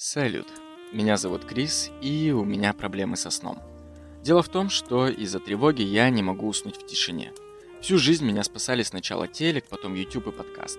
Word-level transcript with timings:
Салют, 0.00 0.46
меня 0.92 1.16
зовут 1.16 1.44
Крис, 1.44 1.90
и 2.00 2.30
у 2.30 2.44
меня 2.44 2.72
проблемы 2.72 3.16
со 3.16 3.30
сном. 3.30 3.58
Дело 4.22 4.44
в 4.44 4.48
том, 4.48 4.70
что 4.70 5.08
из-за 5.08 5.40
тревоги 5.40 5.82
я 5.82 6.08
не 6.08 6.22
могу 6.22 6.46
уснуть 6.46 6.76
в 6.76 6.86
тишине. 6.86 7.32
Всю 7.80 7.98
жизнь 7.98 8.24
меня 8.24 8.44
спасали 8.44 8.84
сначала 8.84 9.26
телек, 9.26 9.64
потом 9.68 9.94
YouTube 9.94 10.28
и 10.28 10.30
подкасты. 10.30 10.78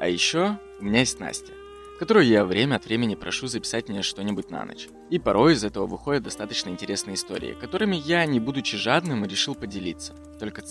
А 0.00 0.08
еще 0.08 0.58
у 0.80 0.84
меня 0.84 0.98
есть 0.98 1.20
Настя, 1.20 1.52
которую 2.00 2.26
я 2.26 2.44
время 2.44 2.74
от 2.74 2.86
времени 2.86 3.14
прошу 3.14 3.46
записать 3.46 3.88
мне 3.88 4.02
что-нибудь 4.02 4.50
на 4.50 4.64
ночь. 4.64 4.88
И 5.08 5.20
порой 5.20 5.52
из 5.52 5.62
этого 5.62 5.86
выходят 5.86 6.24
достаточно 6.24 6.70
интересные 6.70 7.14
истории, 7.14 7.56
которыми 7.60 7.94
я, 7.94 8.26
не 8.26 8.40
будучи 8.40 8.76
жадным, 8.76 9.24
решил 9.24 9.54
поделиться. 9.54 10.14
Только 10.40 10.64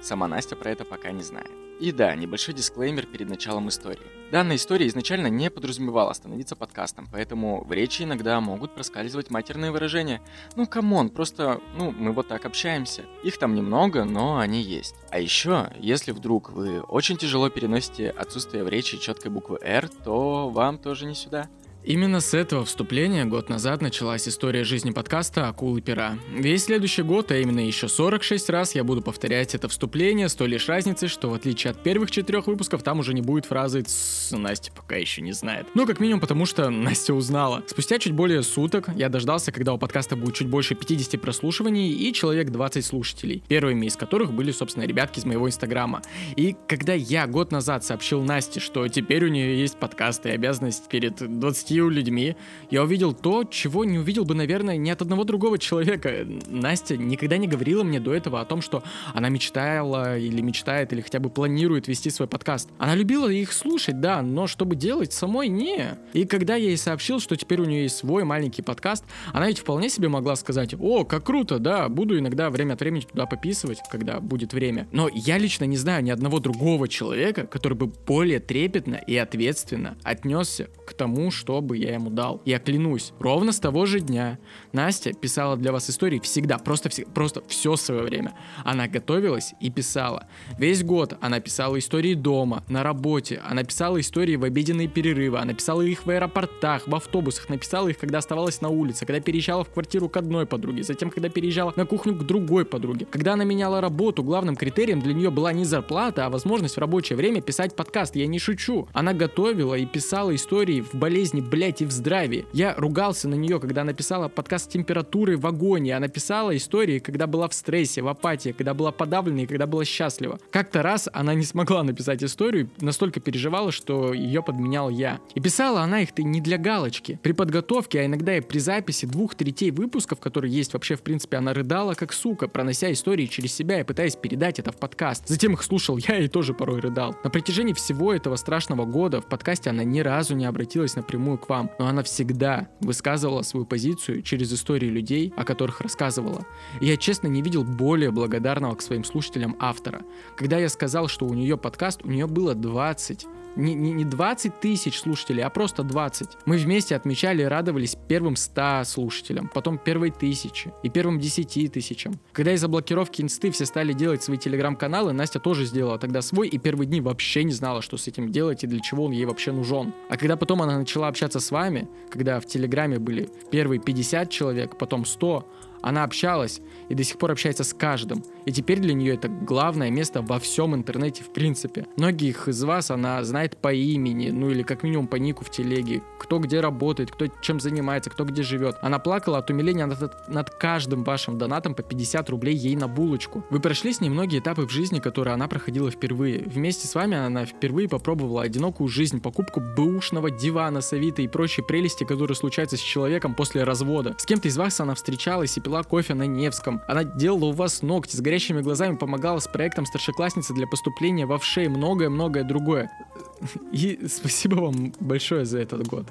сама 0.00 0.28
Настя 0.28 0.56
про 0.56 0.70
это 0.70 0.86
пока 0.86 1.10
не 1.12 1.22
знает. 1.22 1.50
И 1.82 1.90
да, 1.90 2.14
небольшой 2.14 2.54
дисклеймер 2.54 3.06
перед 3.06 3.28
началом 3.28 3.68
истории. 3.68 4.06
Данная 4.30 4.54
история 4.54 4.86
изначально 4.86 5.26
не 5.26 5.50
подразумевала 5.50 6.12
становиться 6.12 6.54
подкастом, 6.54 7.08
поэтому 7.10 7.64
в 7.64 7.72
речи 7.72 8.04
иногда 8.04 8.40
могут 8.40 8.72
проскальзывать 8.72 9.30
матерные 9.30 9.72
выражения. 9.72 10.22
Ну, 10.54 10.68
come 10.68 10.91
on, 10.91 11.08
просто, 11.10 11.60
ну, 11.76 11.90
мы 11.90 12.12
вот 12.12 12.28
так 12.28 12.44
общаемся. 12.46 13.02
Их 13.24 13.36
там 13.36 13.56
немного, 13.56 14.04
но 14.04 14.38
они 14.38 14.62
есть. 14.62 14.94
А 15.10 15.18
еще, 15.18 15.72
если 15.76 16.12
вдруг 16.12 16.52
вы 16.52 16.82
очень 16.82 17.16
тяжело 17.16 17.48
переносите 17.48 18.10
отсутствие 18.10 18.62
в 18.62 18.68
речи 18.68 18.98
четкой 18.98 19.32
буквы 19.32 19.58
«Р», 19.60 19.88
то 19.88 20.50
вам 20.50 20.78
тоже 20.78 21.06
не 21.06 21.16
сюда. 21.16 21.48
Именно 21.84 22.20
с 22.20 22.32
этого 22.32 22.64
вступления 22.64 23.24
год 23.24 23.48
назад 23.48 23.82
началась 23.82 24.28
история 24.28 24.62
жизни 24.62 24.92
подкаста 24.92 25.48
«Акулы 25.48 25.80
пера». 25.80 26.16
Весь 26.32 26.66
следующий 26.66 27.02
год, 27.02 27.32
а 27.32 27.36
именно 27.38 27.58
еще 27.58 27.88
46 27.88 28.50
раз, 28.50 28.76
я 28.76 28.84
буду 28.84 29.02
повторять 29.02 29.56
это 29.56 29.66
вступление 29.68 30.28
с 30.28 30.36
той 30.36 30.46
лишь 30.46 30.68
разницей, 30.68 31.08
что 31.08 31.28
в 31.28 31.34
отличие 31.34 31.72
от 31.72 31.82
первых 31.82 32.12
четырех 32.12 32.46
выпусков, 32.46 32.84
там 32.84 33.00
уже 33.00 33.14
не 33.14 33.20
будет 33.20 33.46
фразы 33.46 33.84
«Настя 34.30 34.70
пока 34.70 34.94
еще 34.94 35.22
не 35.22 35.32
знает». 35.32 35.66
Ну, 35.74 35.84
как 35.84 35.98
минимум 35.98 36.20
потому, 36.20 36.46
что 36.46 36.70
Настя 36.70 37.14
узнала. 37.14 37.64
Спустя 37.66 37.98
чуть 37.98 38.12
более 38.12 38.44
суток 38.44 38.88
я 38.94 39.08
дождался, 39.08 39.50
когда 39.50 39.72
у 39.72 39.78
подкаста 39.78 40.14
будет 40.14 40.36
чуть 40.36 40.48
больше 40.48 40.76
50 40.76 41.20
прослушиваний 41.20 41.90
и 41.90 42.12
человек 42.12 42.50
20 42.50 42.84
слушателей, 42.84 43.42
первыми 43.48 43.86
из 43.86 43.96
которых 43.96 44.32
были, 44.32 44.52
собственно, 44.52 44.84
ребятки 44.84 45.18
из 45.18 45.24
моего 45.24 45.48
инстаграма. 45.48 46.02
И 46.36 46.54
когда 46.68 46.92
я 46.92 47.26
год 47.26 47.50
назад 47.50 47.84
сообщил 47.84 48.22
Насте, 48.22 48.60
что 48.60 48.86
теперь 48.86 49.24
у 49.24 49.28
нее 49.28 49.58
есть 49.58 49.76
подкаст 49.78 50.26
и 50.26 50.30
обязанность 50.30 50.88
перед 50.88 51.16
20 51.16 51.71
людьми, 51.80 52.36
я 52.70 52.82
увидел 52.82 53.12
то, 53.12 53.44
чего 53.44 53.84
не 53.84 53.98
увидел 53.98 54.24
бы, 54.24 54.34
наверное, 54.34 54.76
ни 54.76 54.90
от 54.90 55.02
одного 55.02 55.24
другого 55.24 55.58
человека. 55.58 56.26
Настя 56.48 56.96
никогда 56.96 57.36
не 57.36 57.48
говорила 57.48 57.82
мне 57.82 58.00
до 58.00 58.14
этого 58.14 58.40
о 58.40 58.44
том, 58.44 58.62
что 58.62 58.82
она 59.14 59.28
мечтала 59.28 60.18
или 60.18 60.40
мечтает, 60.40 60.92
или 60.92 61.00
хотя 61.00 61.18
бы 61.18 61.30
планирует 61.30 61.88
вести 61.88 62.10
свой 62.10 62.28
подкаст. 62.28 62.68
Она 62.78 62.94
любила 62.94 63.28
их 63.28 63.52
слушать, 63.52 64.00
да, 64.00 64.22
но 64.22 64.46
чтобы 64.46 64.76
делать 64.76 65.12
самой 65.12 65.48
не. 65.48 65.96
И 66.12 66.24
когда 66.24 66.56
я 66.56 66.68
ей 66.68 66.76
сообщил, 66.76 67.20
что 67.20 67.36
теперь 67.36 67.60
у 67.60 67.64
нее 67.64 67.84
есть 67.84 67.96
свой 67.96 68.24
маленький 68.24 68.62
подкаст, 68.62 69.04
она 69.32 69.48
ведь 69.48 69.58
вполне 69.58 69.88
себе 69.88 70.08
могла 70.08 70.36
сказать, 70.36 70.74
о, 70.78 71.04
как 71.04 71.24
круто, 71.24 71.58
да, 71.58 71.88
буду 71.88 72.18
иногда 72.18 72.50
время 72.50 72.74
от 72.74 72.80
времени 72.80 73.02
туда 73.02 73.26
пописывать, 73.26 73.78
когда 73.90 74.20
будет 74.20 74.52
время. 74.52 74.86
Но 74.92 75.08
я 75.12 75.38
лично 75.38 75.64
не 75.64 75.76
знаю 75.76 76.04
ни 76.04 76.10
одного 76.10 76.38
другого 76.38 76.88
человека, 76.88 77.46
который 77.46 77.74
бы 77.74 77.86
более 77.86 78.40
трепетно 78.40 78.96
и 79.06 79.16
ответственно 79.16 79.96
отнесся 80.02 80.68
к 80.86 80.92
тому, 80.92 81.30
что 81.30 81.60
бы 81.62 81.76
я 81.76 81.94
ему 81.94 82.10
дал. 82.10 82.42
Я 82.44 82.58
клянусь, 82.58 83.12
ровно 83.18 83.52
с 83.52 83.60
того 83.60 83.86
же 83.86 84.00
дня 84.00 84.38
Настя 84.72 85.12
писала 85.12 85.56
для 85.56 85.72
вас 85.72 85.88
истории 85.88 86.18
всегда, 86.18 86.58
просто, 86.58 86.90
просто 87.14 87.42
все 87.48 87.76
свое 87.76 88.02
время. 88.02 88.34
Она 88.64 88.88
готовилась 88.88 89.54
и 89.60 89.70
писала. 89.70 90.26
Весь 90.58 90.82
год 90.82 91.16
она 91.20 91.40
писала 91.40 91.78
истории 91.78 92.14
дома, 92.14 92.64
на 92.68 92.82
работе, 92.82 93.40
она 93.48 93.64
писала 93.64 94.00
истории 94.00 94.36
в 94.36 94.44
обеденные 94.44 94.88
перерывы, 94.88 95.38
она 95.38 95.54
писала 95.54 95.82
их 95.82 96.06
в 96.06 96.10
аэропортах, 96.10 96.86
в 96.86 96.94
автобусах, 96.94 97.48
написала 97.48 97.88
их, 97.88 97.98
когда 97.98 98.18
оставалась 98.18 98.60
на 98.60 98.68
улице, 98.68 99.06
когда 99.06 99.20
переезжала 99.20 99.64
в 99.64 99.70
квартиру 99.70 100.08
к 100.08 100.16
одной 100.16 100.46
подруге, 100.46 100.82
затем, 100.82 101.10
когда 101.10 101.28
переезжала 101.28 101.72
на 101.76 101.86
кухню 101.86 102.14
к 102.14 102.24
другой 102.24 102.64
подруге. 102.64 103.06
Когда 103.10 103.34
она 103.34 103.44
меняла 103.44 103.80
работу, 103.80 104.22
главным 104.22 104.56
критерием 104.56 105.00
для 105.00 105.14
нее 105.14 105.30
была 105.30 105.52
не 105.52 105.64
зарплата, 105.64 106.26
а 106.26 106.30
возможность 106.30 106.76
в 106.76 106.78
рабочее 106.78 107.16
время 107.16 107.40
писать 107.40 107.76
подкаст. 107.76 108.16
Я 108.16 108.26
не 108.26 108.38
шучу. 108.38 108.88
Она 108.92 109.12
готовила 109.12 109.74
и 109.74 109.86
писала 109.86 110.34
истории 110.34 110.80
в 110.80 110.94
болезни, 110.94 111.40
блять, 111.52 111.82
и 111.82 111.84
в 111.84 111.90
здравии. 111.90 112.46
Я 112.54 112.74
ругался 112.74 113.28
на 113.28 113.34
нее, 113.34 113.60
когда 113.60 113.84
написала 113.84 114.28
подкаст 114.28 114.70
температуры 114.70 115.36
в 115.36 115.46
агонии. 115.46 115.92
Она 115.92 116.08
писала 116.08 116.56
истории, 116.56 116.98
когда 116.98 117.26
была 117.26 117.46
в 117.46 117.52
стрессе, 117.52 118.00
в 118.00 118.08
апатии, 118.08 118.52
когда 118.56 118.72
была 118.72 118.90
подавлена 118.90 119.42
и 119.42 119.46
когда 119.46 119.66
была 119.66 119.84
счастлива. 119.84 120.38
Как-то 120.50 120.82
раз 120.82 121.10
она 121.12 121.34
не 121.34 121.44
смогла 121.44 121.82
написать 121.82 122.24
историю, 122.24 122.70
настолько 122.80 123.20
переживала, 123.20 123.70
что 123.70 124.14
ее 124.14 124.42
подменял 124.42 124.88
я. 124.88 125.20
И 125.34 125.40
писала 125.40 125.82
она 125.82 126.00
их-то 126.00 126.22
не 126.22 126.40
для 126.40 126.56
галочки. 126.56 127.20
При 127.22 127.32
подготовке, 127.32 128.00
а 128.00 128.06
иногда 128.06 128.34
и 128.34 128.40
при 128.40 128.58
записи 128.58 129.04
двух 129.04 129.34
третей 129.34 129.72
выпусков, 129.72 130.20
которые 130.20 130.54
есть 130.54 130.72
вообще, 130.72 130.96
в 130.96 131.02
принципе, 131.02 131.36
она 131.36 131.52
рыдала 131.52 131.92
как 131.92 132.14
сука, 132.14 132.48
пронося 132.48 132.90
истории 132.90 133.26
через 133.26 133.52
себя 133.52 133.80
и 133.80 133.84
пытаясь 133.84 134.16
передать 134.16 134.58
это 134.58 134.72
в 134.72 134.76
подкаст. 134.76 135.28
Затем 135.28 135.52
их 135.52 135.62
слушал 135.62 135.98
я 135.98 136.16
и 136.18 136.28
тоже 136.28 136.54
порой 136.54 136.80
рыдал. 136.80 137.14
На 137.24 137.28
протяжении 137.28 137.74
всего 137.74 138.14
этого 138.14 138.36
страшного 138.36 138.86
года 138.86 139.20
в 139.20 139.26
подкасте 139.26 139.68
она 139.68 139.84
ни 139.84 140.00
разу 140.00 140.34
не 140.34 140.46
обратилась 140.46 140.96
напрямую 140.96 141.41
к 141.42 141.48
вам, 141.48 141.70
но 141.78 141.86
она 141.86 142.02
всегда 142.02 142.68
высказывала 142.80 143.42
свою 143.42 143.66
позицию 143.66 144.22
через 144.22 144.52
истории 144.52 144.88
людей, 144.88 145.32
о 145.36 145.44
которых 145.44 145.80
рассказывала. 145.80 146.46
И 146.80 146.86
я 146.86 146.96
честно 146.96 147.28
не 147.28 147.42
видел 147.42 147.64
более 147.64 148.10
благодарного 148.10 148.74
к 148.74 148.82
своим 148.82 149.04
слушателям 149.04 149.56
автора. 149.58 150.02
Когда 150.36 150.58
я 150.58 150.68
сказал, 150.68 151.08
что 151.08 151.26
у 151.26 151.34
нее 151.34 151.56
подкаст, 151.56 152.00
у 152.04 152.10
нее 152.10 152.26
было 152.26 152.54
20 152.54 153.26
не, 153.56 153.74
не, 153.74 153.92
не 153.92 154.04
20 154.04 154.60
тысяч 154.60 154.98
слушателей, 154.98 155.42
а 155.42 155.50
просто 155.50 155.82
20. 155.82 156.28
Мы 156.46 156.56
вместе 156.56 156.96
отмечали 156.96 157.42
и 157.42 157.46
радовались 157.46 157.96
первым 158.08 158.36
100 158.36 158.84
слушателям, 158.84 159.50
потом 159.52 159.78
первой 159.78 160.10
тысячи 160.10 160.72
и 160.82 160.88
первым 160.88 161.18
10 161.18 161.72
тысячам. 161.72 162.14
Когда 162.32 162.52
из-за 162.52 162.68
блокировки 162.68 163.22
инсты 163.22 163.50
все 163.50 163.66
стали 163.66 163.92
делать 163.92 164.22
свои 164.22 164.38
телеграм-каналы, 164.38 165.12
Настя 165.12 165.38
тоже 165.38 165.64
сделала 165.64 165.98
тогда 165.98 166.22
свой, 166.22 166.48
и 166.48 166.58
первые 166.58 166.86
дни 166.86 167.00
вообще 167.00 167.44
не 167.44 167.52
знала, 167.52 167.82
что 167.82 167.96
с 167.96 168.08
этим 168.08 168.30
делать 168.30 168.64
и 168.64 168.66
для 168.66 168.80
чего 168.80 169.04
он 169.04 169.12
ей 169.12 169.24
вообще 169.24 169.52
нужен. 169.52 169.92
А 170.08 170.16
когда 170.16 170.36
потом 170.36 170.62
она 170.62 170.78
начала 170.78 171.08
общаться 171.08 171.31
с 171.40 171.50
вами, 171.50 171.88
когда 172.10 172.40
в 172.40 172.46
телеграме 172.46 172.98
были 172.98 173.28
первые 173.50 173.80
50 173.80 174.30
человек, 174.30 174.78
потом 174.78 175.04
100, 175.04 175.46
она 175.82 176.04
общалась 176.04 176.60
и 176.88 176.94
до 176.94 177.04
сих 177.04 177.18
пор 177.18 177.32
общается 177.32 177.64
с 177.64 177.74
каждым. 177.74 178.24
И 178.44 178.52
теперь 178.52 178.78
для 178.78 178.94
нее 178.94 179.14
это 179.14 179.28
главное 179.28 179.90
место 179.90 180.22
во 180.22 180.38
всем 180.38 180.74
интернете 180.74 181.22
в 181.24 181.32
принципе. 181.32 181.86
Многих 181.96 182.48
из 182.48 182.62
вас 182.62 182.90
она 182.90 183.22
знает 183.24 183.56
по 183.56 183.72
имени, 183.72 184.30
ну 184.30 184.50
или 184.50 184.62
как 184.62 184.82
минимум 184.82 185.06
по 185.06 185.16
нику 185.16 185.44
в 185.44 185.50
телеге, 185.50 186.02
кто 186.18 186.38
где 186.38 186.60
работает, 186.60 187.10
кто 187.10 187.26
чем 187.40 187.60
занимается, 187.60 188.10
кто 188.10 188.24
где 188.24 188.42
живет. 188.42 188.76
Она 188.82 188.98
плакала 188.98 189.38
от 189.38 189.50
умиления 189.50 189.86
над, 189.86 190.28
над 190.28 190.50
каждым 190.50 191.04
вашим 191.04 191.38
донатом 191.38 191.74
по 191.74 191.82
50 191.82 192.30
рублей 192.30 192.54
ей 192.54 192.76
на 192.76 192.88
булочку. 192.88 193.44
Вы 193.50 193.60
прошли 193.60 193.92
с 193.92 194.00
ней 194.00 194.08
многие 194.08 194.38
этапы 194.38 194.66
в 194.66 194.70
жизни, 194.70 195.00
которые 195.00 195.34
она 195.34 195.48
проходила 195.48 195.90
впервые. 195.90 196.42
Вместе 196.46 196.86
с 196.86 196.94
вами 196.94 197.16
она 197.16 197.44
впервые 197.44 197.88
попробовала 197.88 198.42
одинокую 198.42 198.88
жизнь, 198.88 199.20
покупку 199.20 199.60
бэушного 199.60 200.30
дивана 200.30 200.80
с 200.80 200.92
Авито 200.92 201.22
и 201.22 201.28
прочие 201.28 201.64
прелести, 201.64 202.04
которые 202.04 202.36
случаются 202.36 202.76
с 202.76 202.80
человеком 202.80 203.34
после 203.34 203.64
развода. 203.64 204.14
С 204.18 204.26
кем-то 204.26 204.48
из 204.48 204.56
вас 204.56 204.80
она 204.80 204.94
встречалась 204.94 205.56
и 205.56 205.60
кофе 205.82 206.12
на 206.12 206.26
Невском. 206.26 206.82
Она 206.86 207.04
делала 207.04 207.46
у 207.46 207.52
вас 207.52 207.80
ногти 207.80 208.16
с 208.16 208.20
горящими 208.20 208.60
глазами, 208.60 208.96
помогала 208.96 209.38
с 209.38 209.48
проектом 209.48 209.86
старшеклассницы 209.86 210.52
для 210.52 210.66
поступления 210.66 211.24
во 211.24 211.38
ВШЕ 211.38 211.64
и 211.64 211.68
многое-многое 211.68 212.44
другое. 212.44 212.90
И 213.72 214.06
спасибо 214.06 214.56
вам 214.56 214.92
большое 215.00 215.46
за 215.46 215.60
этот 215.60 215.86
год. 215.86 216.06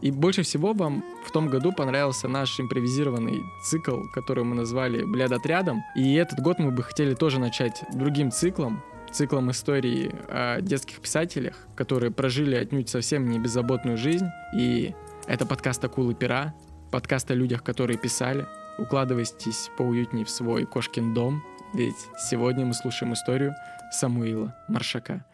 И 0.00 0.10
больше 0.10 0.42
всего 0.42 0.72
вам 0.72 1.04
в 1.24 1.30
том 1.30 1.48
году 1.48 1.72
понравился 1.72 2.28
наш 2.28 2.58
импровизированный 2.60 3.42
цикл, 3.64 4.02
который 4.14 4.44
мы 4.44 4.54
назвали 4.54 5.04
«Блядь 5.04 5.32
отрядом». 5.32 5.82
И 5.94 6.14
этот 6.14 6.40
год 6.40 6.58
мы 6.58 6.70
бы 6.70 6.82
хотели 6.82 7.14
тоже 7.14 7.40
начать 7.40 7.82
другим 7.92 8.30
циклом, 8.30 8.82
циклом 9.10 9.50
истории 9.50 10.14
о 10.28 10.60
детских 10.60 11.00
писателях, 11.00 11.56
которые 11.74 12.10
прожили 12.10 12.54
отнюдь 12.54 12.88
совсем 12.88 13.28
не 13.30 13.38
беззаботную 13.38 13.96
жизнь. 13.96 14.26
И 14.56 14.94
это 15.26 15.46
подкаст 15.46 15.84
«Акулы 15.84 16.14
пера», 16.14 16.54
подкаст 16.90 17.30
о 17.30 17.34
людях, 17.34 17.62
которые 17.62 17.98
писали, 17.98 18.46
Укладывайтесь 18.78 19.70
поуютнее 19.76 20.24
в 20.24 20.30
свой 20.30 20.66
кошкин 20.66 21.14
дом, 21.14 21.42
ведь 21.72 21.96
сегодня 22.18 22.66
мы 22.66 22.74
слушаем 22.74 23.14
историю 23.14 23.54
Самуила 23.90 24.54
Маршака. 24.68 25.24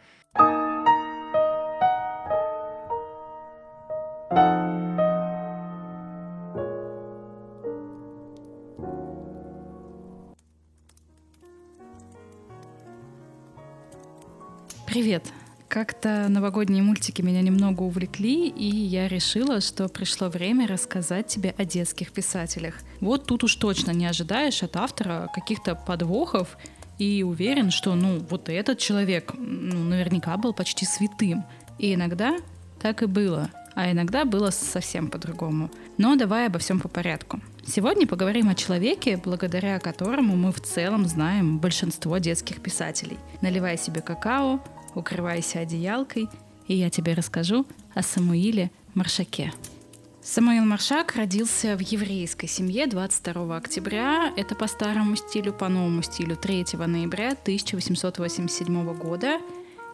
Привет! 14.87 15.33
Как-то 15.73 16.27
новогодние 16.29 16.83
мультики 16.83 17.23
меня 17.23 17.41
немного 17.41 17.81
увлекли, 17.81 18.47
и 18.47 18.63
я 18.63 19.07
решила, 19.07 19.59
что 19.59 19.87
пришло 19.87 20.29
время 20.29 20.67
рассказать 20.67 21.25
тебе 21.25 21.55
о 21.57 21.65
детских 21.65 22.11
писателях. 22.11 22.75
Вот 22.99 23.25
тут 23.25 23.43
уж 23.43 23.55
точно 23.55 23.89
не 23.89 24.05
ожидаешь 24.05 24.61
от 24.61 24.77
автора 24.77 25.31
каких-то 25.33 25.73
подвохов, 25.73 26.59
и 26.99 27.23
уверен, 27.23 27.71
что, 27.71 27.95
ну, 27.95 28.19
вот 28.29 28.49
этот 28.49 28.77
человек, 28.77 29.33
ну, 29.35 29.83
наверняка 29.83 30.37
был 30.37 30.53
почти 30.53 30.85
святым. 30.85 31.43
И 31.79 31.95
иногда 31.95 32.37
так 32.79 33.01
и 33.01 33.07
было. 33.07 33.49
а 33.75 33.91
иногда 33.91 34.25
было 34.25 34.51
совсем 34.51 35.07
по-другому. 35.07 35.71
Но 35.97 36.15
давай 36.15 36.47
обо 36.47 36.59
всем 36.59 36.79
по 36.79 36.87
порядку. 36.87 37.41
Сегодня 37.65 38.05
поговорим 38.05 38.49
о 38.49 38.55
человеке, 38.55 39.17
благодаря 39.17 39.79
которому 39.79 40.35
мы 40.35 40.51
в 40.51 40.61
целом 40.61 41.05
знаем 41.07 41.59
большинство 41.59 42.17
детских 42.17 42.61
писателей. 42.61 43.17
Наливай 43.41 43.77
себе 43.77 44.01
какао, 44.01 44.59
укрывайся 44.95 45.59
одеялкой, 45.59 46.29
и 46.67 46.75
я 46.75 46.89
тебе 46.89 47.13
расскажу 47.13 47.65
о 47.93 48.01
Самуиле 48.01 48.71
Маршаке. 48.93 49.51
Самуил 50.21 50.63
Маршак 50.63 51.17
родился 51.17 51.75
в 51.75 51.81
еврейской 51.81 52.47
семье 52.47 52.87
22 52.87 53.57
октября, 53.57 54.31
это 54.37 54.55
по 54.55 54.67
старому 54.67 55.17
стилю, 55.17 55.51
по 55.51 55.67
новому 55.67 56.01
стилю 56.01 56.37
3 56.37 56.65
ноября 56.87 57.31
1887 57.31 58.93
года, 58.97 59.39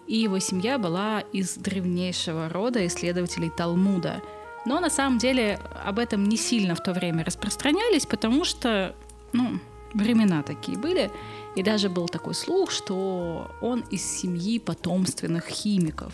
и 0.07 0.17
его 0.17 0.37
семья 0.37 0.77
была 0.77 1.21
из 1.33 1.55
древнейшего 1.55 2.47
рода 2.47 2.85
исследователей 2.85 3.49
Талмуда. 3.49 4.21
Но 4.65 4.79
на 4.79 4.91
самом 4.91 5.17
деле 5.17 5.59
об 5.83 5.97
этом 5.97 6.23
не 6.25 6.37
сильно 6.37 6.75
в 6.75 6.83
то 6.83 6.93
время 6.93 7.25
распространялись, 7.25 8.05
потому 8.05 8.43
что, 8.45 8.95
ну, 9.33 9.59
времена 9.95 10.43
такие 10.43 10.77
были, 10.77 11.09
и 11.55 11.63
даже 11.63 11.89
был 11.89 12.07
такой 12.07 12.33
слух, 12.33 12.71
что 12.71 13.51
он 13.61 13.83
из 13.91 14.03
семьи 14.03 14.59
потомственных 14.59 15.47
химиков. 15.47 16.13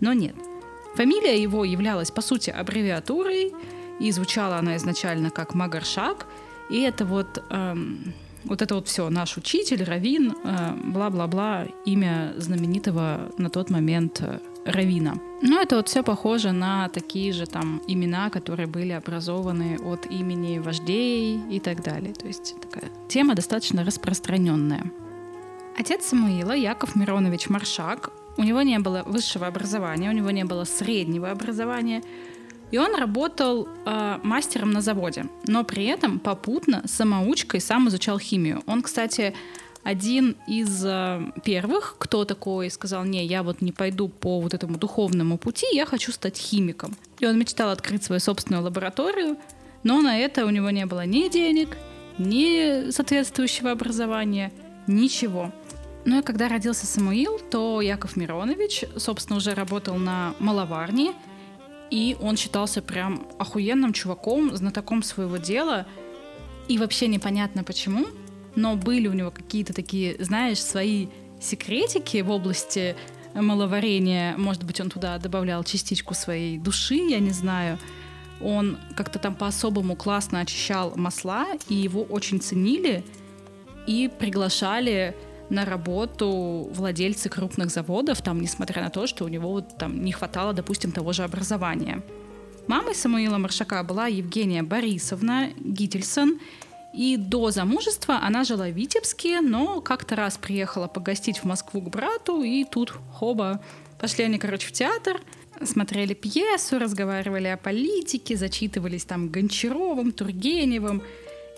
Но 0.00 0.12
нет, 0.12 0.34
Фамилия 0.96 1.40
его 1.40 1.64
являлась, 1.64 2.10
по 2.10 2.22
сути, 2.22 2.48
аббревиатурой, 2.48 3.52
и 4.00 4.10
звучала 4.12 4.56
она 4.56 4.76
изначально 4.76 5.30
как 5.30 5.54
Магаршак, 5.54 6.26
и 6.70 6.80
это 6.80 7.04
вот, 7.04 7.44
эм, 7.50 8.14
вот 8.44 8.62
это 8.62 8.74
вот 8.74 8.88
все, 8.88 9.10
наш 9.10 9.36
учитель, 9.36 9.84
Равин, 9.84 10.34
э, 10.42 10.72
бла-бла-бла, 10.84 11.66
имя 11.84 12.32
знаменитого 12.38 13.30
на 13.36 13.50
тот 13.50 13.70
момент 13.70 14.20
э, 14.22 14.38
Равина. 14.66 15.14
Но 15.42 15.60
это 15.60 15.76
вот 15.76 15.88
все 15.88 16.02
похоже 16.02 16.52
на 16.52 16.88
такие 16.88 17.32
же 17.32 17.46
там 17.46 17.80
имена, 17.86 18.30
которые 18.30 18.66
были 18.66 18.92
образованы 18.92 19.78
от 19.84 20.06
имени 20.06 20.58
вождей 20.58 21.40
и 21.50 21.60
так 21.60 21.82
далее. 21.82 22.12
То 22.12 22.26
есть 22.26 22.54
такая 22.60 22.90
тема 23.08 23.34
достаточно 23.34 23.84
распространенная. 23.84 24.90
Отец 25.78 26.06
Самуила, 26.06 26.52
Яков 26.52 26.96
Миронович 26.96 27.48
Маршак, 27.48 28.10
у 28.38 28.42
него 28.42 28.62
не 28.62 28.78
было 28.78 29.02
высшего 29.06 29.46
образования, 29.46 30.10
у 30.10 30.12
него 30.12 30.30
не 30.30 30.44
было 30.44 30.64
среднего 30.64 31.30
образования. 31.30 32.02
И 32.72 32.78
он 32.78 32.96
работал 32.96 33.68
э, 33.84 34.18
мастером 34.24 34.72
на 34.72 34.80
заводе, 34.80 35.26
но 35.46 35.64
при 35.64 35.84
этом 35.84 36.18
попутно 36.18 36.82
самоучкой 36.86 37.60
сам 37.60 37.88
изучал 37.88 38.18
химию. 38.18 38.62
Он, 38.66 38.82
кстати, 38.82 39.34
один 39.86 40.34
из 40.48 40.84
э, 40.84 41.20
первых, 41.44 41.94
кто 41.98 42.24
такой 42.24 42.70
сказал, 42.70 43.04
не, 43.04 43.24
я 43.24 43.44
вот 43.44 43.62
не 43.62 43.70
пойду 43.70 44.08
по 44.08 44.40
вот 44.40 44.52
этому 44.52 44.78
духовному 44.78 45.38
пути, 45.38 45.64
я 45.72 45.86
хочу 45.86 46.10
стать 46.10 46.36
химиком. 46.36 46.96
И 47.20 47.26
он 47.26 47.38
мечтал 47.38 47.70
открыть 47.70 48.02
свою 48.02 48.18
собственную 48.18 48.64
лабораторию, 48.64 49.36
но 49.84 50.02
на 50.02 50.18
это 50.18 50.44
у 50.44 50.50
него 50.50 50.70
не 50.70 50.86
было 50.86 51.06
ни 51.06 51.28
денег, 51.28 51.76
ни 52.18 52.90
соответствующего 52.90 53.70
образования, 53.70 54.52
ничего. 54.88 55.52
Ну 56.04 56.18
и 56.18 56.22
когда 56.22 56.48
родился 56.48 56.84
Самуил, 56.84 57.38
то 57.38 57.80
Яков 57.80 58.16
Миронович, 58.16 58.86
собственно, 58.96 59.36
уже 59.36 59.54
работал 59.54 59.94
на 59.98 60.34
маловарне, 60.40 61.12
и 61.92 62.16
он 62.20 62.36
считался 62.36 62.82
прям 62.82 63.28
охуенным 63.38 63.92
чуваком, 63.92 64.56
знатоком 64.56 65.04
своего 65.04 65.36
дела. 65.36 65.86
И 66.66 66.76
вообще 66.76 67.06
непонятно 67.06 67.62
почему, 67.62 68.06
но 68.56 68.76
были 68.76 69.06
у 69.06 69.12
него 69.12 69.30
какие-то 69.30 69.72
такие, 69.72 70.16
знаешь, 70.18 70.62
свои 70.62 71.08
секретики 71.40 72.22
в 72.22 72.30
области 72.30 72.96
маловарения. 73.34 74.36
Может 74.36 74.64
быть, 74.64 74.80
он 74.80 74.88
туда 74.90 75.18
добавлял 75.18 75.62
частичку 75.62 76.14
своей 76.14 76.58
души, 76.58 76.96
я 76.96 77.20
не 77.20 77.30
знаю. 77.30 77.78
Он 78.40 78.78
как-то 78.96 79.18
там 79.18 79.34
по-особому 79.34 79.94
классно 79.96 80.40
очищал 80.40 80.94
масла, 80.96 81.46
и 81.68 81.74
его 81.74 82.02
очень 82.02 82.40
ценили 82.40 83.04
и 83.86 84.10
приглашали 84.18 85.14
на 85.48 85.64
работу 85.64 86.68
владельцы 86.72 87.28
крупных 87.28 87.70
заводов, 87.70 88.20
там, 88.20 88.40
несмотря 88.40 88.82
на 88.82 88.90
то, 88.90 89.06
что 89.06 89.24
у 89.24 89.28
него 89.28 89.52
вот, 89.52 89.78
там 89.78 90.02
не 90.02 90.12
хватало, 90.12 90.52
допустим, 90.52 90.90
того 90.90 91.12
же 91.12 91.22
образования. 91.22 92.02
Мамой 92.66 92.96
Самуила 92.96 93.38
Маршака 93.38 93.84
была 93.84 94.08
Евгения 94.08 94.64
Борисовна 94.64 95.50
Гительсон, 95.60 96.40
и 96.96 97.18
до 97.18 97.50
замужества 97.50 98.20
она 98.22 98.42
жила 98.44 98.68
в 98.68 98.72
Витебске, 98.72 99.42
но 99.42 99.82
как-то 99.82 100.16
раз 100.16 100.38
приехала 100.38 100.88
погостить 100.88 101.38
в 101.38 101.44
Москву 101.44 101.82
к 101.82 101.90
брату, 101.90 102.42
и 102.42 102.64
тут 102.64 102.94
хоба. 103.12 103.60
Пошли 104.00 104.24
они, 104.24 104.38
короче, 104.38 104.68
в 104.68 104.72
театр, 104.72 105.20
смотрели 105.62 106.14
пьесу, 106.14 106.78
разговаривали 106.78 107.48
о 107.48 107.58
политике, 107.58 108.36
зачитывались 108.36 109.04
там 109.04 109.28
Гончаровым, 109.28 110.10
Тургеневым, 110.10 111.02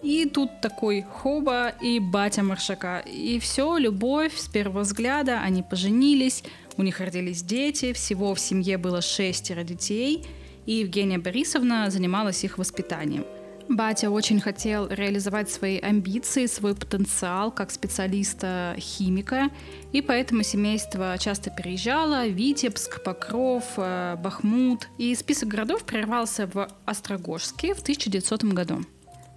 и 0.03 0.27
тут 0.27 0.61
такой 0.61 1.03
хоба 1.03 1.69
и 1.81 2.01
батя 2.01 2.43
Маршака. 2.43 2.99
И 2.99 3.39
все, 3.39 3.77
любовь 3.77 4.37
с 4.37 4.49
первого 4.49 4.81
взгляда, 4.81 5.41
они 5.41 5.63
поженились, 5.63 6.43
у 6.77 6.83
них 6.83 6.99
родились 6.99 7.43
дети, 7.43 7.93
всего 7.93 8.35
в 8.35 8.41
семье 8.41 8.77
было 8.77 9.01
шестеро 9.03 9.63
детей, 9.63 10.27
и 10.67 10.73
Евгения 10.75 11.19
Борисовна 11.19 11.91
занималась 11.91 12.43
их 12.43 12.59
воспитанием. 12.59 13.25
Батя 13.69 14.11
очень 14.11 14.41
хотел 14.41 14.89
реализовать 14.89 15.51
свои 15.51 15.79
амбиции, 15.79 16.47
свой 16.47 16.75
потенциал 16.75 17.51
как 17.51 17.71
специалиста-химика, 17.71 19.51
и 19.93 20.01
поэтому 20.01 20.43
семейство 20.43 21.17
часто 21.19 21.51
переезжало 21.51 22.27
Витебск, 22.29 23.03
Покров, 23.03 23.65
э, 23.77 24.17
Бахмут, 24.23 24.89
и 24.97 25.15
список 25.15 25.51
городов 25.51 25.85
прервался 25.85 26.47
в 26.47 26.69
Острогожске 26.87 27.75
в 27.75 27.81
1900 27.81 28.45
году. 28.55 28.85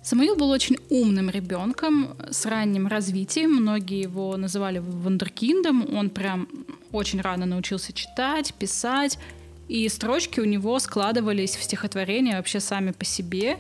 Самуил 0.02 0.36
был 0.36 0.50
очень 0.50 0.78
умным 0.90 1.30
ребенком 1.30 2.16
с 2.30 2.46
ранним 2.46 2.88
развитием. 2.88 3.52
Многие 3.52 4.02
его 4.02 4.36
называли 4.36 4.80
вундеркиндом. 4.80 5.94
Он 5.94 6.10
прям 6.10 6.48
очень 6.92 7.22
рано 7.22 7.46
научился 7.46 7.94
читать, 7.94 8.54
писать. 8.56 9.20
И 9.68 9.88
строчки 9.90 10.40
у 10.40 10.46
него 10.46 10.80
складывались 10.80 11.56
в 11.56 11.64
стихотворения 11.64 12.38
вообще 12.38 12.60
сами 12.60 12.92
по 12.92 13.06
себе. 13.06 13.60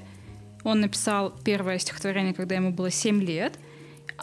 Он 0.63 0.81
написал 0.81 1.33
первое 1.43 1.79
стихотворение, 1.79 2.33
когда 2.33 2.55
ему 2.55 2.71
было 2.71 2.91
7 2.91 3.21
лет. 3.21 3.57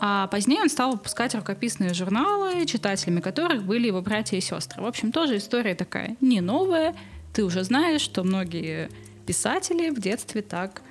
А 0.01 0.29
позднее 0.29 0.63
он 0.63 0.69
стал 0.69 0.93
выпускать 0.93 1.35
рукописные 1.35 1.93
журналы, 1.93 2.65
читателями 2.67 3.21
которых 3.21 3.65
были 3.65 3.89
его 3.89 4.01
братья 4.01 4.37
и 4.37 4.41
сестры. 4.41 4.81
В 4.83 4.87
общем, 4.87 5.11
тоже 5.11 5.39
история 5.39 5.75
такая 5.75 6.17
не 6.21 6.41
новая. 6.41 6.95
Ты 7.33 7.45
уже 7.45 7.65
знаешь, 7.65 8.01
что 8.01 8.23
многие 8.23 8.91
писатели 9.27 9.91
в 9.91 10.01
детстве 10.01 10.43
так 10.43 10.83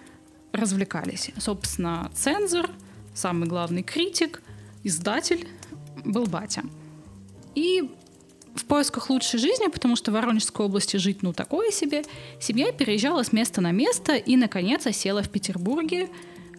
развлекались. 0.52 1.32
Собственно, 1.38 2.12
цензор, 2.14 2.70
самый 3.14 3.48
главный 3.48 3.84
критик, 3.84 4.42
издатель 4.84 5.48
был 6.04 6.26
батя. 6.26 6.64
И 7.56 7.90
в 8.58 8.66
поисках 8.66 9.10
лучшей 9.10 9.40
жизни, 9.40 9.68
потому 9.68 9.96
что 9.96 10.12
в 10.12 10.16
Воронежской 10.16 10.66
области 10.66 10.98
жить 10.98 11.24
ну 11.24 11.34
такое 11.34 11.72
себе, 11.72 12.04
семья 12.40 12.72
переезжала 12.72 13.24
с 13.24 13.32
места 13.32 13.62
на 13.62 13.72
место 13.72 14.16
и, 14.16 14.36
наконец, 14.36 14.86
осела 14.86 15.24
в 15.24 15.30
Петербурге. 15.30 16.10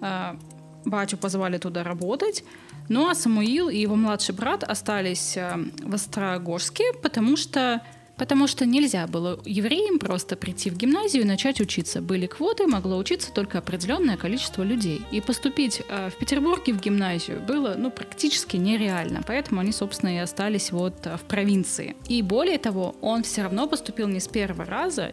А, 0.01 0.39
батю 0.85 1.17
позвали 1.17 1.59
туда 1.59 1.83
работать. 1.83 2.45
Ну 2.89 3.09
а 3.09 3.15
Самуил 3.15 3.69
и 3.69 3.79
его 3.79 3.97
младший 3.97 4.35
брат 4.35 4.65
остались 4.65 5.37
а, 5.37 5.59
в 5.83 5.95
Острогожске, 5.95 6.93
потому 7.03 7.37
что 7.37 7.83
Потому 8.19 8.49
что 8.49 8.67
нельзя 8.67 9.07
было 9.07 9.41
евреям 9.45 9.99
просто 9.99 10.37
прийти 10.37 10.71
в 10.71 10.77
гимназию 10.77 11.23
и 11.23 11.27
начать 11.27 11.61
учиться. 11.61 12.03
Были 12.03 12.27
квоты, 12.27 12.67
могло 12.67 12.99
учиться 12.99 13.33
только 13.33 13.59
определенное 13.59 14.17
количество 14.17 14.63
людей. 14.63 15.03
И 15.13 15.21
поступить 15.21 15.83
э, 15.89 16.11
в 16.11 16.19
Петербурге 16.19 16.73
в 16.73 16.81
гимназию 16.81 17.41
было 17.41 17.77
ну, 17.79 17.91
практически 17.91 18.57
нереально. 18.57 19.23
Поэтому 19.27 19.61
они, 19.61 19.73
собственно, 19.73 20.15
и 20.15 20.19
остались 20.19 20.73
вот 20.73 21.07
э, 21.07 21.17
в 21.17 21.23
провинции. 21.23 21.97
И 22.09 22.21
более 22.23 22.59
того, 22.59 22.97
он 23.01 23.23
все 23.23 23.43
равно 23.43 23.69
поступил 23.69 24.09
не 24.09 24.21
с 24.21 24.27
первого 24.27 24.65
раза, 24.65 25.13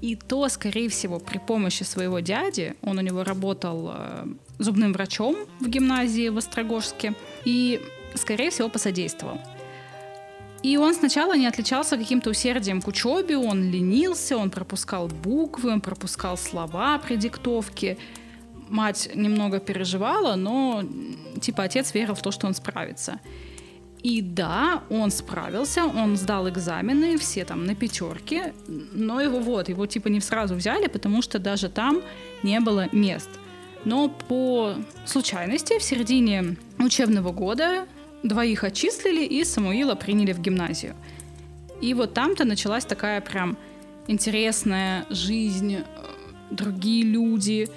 и 0.00 0.16
то, 0.16 0.48
скорее 0.48 0.88
всего, 0.88 1.20
при 1.20 1.38
помощи 1.38 1.84
своего 1.84 2.18
дяди, 2.18 2.74
он 2.82 2.98
у 2.98 3.00
него 3.02 3.22
работал 3.22 3.92
э, 3.94 4.26
зубным 4.58 4.92
врачом 4.92 5.36
в 5.60 5.68
гимназии 5.68 6.28
в 6.28 6.38
Острогожске, 6.38 7.14
и, 7.44 7.80
скорее 8.16 8.50
всего, 8.50 8.68
посодействовал. 8.68 9.38
И 10.62 10.76
он 10.76 10.94
сначала 10.94 11.36
не 11.36 11.46
отличался 11.46 11.96
каким-то 11.96 12.30
усердием 12.30 12.80
к 12.80 12.88
учебе, 12.88 13.36
он 13.36 13.70
ленился, 13.70 14.36
он 14.36 14.50
пропускал 14.50 15.08
буквы, 15.08 15.72
он 15.72 15.80
пропускал 15.80 16.36
слова 16.36 16.98
при 16.98 17.16
диктовке. 17.16 17.98
Мать 18.68 19.10
немного 19.14 19.58
переживала, 19.58 20.36
но 20.36 20.84
типа 21.40 21.64
отец 21.64 21.92
верил 21.94 22.14
в 22.14 22.22
то, 22.22 22.30
что 22.30 22.46
он 22.46 22.54
справится. 22.54 23.20
И 24.02 24.20
да, 24.20 24.82
он 24.90 25.10
справился, 25.10 25.84
он 25.84 26.16
сдал 26.16 26.48
экзамены, 26.48 27.18
все 27.18 27.44
там 27.44 27.64
на 27.64 27.74
пятерке, 27.74 28.52
но 28.66 29.20
его 29.20 29.38
вот, 29.38 29.68
его 29.68 29.86
типа 29.86 30.08
не 30.08 30.20
сразу 30.20 30.54
взяли, 30.54 30.88
потому 30.88 31.22
что 31.22 31.38
даже 31.38 31.68
там 31.68 32.02
не 32.42 32.58
было 32.60 32.88
мест. 32.92 33.30
Но 33.84 34.08
по 34.08 34.74
случайности 35.06 35.78
в 35.78 35.82
середине 35.82 36.56
учебного 36.78 37.32
года 37.32 37.86
двоих 38.22 38.64
отчислили 38.64 39.24
и 39.24 39.44
Самуила 39.44 39.94
приняли 39.94 40.32
в 40.32 40.40
гимназию. 40.40 40.94
И 41.80 41.94
вот 41.94 42.14
там-то 42.14 42.44
началась 42.44 42.84
такая 42.84 43.20
прям 43.20 43.56
интересная 44.06 45.04
жизнь, 45.10 45.74
э, 45.74 45.82
другие 46.50 47.04
люди, 47.04 47.68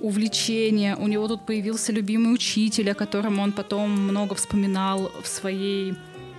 увлечения. 0.00 0.96
У 0.96 1.08
него 1.08 1.26
тут 1.26 1.46
появился 1.46 1.92
любимый 1.92 2.34
учитель, 2.34 2.90
о 2.90 2.94
котором 2.94 3.38
он 3.38 3.52
потом 3.52 3.90
много 3.90 4.34
вспоминал 4.34 5.10
в 5.22 5.26
своей 5.26 5.94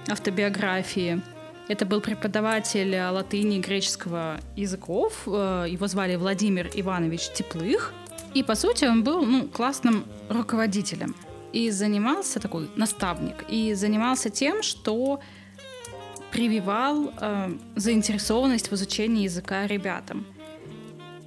автобиографии. 0.07 1.21
Это 1.67 1.85
был 1.85 1.99
преподаватель 1.99 2.95
латыни 2.95 3.57
и 3.57 3.59
греческого 3.59 4.39
языков. 4.55 5.23
Э, 5.25 5.65
его 5.67 5.87
звали 5.87 6.15
Владимир 6.15 6.69
Иванович 6.73 7.29
Теплых. 7.33 7.93
И, 8.33 8.43
по 8.43 8.55
сути, 8.55 8.85
он 8.85 9.03
был 9.03 9.25
ну, 9.25 9.47
классным 9.47 10.05
руководителем. 10.29 11.15
И 11.53 11.71
занимался 11.71 12.39
такой 12.39 12.69
наставник. 12.75 13.45
И 13.49 13.73
занимался 13.73 14.29
тем, 14.29 14.63
что 14.63 15.19
прививал 16.31 17.13
э, 17.19 17.57
заинтересованность 17.75 18.69
в 18.69 18.73
изучении 18.73 19.23
языка 19.23 19.65
ребятам. 19.67 20.25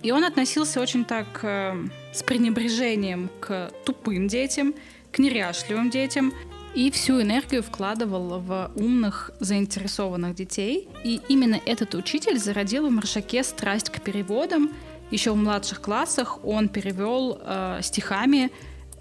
И 0.02 0.12
он 0.12 0.24
относился 0.24 0.80
очень 0.80 1.04
так 1.04 1.40
э, 1.42 1.74
с 2.12 2.22
пренебрежением 2.22 3.30
к 3.40 3.70
тупым 3.84 4.28
детям, 4.28 4.74
к 5.10 5.18
неряшливым 5.18 5.90
детям– 5.90 6.32
и 6.74 6.90
всю 6.90 7.20
энергию 7.20 7.62
вкладывал 7.62 8.38
в 8.38 8.70
умных, 8.76 9.30
заинтересованных 9.40 10.34
детей. 10.34 10.88
И 11.02 11.20
именно 11.28 11.60
этот 11.66 11.94
учитель 11.94 12.38
зародил 12.38 12.88
в 12.88 12.90
Маршаке 12.90 13.42
страсть 13.42 13.90
к 13.90 14.00
переводам. 14.00 14.70
Еще 15.10 15.32
в 15.32 15.36
младших 15.36 15.80
классах 15.80 16.44
он 16.44 16.68
перевел 16.68 17.40
э, 17.42 17.80
стихами 17.82 18.52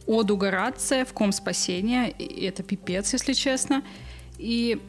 Оду 0.09 0.37
Горация 0.37 1.05
в 1.05 1.13
«Ком 1.13 1.31
спасения». 1.31 2.09
И 2.09 2.45
это 2.45 2.63
пипец, 2.63 3.13
если 3.13 3.33
честно. 3.33 3.83
И 4.39 4.79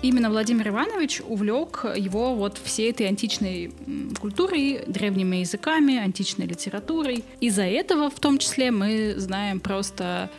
именно 0.00 0.30
Владимир 0.30 0.68
Иванович 0.68 1.20
увлек 1.28 1.84
его 1.94 2.34
вот 2.34 2.56
всей 2.56 2.90
этой 2.90 3.06
античной 3.06 3.74
культурой, 4.18 4.82
древними 4.86 5.36
языками, 5.36 5.98
античной 5.98 6.46
литературой. 6.46 7.24
Из-за 7.40 7.64
этого, 7.64 8.08
в 8.08 8.18
том 8.20 8.38
числе, 8.38 8.70
мы 8.70 9.16
знаем 9.18 9.60
просто 9.60 10.30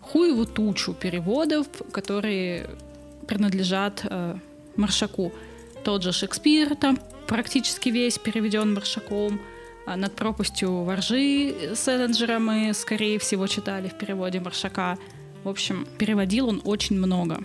хуеву 0.00 0.46
тучу 0.46 0.94
переводов, 0.94 1.66
которые 1.90 2.70
принадлежат 3.26 4.02
э, 4.04 4.36
Маршаку. 4.76 5.32
Тот 5.82 6.04
же 6.04 6.12
Шекспир 6.12 6.76
там 6.76 6.96
практически 7.26 7.88
весь 7.88 8.18
переведен 8.18 8.72
Маршаком. 8.72 9.40
А 9.90 9.96
над 9.96 10.14
пропастью 10.14 10.84
воржи 10.84 11.74
Селлинджера 11.74 12.38
мы, 12.38 12.72
скорее 12.74 13.18
всего, 13.18 13.48
читали 13.48 13.88
в 13.88 13.98
переводе 13.98 14.38
Маршака. 14.38 14.96
В 15.42 15.48
общем, 15.48 15.84
переводил 15.98 16.48
он 16.48 16.62
очень 16.64 16.96
много. 16.96 17.40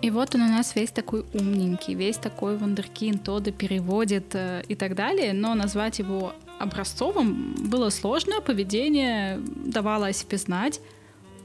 И 0.00 0.10
вот 0.10 0.32
он 0.36 0.42
у 0.42 0.48
нас 0.48 0.76
весь 0.76 0.92
такой 0.92 1.24
умненький, 1.34 1.94
весь 1.94 2.16
такой 2.16 2.56
вундеркинд, 2.56 3.24
Тода 3.24 3.50
переводит 3.50 4.32
э, 4.34 4.62
и 4.68 4.76
так 4.76 4.94
далее, 4.94 5.32
но 5.32 5.56
назвать 5.56 5.98
его 5.98 6.34
образцовым 6.60 7.56
было 7.68 7.90
сложно, 7.90 8.40
поведение 8.42 9.40
давало 9.40 10.06
о 10.06 10.12
себе 10.12 10.38
знать. 10.38 10.80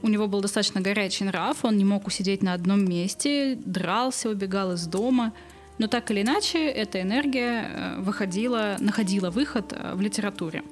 У 0.03 0.07
него 0.07 0.27
был 0.27 0.41
достаточно 0.41 0.81
горячий 0.81 1.23
нрав, 1.23 1.65
он 1.65 1.77
не 1.77 1.85
мог 1.85 2.05
усидеть 2.05 2.43
на 2.43 2.53
одном 2.53 2.85
месте, 2.85 3.57
дрался, 3.65 4.29
убегал 4.29 4.73
из 4.73 4.85
дома. 4.85 5.33
Но 5.77 5.87
так 5.87 6.11
или 6.11 6.21
иначе, 6.21 6.67
эта 6.67 7.01
энергия 7.01 7.67
э, 7.67 8.01
выходила, 8.01 8.77
находила 8.79 9.29
выход 9.29 9.73
э, 9.73 9.95
в 9.95 10.01
литературе. 10.01 10.63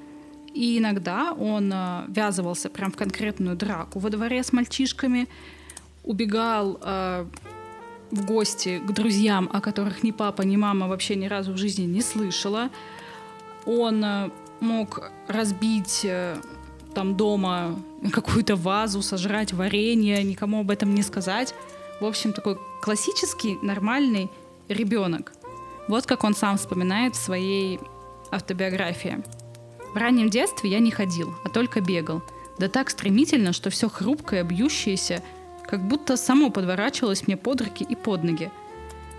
И 0.53 0.77
иногда 0.77 1.33
он 1.33 1.71
э, 1.73 2.03
ввязывался 2.07 2.69
прям 2.69 2.91
в 2.91 2.95
конкретную 2.95 3.55
драку 3.55 3.99
во 3.99 4.09
дворе 4.09 4.43
с 4.43 4.53
мальчишками, 4.53 5.27
убегал 6.03 6.79
э, 6.81 7.25
в 8.11 8.25
гости 8.25 8.79
к 8.79 8.91
друзьям, 8.91 9.49
о 9.51 9.61
которых 9.61 10.03
ни 10.03 10.11
папа, 10.11 10.43
ни 10.43 10.55
мама 10.55 10.87
вообще 10.87 11.15
ни 11.15 11.25
разу 11.25 11.53
в 11.53 11.57
жизни 11.57 11.85
не 11.85 12.01
слышала. 12.01 12.69
Он 13.65 14.31
мог 14.61 15.11
разбить 15.27 16.01
э, 16.03 16.37
там 16.93 17.15
дома 17.15 17.79
какую-то 18.11 18.55
вазу, 18.55 19.01
сожрать 19.01 19.53
варенье, 19.53 20.23
никому 20.23 20.61
об 20.61 20.71
этом 20.71 20.93
не 20.93 21.01
сказать. 21.01 21.53
В 21.99 22.05
общем, 22.05 22.33
такой 22.33 22.57
классический, 22.81 23.57
нормальный 23.61 24.29
ребенок. 24.73 25.33
Вот 25.87 26.05
как 26.05 26.23
он 26.23 26.33
сам 26.33 26.57
вспоминает 26.57 27.15
в 27.15 27.21
своей 27.21 27.79
автобиографии. 28.31 29.23
В 29.93 29.97
раннем 29.97 30.29
детстве 30.29 30.69
я 30.69 30.79
не 30.79 30.91
ходил, 30.91 31.33
а 31.43 31.49
только 31.49 31.81
бегал. 31.81 32.21
Да 32.57 32.69
так 32.69 32.89
стремительно, 32.89 33.53
что 33.53 33.69
все 33.69 33.89
хрупкое, 33.89 34.43
бьющееся, 34.43 35.21
как 35.67 35.87
будто 35.87 36.17
само 36.17 36.49
подворачивалось 36.49 37.27
мне 37.27 37.37
под 37.37 37.61
руки 37.61 37.85
и 37.87 37.95
под 37.95 38.23
ноги. 38.23 38.51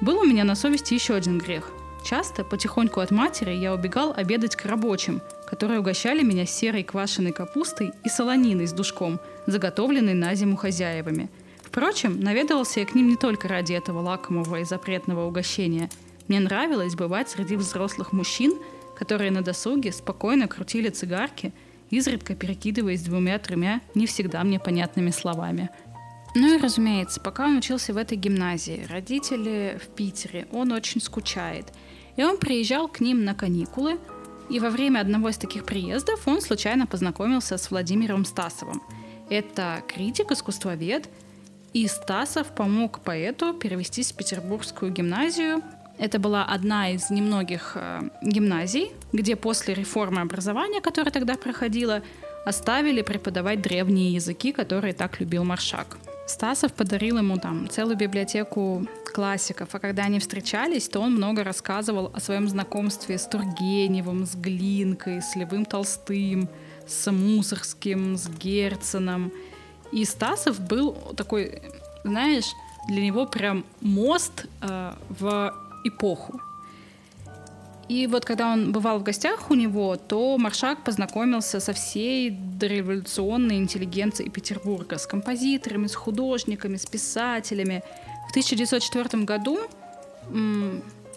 Был 0.01 0.19
у 0.21 0.25
меня 0.25 0.45
на 0.45 0.55
совести 0.55 0.95
еще 0.95 1.15
один 1.15 1.39
грех. 1.39 1.71
Часто, 2.05 2.43
потихоньку 2.43 3.01
от 3.01 3.11
матери, 3.11 3.53
я 3.53 3.75
убегал 3.75 4.13
обедать 4.17 4.57
к 4.57 4.65
рабочим, 4.67 5.21
которые 5.47 5.81
угощали 5.81 6.23
меня 6.23 6.47
серой 6.47 6.83
квашеной 6.83 7.33
капустой 7.33 7.93
и 8.05 8.09
солониной 8.09 8.67
с 8.67 8.73
душком, 8.73 9.21
заготовленной 9.47 10.15
на 10.15 10.35
зиму 10.35 10.57
хозяевами. 10.57 11.31
Впрочем, 11.73 12.21
наведывался 12.21 12.81
я 12.81 12.87
к 12.87 12.95
ним 12.95 13.09
не 13.09 13.17
только 13.17 13.49
ради 13.49 13.73
этого 13.73 14.01
лакомого 14.01 14.61
и 14.61 14.65
запретного 14.65 15.27
угощения. 15.27 15.89
Мне 16.29 16.39
нравилось 16.39 16.95
бывать 16.95 17.31
среди 17.31 17.57
взрослых 17.57 18.13
мужчин, 18.13 18.59
которые 18.95 19.31
на 19.31 19.41
досуге 19.41 19.91
спокойно 19.91 20.49
крутили 20.49 20.91
цигарки, 20.91 21.55
изредка 21.89 22.35
перекидываясь 22.35 23.01
двумя-тремя 23.01 23.81
не 23.95 24.07
всегда 24.07 24.45
мне 24.45 24.61
понятными 24.61 25.09
словами. 25.09 25.71
Ну 26.35 26.55
и 26.55 26.61
разумеется, 26.61 27.23
пока 27.23 27.47
он 27.47 27.57
учился 27.57 27.95
в 27.95 27.97
этой 27.97 28.19
гимназии, 28.19 28.87
родители 28.91 29.81
в 29.83 29.89
Питере, 29.95 30.47
он 30.53 30.73
очень 30.73 31.01
скучает. 31.01 31.73
И 32.17 32.23
он 32.23 32.37
приезжал 32.37 32.87
к 32.87 33.01
ним 33.01 33.25
на 33.25 33.35
каникулы– 33.35 33.99
и 34.51 34.61
во 34.61 34.69
время 34.69 35.01
одного 35.01 35.31
из 35.31 35.39
таких 35.39 35.65
приездов 35.65 36.29
он 36.29 36.43
случайно 36.43 36.87
познакомился 36.87 37.57
с 37.57 37.71
Владимиром 37.71 38.27
Стасовым. 38.27 38.83
Это 39.31 39.83
критик, 39.89 40.31
искусствовед, 40.31 41.09
и 41.73 41.87
Стасов 41.87 42.49
помог 42.49 43.01
поэту 43.01 43.55
перевестись 43.55 44.13
в 44.13 44.17
Петербургскую 44.17 44.93
гимназию. 44.93 45.63
Это 45.99 46.19
была 46.19 46.45
одна 46.45 46.91
из 46.91 47.11
немногих 47.11 47.73
э, 47.77 48.03
гимназий, 48.23 48.93
где 49.13 49.37
после 49.37 49.75
реформы 49.75 50.21
образования, 50.21 50.81
которая 50.81 51.13
тогда 51.13 51.35
проходила, 51.35 52.03
оставили 52.45 53.03
преподавать 53.03 53.63
древние 53.63 54.13
языки, 54.15 54.53
которые 54.53 54.95
так 54.95 55.21
любил 55.21 55.45
Маршак. 55.45 55.99
Стасов 56.27 56.73
подарил 56.73 57.19
ему 57.19 57.39
там 57.39 57.69
целую 57.69 57.97
библиотеку 57.97 58.87
классиков, 59.13 59.69
а 59.73 59.79
когда 59.79 60.05
они 60.05 60.19
встречались, 60.19 60.89
то 60.89 61.01
он 61.01 61.15
много 61.15 61.45
рассказывал 61.45 62.11
о 62.15 62.21
своем 62.21 62.49
знакомстве 62.49 63.19
с 63.19 63.27
Тургеневым, 63.27 64.27
с 64.27 64.35
Глинкой, 64.35 65.21
с 65.21 65.37
Левым 65.37 65.65
Толстым, 65.65 66.49
с 66.87 67.11
Мусорским, 67.11 68.17
с 68.17 68.29
Герценом. 68.29 69.33
И 69.93 70.05
Стасов 70.05 70.61
был 70.61 70.93
такой, 71.17 71.63
знаешь, 72.05 72.53
для 72.89 73.03
него 73.03 73.27
прям 73.27 73.65
мост 73.81 74.47
э, 74.61 74.93
в 75.09 75.55
эпоху. 75.85 76.41
И 77.89 78.07
вот 78.07 78.25
когда 78.25 78.53
он 78.53 78.73
бывал 78.73 78.99
в 78.99 79.03
гостях 79.03 79.51
у 79.51 79.55
него, 79.55 79.97
то 79.97 80.39
Маршак 80.39 80.83
познакомился 80.83 81.61
со 81.61 81.73
всей 81.73 82.31
дореволюционной 82.31 83.57
интеллигенцией 83.57 84.31
Петербурга, 84.31 84.97
с 84.97 85.07
композиторами, 85.07 85.89
с 85.89 85.95
художниками, 85.95 86.77
с 86.77 86.87
писателями. 86.87 87.83
В 88.29 88.31
1904 88.31 89.25
году 89.25 89.59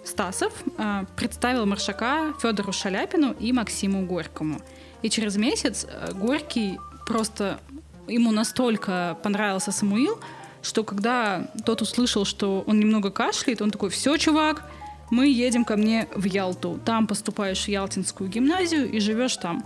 Стасов 0.04 0.54
э, 0.78 1.06
представил 1.16 1.66
Маршака 1.66 2.34
Федору 2.42 2.72
Шаляпину 2.72 3.34
и 3.40 3.54
Максиму 3.54 4.06
Горькому. 4.06 4.60
И 5.02 5.10
через 5.10 5.38
месяц 5.38 5.86
э, 5.90 6.12
Горький 6.14 6.78
просто 7.08 7.60
ему 8.08 8.32
настолько 8.32 9.18
понравился 9.24 9.72
Самуил, 9.72 10.20
что 10.62 10.84
когда 10.84 11.52
тот 11.66 11.82
услышал, 11.82 12.26
что 12.26 12.64
он 12.66 12.80
немного 12.80 13.12
кашляет, 13.12 13.62
он 13.62 13.72
такой, 13.72 13.90
все, 13.90 14.18
чувак, 14.18 14.70
мы 15.12 15.28
едем 15.28 15.66
ко 15.66 15.78
мне 15.78 16.08
в 16.16 16.26
Ялту. 16.26 16.80
Там 16.84 17.08
поступаешь 17.08 17.66
в 17.66 17.68
Ялтинскую 17.68 18.30
гимназию 18.30 18.92
и 18.92 19.00
живешь 19.00 19.38
там. 19.38 19.64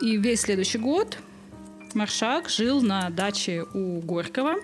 И 0.00 0.16
весь 0.16 0.40
следующий 0.40 0.78
год 0.78 1.18
Маршак 1.94 2.48
жил 2.48 2.82
на 2.82 3.10
даче 3.10 3.64
у 3.74 4.00
Горького. 4.00 4.56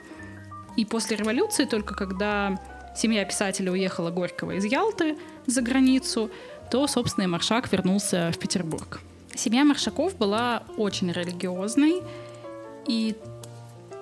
И 0.77 0.85
после 0.85 1.17
революции, 1.17 1.65
только 1.65 1.95
когда 1.95 2.59
семья 2.97 3.25
писателя 3.25 3.71
уехала 3.71 4.11
Горького 4.11 4.53
из 4.53 4.65
Ялты 4.65 5.17
за 5.47 5.63
границу, 5.63 6.31
то, 6.71 6.87
собственно, 6.87 7.25
и 7.25 7.29
Маршак 7.29 7.71
вернулся 7.73 8.31
в 8.35 8.39
Петербург. 8.39 9.01
Семья 9.35 9.65
Маршаков 9.65 10.17
была 10.17 10.65
очень 10.77 11.11
религиозной, 11.13 12.03
и, 12.87 13.17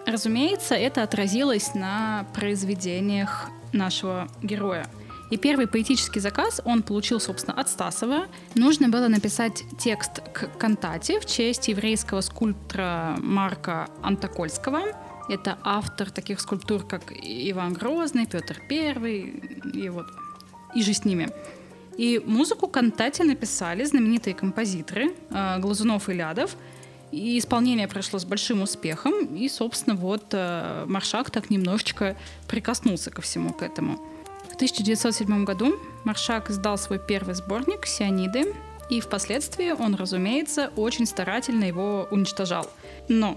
разумеется, 0.06 0.74
это 0.74 1.02
отразилось 1.02 1.74
на 1.74 2.26
произведениях 2.34 3.48
нашего 3.72 4.28
героя– 4.42 4.86
и 5.30 5.36
первый 5.36 5.66
поэтический 5.66 6.20
заказ 6.20 6.60
он 6.64 6.82
получил, 6.82 7.20
собственно, 7.20 7.60
от 7.60 7.68
Стасова. 7.68 8.26
Нужно 8.54 8.88
было 8.88 9.08
написать 9.08 9.62
текст 9.78 10.20
к 10.32 10.48
кантате 10.58 11.20
в 11.20 11.26
честь 11.26 11.68
еврейского 11.68 12.22
скульптора 12.22 13.16
Марка 13.18 13.88
Антокольского. 14.02 14.80
Это 15.28 15.58
автор 15.62 16.10
таких 16.10 16.40
скульптур, 16.40 16.86
как 16.86 17.12
Иван 17.12 17.74
Грозный, 17.74 18.26
Петр 18.26 18.62
I 18.70 19.42
и 19.74 19.88
вот 19.90 20.06
и 20.74 20.82
же 20.82 20.94
с 20.94 21.04
ними. 21.04 21.28
И 21.98 22.22
музыку 22.24 22.68
Кантате 22.68 23.24
написали 23.24 23.84
знаменитые 23.84 24.32
композиторы 24.32 25.14
э, 25.30 25.58
Глазунов 25.58 26.08
и 26.08 26.14
Лядов. 26.14 26.56
И 27.10 27.38
исполнение 27.38 27.88
прошло 27.88 28.18
с 28.18 28.24
большим 28.24 28.62
успехом. 28.62 29.34
И, 29.34 29.48
собственно, 29.48 29.96
вот 29.96 30.24
э, 30.32 30.84
Маршак 30.86 31.30
так 31.30 31.50
немножечко 31.50 32.16
прикоснулся 32.46 33.10
ко 33.10 33.22
всему 33.22 33.52
к 33.52 33.62
этому. 33.62 33.98
В 34.50 34.54
1907 34.56 35.44
году 35.44 35.76
Маршак 36.04 36.50
издал 36.50 36.76
свой 36.78 36.98
первый 36.98 37.34
сборник 37.34 37.86
«Сиониды», 37.86 38.54
и 38.90 39.00
впоследствии 39.00 39.70
он, 39.70 39.94
разумеется, 39.94 40.70
очень 40.76 41.04
старательно 41.06 41.64
его 41.64 42.08
уничтожал. 42.10 42.70
Но 43.08 43.36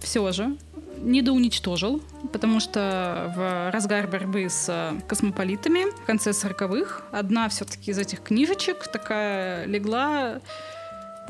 все 0.00 0.32
же 0.32 0.56
недоуничтожил, 0.96 2.02
потому 2.32 2.60
что 2.60 3.32
в 3.36 3.70
разгар 3.70 4.06
борьбы 4.06 4.48
с 4.48 4.66
э, 4.68 5.00
космополитами 5.06 5.90
в 6.02 6.04
конце 6.04 6.30
40-х 6.30 7.02
одна 7.10 7.48
все-таки 7.48 7.90
из 7.90 7.98
этих 7.98 8.22
книжечек 8.22 8.88
такая 8.88 9.66
легла 9.66 10.40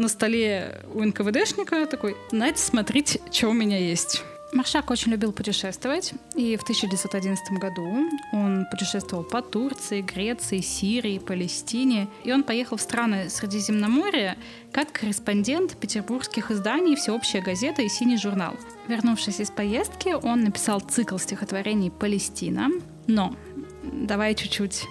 на 0.01 0.09
столе 0.09 0.83
у 0.95 1.03
НКВДшника 1.05 1.87
такой, 1.87 2.17
знаете, 2.31 2.59
смотрите, 2.59 3.21
что 3.31 3.49
у 3.49 3.53
меня 3.53 3.79
есть. 3.79 4.23
Маршак 4.53 4.91
очень 4.91 5.13
любил 5.13 5.31
путешествовать, 5.31 6.13
и 6.35 6.57
в 6.57 6.63
1911 6.63 7.53
году 7.53 8.09
он 8.33 8.67
путешествовал 8.69 9.23
по 9.23 9.43
Турции, 9.43 10.01
Греции, 10.01 10.61
Сирии, 10.61 11.19
Палестине, 11.19 12.09
и 12.25 12.33
он 12.33 12.43
поехал 12.43 12.77
в 12.77 12.81
страны 12.81 13.29
Средиземноморья 13.31 14.37
как 14.73 14.91
корреспондент 14.91 15.77
петербургских 15.77 16.51
изданий 16.51 16.97
«Всеобщая 16.97 17.43
газета» 17.43 17.83
и 17.83 17.89
«Синий 17.89 18.17
журнал». 18.17 18.57
Вернувшись 18.89 19.39
из 19.39 19.51
поездки, 19.51 20.15
он 20.21 20.43
написал 20.43 20.81
цикл 20.81 21.19
стихотворений 21.19 21.91
«Палестина», 21.91 22.71
но 23.07 23.37
давай 23.85 24.35
чуть-чуть 24.35 24.85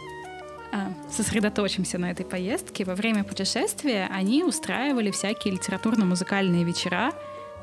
сосредоточимся 1.09 1.97
на 1.97 2.11
этой 2.11 2.25
поездке. 2.25 2.85
Во 2.85 2.95
время 2.95 3.23
путешествия 3.23 4.09
они 4.11 4.43
устраивали 4.43 5.11
всякие 5.11 5.53
литературно-музыкальные 5.55 6.63
вечера, 6.63 7.11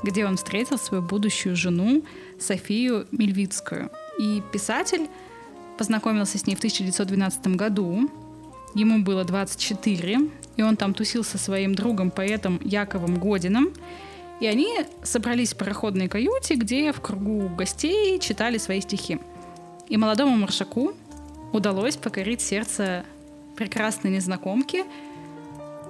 где 0.03 0.27
он 0.27 0.37
встретил 0.37 0.79
свою 0.79 1.03
будущую 1.03 1.57
жену 1.57 2.03
Софию 2.39 3.07
Мельвицкую. 3.13 3.91
И 4.19 4.43
писатель 4.53 5.09
познакомился 5.79 6.39
с 6.39 6.47
ней 6.47 6.55
в 6.55 6.59
1912 6.59 7.49
году. 7.49 8.11
Ему 8.75 9.03
было 9.03 9.25
24, 9.25 10.19
и 10.57 10.63
он 10.63 10.77
там 10.77 10.93
тусил 10.93 11.25
со 11.25 11.39
своим 11.39 11.75
другом, 11.75 12.11
поэтом 12.11 12.61
Яковом 12.63 13.19
Годином. 13.19 13.71
И 14.41 14.47
они 14.47 14.69
собрались 15.03 15.55
в 15.55 15.57
пароходной 15.57 16.09
каюте, 16.09 16.57
где 16.57 16.93
в 16.93 17.01
кругу 17.01 17.49
гостей 17.49 18.19
читали 18.19 18.59
свои 18.59 18.81
стихи. 18.81 19.19
И 19.89 19.97
молодому 19.97 20.37
маршаку 20.37 20.95
удалось 21.53 21.97
покорить 21.97 22.41
сердце 22.41 23.05
прекрасной 23.57 24.11
незнакомки. 24.11 24.85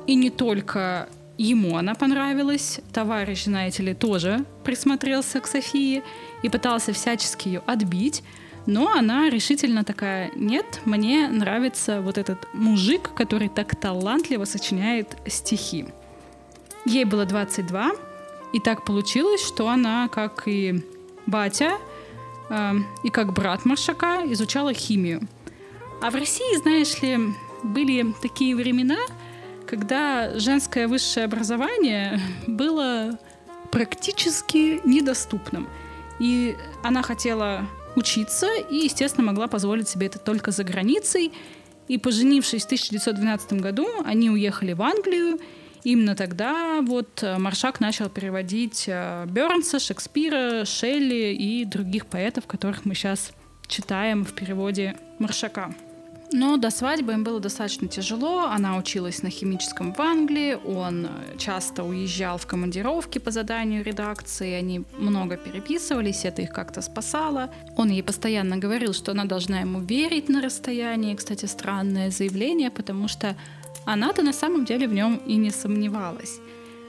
И 0.06 0.14
не 0.14 0.30
только 0.30 1.08
Ему 1.38 1.76
она 1.76 1.94
понравилась. 1.94 2.80
Товарищ, 2.92 3.44
знаете 3.44 3.82
ли, 3.82 3.94
тоже 3.94 4.44
присмотрелся 4.64 5.40
к 5.40 5.46
Софии 5.46 6.02
и 6.42 6.48
пытался 6.48 6.92
всячески 6.92 7.48
ее 7.48 7.62
отбить. 7.66 8.22
Но 8.64 8.90
она 8.90 9.28
решительно 9.28 9.84
такая, 9.84 10.30
нет, 10.34 10.80
мне 10.84 11.28
нравится 11.28 12.00
вот 12.00 12.18
этот 12.18 12.48
мужик, 12.52 13.12
который 13.14 13.48
так 13.48 13.76
талантливо 13.76 14.44
сочиняет 14.44 15.16
стихи. 15.26 15.86
Ей 16.84 17.04
было 17.04 17.26
22, 17.26 17.92
и 18.52 18.60
так 18.60 18.84
получилось, 18.84 19.46
что 19.46 19.68
она, 19.68 20.08
как 20.08 20.44
и 20.46 20.82
батя, 21.26 21.78
э, 22.48 22.72
и 23.04 23.10
как 23.10 23.32
брат 23.32 23.64
Маршака, 23.64 24.22
изучала 24.32 24.72
химию. 24.72 25.28
А 26.00 26.11
в 26.11 26.15
России, 26.15 26.57
знаешь 26.59 27.00
ли, 27.03 27.19
были 27.62 28.15
такие 28.23 28.55
времена, 28.55 28.99
когда 29.67 30.38
женское 30.38 30.88
высшее 30.88 31.25
образование 31.25 32.21
было 32.47 33.19
практически 33.73 34.81
недоступным. 34.85 35.69
И 36.19 36.56
она 36.82 37.02
хотела 37.02 37.67
учиться 37.97 38.47
и, 38.71 38.76
естественно, 38.76 39.26
могла 39.26 39.49
позволить 39.49 39.89
себе 39.89 40.06
это 40.06 40.19
только 40.19 40.50
за 40.50 40.65
границей. 40.65 41.32
И 41.89 41.99
поженившись 41.99 42.63
в 42.63 42.67
1912 42.67 43.54
году, 43.54 43.87
они 44.04 44.30
уехали 44.30 44.73
в 44.73 44.82
Англию. 44.82 45.39
Именно 45.85 46.17
тогда 46.17 46.80
вот 46.82 47.23
э, 47.23 47.39
Маршак 47.39 47.78
начал 47.78 48.09
переводить 48.09 48.87
э, 48.89 49.25
Бернса, 49.28 49.78
Шекспира, 49.78 50.65
Шелли 50.65 51.32
и 51.32 51.65
других 51.65 52.06
поэтов, 52.06 52.47
которых 52.47 52.85
мы 52.85 52.95
сейчас 52.95 53.32
читаем 53.69 54.25
в 54.25 54.32
переводе 54.32 54.97
Маршака. 55.21 55.73
Но 56.32 56.56
до 56.56 56.71
свадьбы 56.71 57.12
им 57.12 57.25
было 57.25 57.41
достаточно 57.41 57.89
тяжело. 57.89 58.47
Она 58.47 58.76
училась 58.76 59.23
на 59.23 59.30
химическом 59.30 59.93
в 59.93 60.00
Англии, 60.00 60.58
он 60.65 61.08
часто 61.39 61.84
уезжал 61.84 62.39
в 62.39 62.47
командировки 62.47 63.19
по 63.19 63.30
заданию 63.30 63.84
редакции, 63.84 64.52
они 64.52 64.84
много 64.99 65.36
переписывались, 65.36 66.25
это 66.25 66.43
их 66.43 66.50
как-то 66.50 66.82
спасало. 66.82 67.50
Он 67.76 67.91
ей 67.91 68.02
постоянно 68.02 68.56
говорил, 68.56 68.93
что 68.93 69.12
она 69.12 69.25
должна 69.25 69.60
ему 69.60 69.80
верить 69.80 70.28
на 70.28 70.43
расстоянии. 70.43 71.15
Кстати, 71.15 71.47
странное 71.47 72.10
заявление, 72.10 72.71
потому 72.71 73.08
что 73.08 73.36
она-то 73.84 74.23
на 74.23 74.32
самом 74.32 74.65
деле 74.65 74.89
в 74.89 74.93
нем 74.93 75.21
и 75.26 75.36
не 75.36 75.50
сомневалась. 75.50 76.41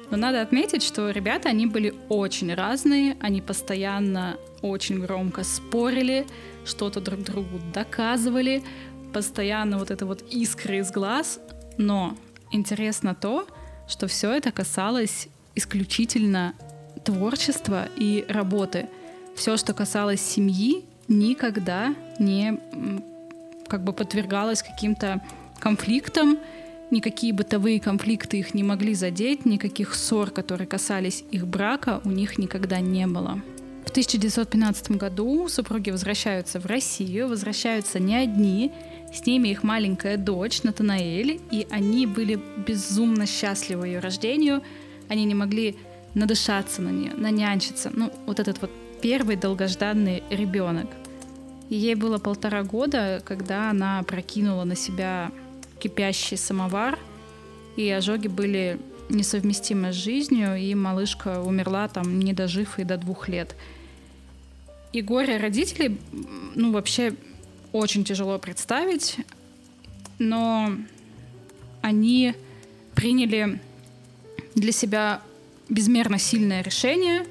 Но 0.09 0.17
надо 0.17 0.41
отметить, 0.41 0.83
что 0.83 1.09
ребята, 1.11 1.49
они 1.49 1.67
были 1.67 1.93
очень 2.09 2.53
разные, 2.53 3.17
они 3.19 3.41
постоянно 3.41 4.37
очень 4.61 4.99
громко 4.99 5.43
спорили, 5.43 6.25
что-то 6.65 7.01
друг 7.01 7.21
другу 7.23 7.59
доказывали, 7.73 8.63
постоянно 9.13 9.77
вот 9.77 9.91
это 9.91 10.05
вот 10.05 10.21
искры 10.29 10.79
из 10.79 10.91
глаз, 10.91 11.39
но 11.77 12.15
интересно 12.51 13.15
то, 13.15 13.47
что 13.87 14.07
все 14.07 14.31
это 14.31 14.51
касалось 14.51 15.27
исключительно 15.55 16.53
творчества 17.03 17.87
и 17.95 18.25
работы. 18.27 18.87
Все, 19.35 19.57
что 19.57 19.73
касалось 19.73 20.21
семьи, 20.21 20.85
никогда 21.07 21.95
не 22.19 22.59
как 23.67 23.83
бы 23.83 23.93
подвергалось 23.93 24.63
каким-то 24.63 25.21
конфликтам, 25.59 26.37
никакие 26.91 27.33
бытовые 27.33 27.79
конфликты 27.79 28.39
их 28.39 28.53
не 28.53 28.63
могли 28.63 28.93
задеть, 28.93 29.45
никаких 29.45 29.93
ссор, 29.93 30.31
которые 30.31 30.67
касались 30.67 31.23
их 31.31 31.47
брака, 31.47 32.01
у 32.03 32.09
них 32.09 32.37
никогда 32.37 32.79
не 32.79 33.07
было. 33.07 33.41
В 33.85 33.89
1915 33.89 34.91
году 34.91 35.47
супруги 35.47 35.91
возвращаются 35.91 36.59
в 36.59 36.65
Россию, 36.65 37.29
возвращаются 37.29 37.99
не 37.99 38.15
одни, 38.15 38.71
с 39.13 39.25
ними 39.25 39.49
их 39.49 39.63
маленькая 39.63 40.17
дочь 40.17 40.63
Натанаэль, 40.63 41.39
и 41.51 41.67
они 41.69 42.05
были 42.05 42.39
безумно 42.65 43.25
счастливы 43.25 43.87
ее 43.87 43.99
рождению. 43.99 44.61
Они 45.07 45.25
не 45.25 45.35
могли 45.35 45.75
надышаться 46.13 46.81
на 46.81 46.89
нее, 46.89 47.13
нанянчиться. 47.13 47.91
Ну, 47.93 48.11
вот 48.25 48.39
этот 48.39 48.61
вот 48.61 48.71
первый 49.01 49.35
долгожданный 49.35 50.23
ребенок. 50.29 50.87
Ей 51.69 51.95
было 51.95 52.17
полтора 52.17 52.63
года, 52.63 53.21
когда 53.25 53.69
она 53.69 54.03
прокинула 54.03 54.63
на 54.63 54.75
себя 54.75 55.31
кипящий 55.79 56.37
самовар, 56.37 56.97
и 57.75 57.89
ожоги 57.89 58.27
были 58.27 58.79
несовместимы 59.09 59.93
с 59.93 59.95
жизнью, 59.95 60.55
и 60.57 60.73
малышка 60.75 61.41
умерла 61.41 61.87
там, 61.87 62.19
не 62.19 62.33
дожив 62.33 62.79
и 62.79 62.83
до 62.83 62.97
двух 62.97 63.29
лет. 63.29 63.55
И 64.93 65.01
горе 65.01 65.37
родителей, 65.37 65.97
ну, 66.55 66.71
вообще 66.71 67.13
очень 67.73 68.03
тяжело 68.03 68.37
представить, 68.39 69.17
но 70.19 70.71
они 71.81 72.33
приняли 72.95 73.59
для 74.55 74.71
себя 74.71 75.21
безмерно 75.69 76.17
сильное 76.17 76.61
решение. 76.61 77.25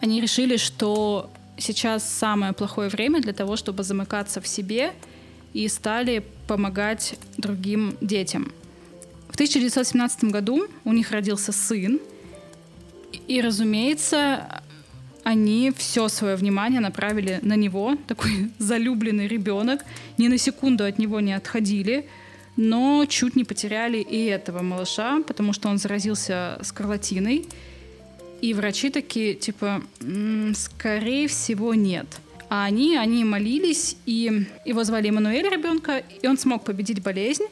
Они 0.00 0.20
решили, 0.20 0.56
что 0.56 1.30
сейчас 1.58 2.08
самое 2.08 2.52
плохое 2.52 2.88
время 2.88 3.20
для 3.20 3.32
того, 3.32 3.56
чтобы 3.56 3.82
замыкаться 3.82 4.40
в 4.40 4.46
себе 4.46 4.92
и 5.52 5.68
стали 5.68 6.24
помогать 6.46 7.16
другим 7.36 7.96
детям. 8.00 8.52
В 9.28 9.34
1917 9.34 10.24
году 10.24 10.66
у 10.84 10.92
них 10.92 11.10
родился 11.10 11.52
сын, 11.52 12.00
и, 13.28 13.40
разумеется, 13.40 14.61
они 15.24 15.72
все 15.76 16.08
свое 16.08 16.36
внимание 16.36 16.80
направили 16.80 17.40
на 17.42 17.54
него, 17.54 17.96
такой 18.06 18.50
залюбленный 18.58 19.28
ребенок, 19.28 19.84
ни 20.18 20.28
на 20.28 20.38
секунду 20.38 20.84
от 20.84 20.98
него 20.98 21.20
не 21.20 21.32
отходили, 21.32 22.08
но 22.56 23.06
чуть 23.08 23.36
не 23.36 23.44
потеряли 23.44 23.98
и 23.98 24.26
этого 24.26 24.62
малыша, 24.62 25.22
потому 25.26 25.52
что 25.52 25.68
он 25.68 25.78
заразился 25.78 26.58
скарлатиной. 26.62 27.46
И 28.42 28.54
врачи 28.54 28.90
такие, 28.90 29.34
типа, 29.34 29.82
скорее 30.54 31.28
всего, 31.28 31.74
нет. 31.74 32.06
А 32.50 32.64
они, 32.64 32.96
они 32.96 33.24
молились, 33.24 33.96
и 34.04 34.46
его 34.66 34.84
звали 34.84 35.08
Эммануэль 35.08 35.48
ребенка, 35.48 36.02
и 36.22 36.26
он 36.26 36.36
смог 36.36 36.64
победить 36.64 37.02
болезнь 37.02 37.44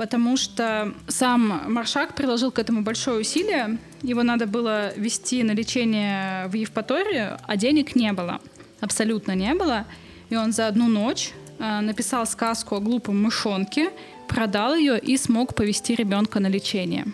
потому 0.00 0.38
что 0.38 0.94
сам 1.08 1.70
Маршак 1.74 2.14
приложил 2.14 2.50
к 2.50 2.58
этому 2.58 2.80
большое 2.80 3.20
усилие. 3.20 3.76
Его 4.02 4.22
надо 4.22 4.46
было 4.46 4.94
вести 4.96 5.42
на 5.42 5.52
лечение 5.52 6.48
в 6.48 6.54
Евпаторию, 6.54 7.38
а 7.46 7.56
денег 7.56 7.94
не 7.94 8.12
было. 8.12 8.40
Абсолютно 8.80 9.32
не 9.32 9.54
было. 9.54 9.84
И 10.30 10.36
он 10.36 10.52
за 10.52 10.68
одну 10.68 10.88
ночь 10.88 11.32
э, 11.58 11.80
написал 11.80 12.26
сказку 12.26 12.76
о 12.76 12.80
глупом 12.80 13.22
мышонке, 13.22 13.90
продал 14.26 14.74
ее 14.74 14.98
и 14.98 15.16
смог 15.16 15.54
повести 15.54 15.94
ребенка 15.94 16.40
на 16.40 16.46
лечение. 16.46 17.06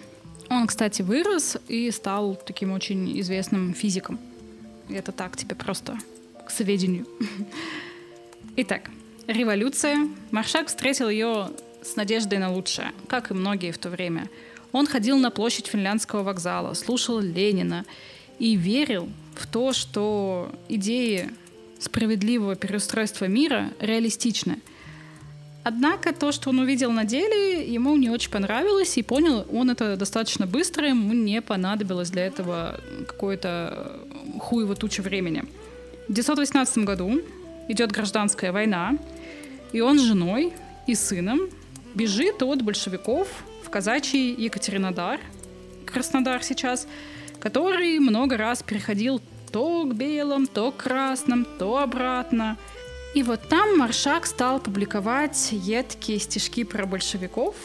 Он, 0.48 0.66
кстати, 0.66 1.02
вырос 1.02 1.56
и 1.66 1.90
стал 1.90 2.36
таким 2.36 2.72
очень 2.72 3.18
известным 3.20 3.74
физиком. 3.74 4.20
Это 4.88 5.10
так 5.10 5.36
тебе 5.36 5.56
просто 5.56 5.98
к 6.46 6.50
сведению. 6.50 7.06
Итак, 8.56 8.90
революция. 9.26 10.08
Маршак 10.30 10.68
встретил 10.68 11.08
ее 11.08 11.50
с 11.82 11.96
надеждой 11.96 12.38
на 12.38 12.52
лучшее, 12.52 12.92
как 13.08 13.32
и 13.32 13.34
многие 13.34 13.72
в 13.72 13.78
то 13.78 13.90
время. 13.90 14.28
Он 14.76 14.86
ходил 14.86 15.16
на 15.16 15.30
площадь 15.30 15.68
финляндского 15.68 16.22
вокзала, 16.22 16.74
слушал 16.74 17.18
Ленина 17.18 17.86
и 18.38 18.56
верил 18.56 19.08
в 19.34 19.46
то, 19.46 19.72
что 19.72 20.52
идеи 20.68 21.30
справедливого 21.78 22.56
переустройства 22.56 23.24
мира 23.24 23.72
реалистичны. 23.80 24.58
Однако 25.64 26.12
то, 26.12 26.30
что 26.30 26.50
он 26.50 26.58
увидел 26.58 26.92
на 26.92 27.04
деле, 27.04 27.66
ему 27.66 27.96
не 27.96 28.10
очень 28.10 28.30
понравилось, 28.30 28.98
и 28.98 29.02
понял 29.02 29.46
он 29.50 29.70
это 29.70 29.96
достаточно 29.96 30.46
быстро, 30.46 30.88
ему 30.88 31.14
не 31.14 31.40
понадобилось 31.40 32.10
для 32.10 32.26
этого 32.26 32.78
какое-то 33.08 33.98
хуево 34.40 34.76
туча 34.76 35.00
времени. 35.00 35.44
В 36.06 36.12
1918 36.12 36.84
году 36.84 37.22
идет 37.68 37.92
гражданская 37.92 38.52
война, 38.52 38.98
и 39.72 39.80
он 39.80 39.98
с 39.98 40.02
женой 40.02 40.52
и 40.86 40.94
сыном 40.94 41.48
бежит 41.94 42.42
от 42.42 42.60
большевиков 42.60 43.26
в 43.66 43.70
казачий 43.70 44.32
Екатеринодар, 44.32 45.20
Краснодар 45.84 46.42
сейчас, 46.42 46.86
который 47.40 47.98
много 47.98 48.36
раз 48.36 48.62
переходил 48.62 49.20
то 49.50 49.84
к 49.84 49.94
белым, 49.94 50.46
то 50.46 50.70
к 50.70 50.76
красным, 50.76 51.46
то 51.58 51.78
обратно. 51.78 52.58
И 53.14 53.22
вот 53.22 53.48
там 53.48 53.78
Маршак 53.78 54.26
стал 54.26 54.60
публиковать 54.60 55.48
едкие 55.50 56.18
стишки 56.20 56.64
про 56.64 56.86
большевиков. 56.86 57.56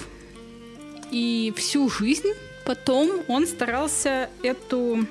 И 1.11 1.53
всю 1.55 1.89
жизнь 1.89 2.29
потом 2.65 3.09
он 3.27 3.45
старался 3.45 4.29
эту 4.43 5.05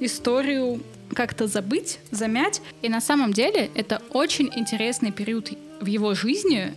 историю 0.00 0.82
как-то 1.14 1.46
забыть, 1.46 2.00
замять. 2.10 2.60
И 2.82 2.88
на 2.88 3.00
самом 3.00 3.32
деле 3.32 3.70
это 3.74 4.02
очень 4.10 4.50
интересный 4.54 5.12
период 5.12 5.50
в 5.80 5.86
его 5.86 6.14
жизни. 6.14 6.74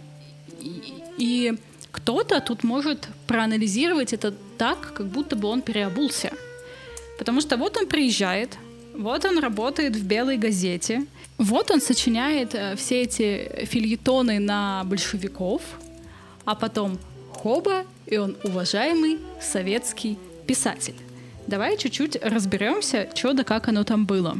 И, 0.61 0.81
и 1.17 1.57
кто-то 1.95 2.41
тут 2.41 2.63
может 2.63 3.07
проанализировать 3.25 4.11
это 4.11 4.33
так, 4.57 4.93
как 4.93 5.07
будто 5.07 5.37
бы 5.37 5.47
он 5.47 5.61
переобулся. 5.61 6.31
Потому 7.17 7.39
что 7.39 7.55
вот 7.55 7.77
он 7.77 7.87
приезжает, 7.87 8.57
вот 8.93 9.23
он 9.23 9.39
работает 9.39 9.95
в 9.95 10.05
белой 10.05 10.37
газете. 10.37 11.05
Вот 11.37 11.71
он 11.71 11.79
сочиняет 11.79 12.53
э, 12.53 12.75
все 12.75 13.03
эти 13.03 13.65
фильетоны 13.65 14.39
на 14.39 14.83
большевиков, 14.85 15.61
а 16.43 16.55
потом 16.55 16.99
хоба, 17.31 17.85
и 18.05 18.17
он 18.17 18.35
уважаемый 18.43 19.19
советский 19.41 20.17
писатель. 20.47 20.95
Давай 21.47 21.77
чуть-чуть 21.77 22.17
разберемся, 22.21 23.09
что 23.15 23.33
да 23.33 23.43
как 23.43 23.69
оно 23.69 23.83
там 23.83 24.05
было. 24.05 24.37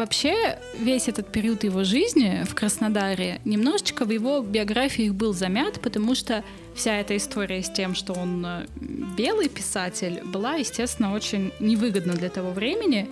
Вообще, 0.00 0.58
весь 0.78 1.08
этот 1.08 1.30
период 1.30 1.62
его 1.62 1.84
жизни 1.84 2.44
в 2.48 2.54
Краснодаре 2.54 3.42
немножечко 3.44 4.06
в 4.06 4.10
его 4.10 4.40
биографии 4.40 5.10
был 5.10 5.34
замят, 5.34 5.78
потому 5.82 6.14
что 6.14 6.42
вся 6.74 6.96
эта 6.96 7.18
история 7.18 7.62
с 7.62 7.70
тем, 7.70 7.94
что 7.94 8.14
он 8.14 8.42
э, 8.46 8.66
белый 9.18 9.50
писатель, 9.50 10.22
была, 10.24 10.54
естественно, 10.54 11.12
очень 11.12 11.52
невыгодна 11.60 12.14
для 12.14 12.30
того 12.30 12.50
времени, 12.50 13.10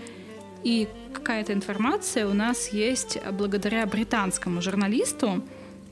и 0.65 0.89
какая-то 1.13 1.53
информация 1.53 2.27
у 2.27 2.33
нас 2.33 2.71
есть 2.71 3.19
благодаря 3.33 3.85
британскому 3.85 4.63
журналисту. 4.63 5.45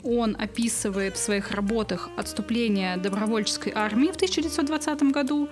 Он 0.03 0.35
описывает 0.41 1.17
в 1.17 1.19
своих 1.19 1.51
работах 1.51 2.09
отступление 2.17 2.97
добровольческой 2.97 3.75
армии 3.77 4.11
в 4.11 4.17
1920 4.17 5.03
году. 5.13 5.51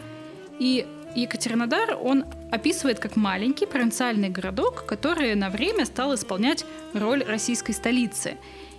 И 0.59 0.87
Екатеринодар 1.15 1.97
он 2.01 2.25
описывает 2.51 2.99
как 2.99 3.17
маленький 3.17 3.67
провинциальный 3.67 4.31
городок, 4.31 4.85
который 4.87 5.35
на 5.35 5.49
время 5.49 5.85
стал 5.85 6.15
исполнять 6.15 6.65
роль 6.93 7.23
российской 7.23 7.73
столицы. 7.73 8.37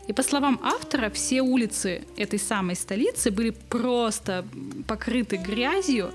И 0.08 0.14
по 0.14 0.22
словам 0.22 0.60
автора, 0.62 1.10
все 1.10 1.42
улицы 1.42 2.04
этой 2.18 2.38
самой 2.38 2.76
столицы 2.76 3.32
были 3.32 3.52
просто 3.52 4.46
покрыты 4.88 5.38
грязью, 5.38 6.12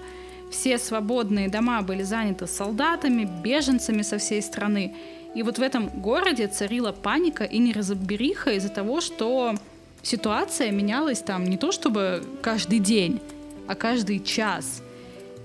все 0.51 0.79
свободные 0.79 1.49
дома 1.49 1.81
были 1.83 2.03
заняты 2.03 2.47
солдатами, 2.47 3.25
беженцами 3.25 4.03
со 4.03 4.19
всей 4.19 4.43
страны. 4.43 4.95
И 5.35 5.43
вот 5.43 5.59
в 5.59 5.63
этом 5.63 5.89
городе 5.89 6.49
царила 6.49 6.93
паника 6.93 7.45
и 7.45 7.59
неразбериха 7.59 8.53
из-за 8.53 8.69
того, 8.69 9.01
что 9.01 9.55
ситуация 10.03 10.73
менялась 10.73 11.21
там 11.21 11.45
не 11.45 11.57
то 11.57 11.71
чтобы 11.71 12.25
каждый 12.43 12.81
день, 12.81 13.21
а 13.69 13.75
каждый 13.75 14.19
час. 14.19 14.83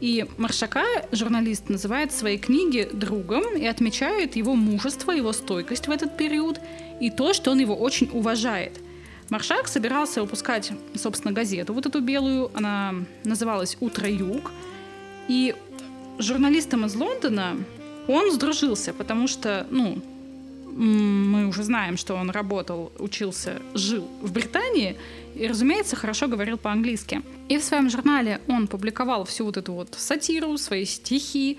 И 0.01 0.25
Маршака 0.37 0.83
журналист 1.11 1.69
называет 1.69 2.11
в 2.11 2.17
своей 2.17 2.37
книге 2.37 2.89
другом 2.91 3.55
и 3.55 3.65
отмечает 3.65 4.35
его 4.35 4.55
мужество, 4.55 5.11
его 5.11 5.31
стойкость 5.31 5.87
в 5.87 5.91
этот 5.91 6.17
период 6.17 6.59
и 6.99 7.09
то, 7.09 7.33
что 7.33 7.51
он 7.51 7.59
его 7.59 7.75
очень 7.75 8.09
уважает. 8.11 8.73
Маршак 9.29 9.67
собирался 9.67 10.21
выпускать, 10.21 10.71
собственно, 10.95 11.33
газету 11.33 11.73
вот 11.73 11.85
эту 11.85 12.01
белую, 12.01 12.51
она 12.53 12.93
называлась 13.23 13.77
«Утро 13.79 14.07
Юг», 14.07 14.51
и 15.27 15.55
журналистом 16.19 16.85
из 16.85 16.95
Лондона 16.95 17.57
он 18.07 18.31
сдружился, 18.31 18.93
потому 18.93 19.27
что, 19.27 19.65
ну, 19.71 20.01
мы 20.75 21.47
уже 21.47 21.63
знаем, 21.63 21.97
что 21.97 22.15
он 22.15 22.29
работал, 22.29 22.91
учился, 22.99 23.61
жил 23.73 24.07
в 24.21 24.31
Британии 24.31 24.97
и, 25.35 25.47
разумеется, 25.47 25.95
хорошо 25.95 26.27
говорил 26.27 26.57
по-английски. 26.57 27.21
И 27.49 27.57
в 27.57 27.63
своем 27.63 27.89
журнале 27.89 28.41
он 28.47 28.67
публиковал 28.67 29.25
всю 29.25 29.45
вот 29.45 29.57
эту 29.57 29.73
вот 29.73 29.95
сатиру, 29.97 30.57
свои 30.57 30.85
стихи, 30.85 31.57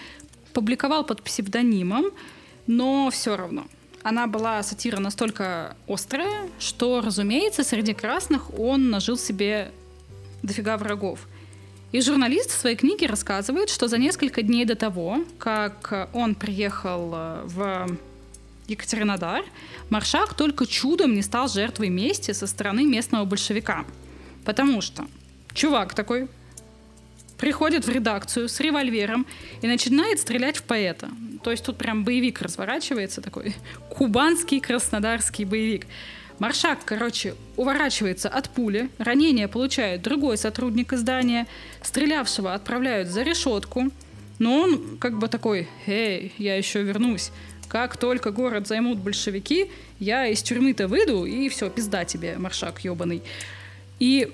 публиковал 0.52 1.04
под 1.04 1.22
псевдонимом, 1.22 2.06
но 2.66 3.10
все 3.10 3.36
равно. 3.36 3.66
Она 4.02 4.26
была 4.26 4.62
сатира 4.62 5.00
настолько 5.00 5.76
острая, 5.86 6.48
что, 6.58 7.00
разумеется, 7.00 7.64
среди 7.64 7.92
красных 7.92 8.58
он 8.58 8.90
нажил 8.90 9.18
себе 9.18 9.72
дофига 10.42 10.76
врагов. 10.76 11.26
И 11.92 12.00
журналист 12.00 12.50
в 12.50 12.58
своей 12.58 12.76
книге 12.76 13.06
рассказывает, 13.06 13.68
что 13.68 13.88
за 13.88 13.98
несколько 13.98 14.42
дней 14.42 14.64
до 14.64 14.76
того, 14.76 15.24
как 15.38 16.08
он 16.12 16.34
приехал 16.34 17.12
э, 17.14 17.40
в 17.44 17.98
Екатеринодар, 18.68 19.44
Маршак 19.90 20.34
только 20.34 20.66
чудом 20.66 21.14
не 21.14 21.22
стал 21.22 21.48
жертвой 21.48 21.88
мести 21.88 22.32
со 22.32 22.46
стороны 22.46 22.84
местного 22.84 23.24
большевика. 23.24 23.84
Потому 24.44 24.80
что 24.80 25.06
чувак 25.52 25.94
такой 25.94 26.28
приходит 27.38 27.86
в 27.86 27.90
редакцию 27.90 28.48
с 28.48 28.60
револьвером 28.60 29.26
и 29.62 29.66
начинает 29.66 30.20
стрелять 30.20 30.56
в 30.56 30.62
поэта. 30.62 31.08
То 31.42 31.50
есть 31.50 31.64
тут 31.64 31.76
прям 31.76 32.04
боевик 32.04 32.40
разворачивается 32.40 33.20
такой, 33.20 33.54
кубанский 33.90 34.60
краснодарский 34.60 35.44
боевик. 35.44 35.86
Маршак, 36.38 36.80
короче, 36.84 37.34
уворачивается 37.56 38.28
от 38.28 38.50
пули, 38.50 38.90
ранение 38.98 39.48
получает 39.48 40.02
другой 40.02 40.36
сотрудник 40.36 40.92
издания, 40.92 41.46
стрелявшего 41.82 42.52
отправляют 42.52 43.08
за 43.08 43.22
решетку, 43.22 43.90
но 44.38 44.60
он 44.60 44.98
как 44.98 45.18
бы 45.18 45.28
такой, 45.28 45.66
эй, 45.86 46.34
я 46.36 46.56
еще 46.56 46.82
вернусь. 46.82 47.30
Как 47.76 47.98
только 47.98 48.30
город 48.30 48.66
займут 48.66 49.00
большевики, 49.00 49.70
я 50.00 50.26
из 50.28 50.42
тюрьмы-то 50.42 50.88
выйду, 50.88 51.26
и 51.26 51.50
все, 51.50 51.68
пизда 51.68 52.06
тебе, 52.06 52.38
маршак 52.38 52.80
ебаный. 52.80 53.22
И 54.00 54.32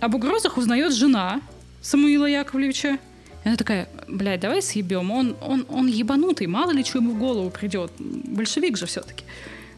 об 0.00 0.14
угрозах 0.14 0.56
узнает 0.56 0.94
жена 0.94 1.42
Самуила 1.82 2.24
Яковлевича. 2.24 2.96
И 3.44 3.48
она 3.48 3.56
такая, 3.56 3.86
блядь, 4.08 4.40
давай 4.40 4.62
съебем, 4.62 5.10
он, 5.10 5.36
он, 5.42 5.66
он 5.68 5.88
ебанутый, 5.88 6.46
мало 6.46 6.70
ли 6.70 6.82
что 6.82 7.00
ему 7.00 7.10
в 7.12 7.18
голову 7.18 7.50
придет. 7.50 7.92
Большевик 7.98 8.78
же 8.78 8.86
все-таки. 8.86 9.24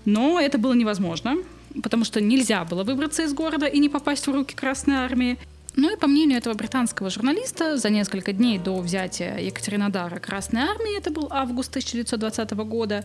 Но 0.05 0.39
это 0.39 0.59
было 0.59 0.75
невозможно, 0.75 1.39
потому 1.83 2.05
что 2.05 2.21
нельзя 2.21 2.65
было 2.65 2.85
выбраться 2.85 3.25
из 3.25 3.35
города 3.35 3.67
и 3.67 3.81
не 3.81 3.89
попасть 3.89 4.29
в 4.29 4.33
руки 4.33 4.55
Красной 4.55 4.95
Армии. 4.95 5.39
Ну 5.75 5.93
и 5.93 5.97
по 5.97 6.07
мнению 6.07 6.39
этого 6.39 6.55
британского 6.55 7.09
журналиста, 7.09 7.79
за 7.79 7.89
несколько 7.89 8.33
дней 8.33 8.59
до 8.59 8.79
взятия 8.79 9.39
Екатеринодара 9.39 10.19
Красной 10.19 10.63
Армии, 10.63 10.99
это 10.99 11.11
был 11.11 11.29
август 11.31 11.71
1920 11.71 12.51
года, 12.53 13.05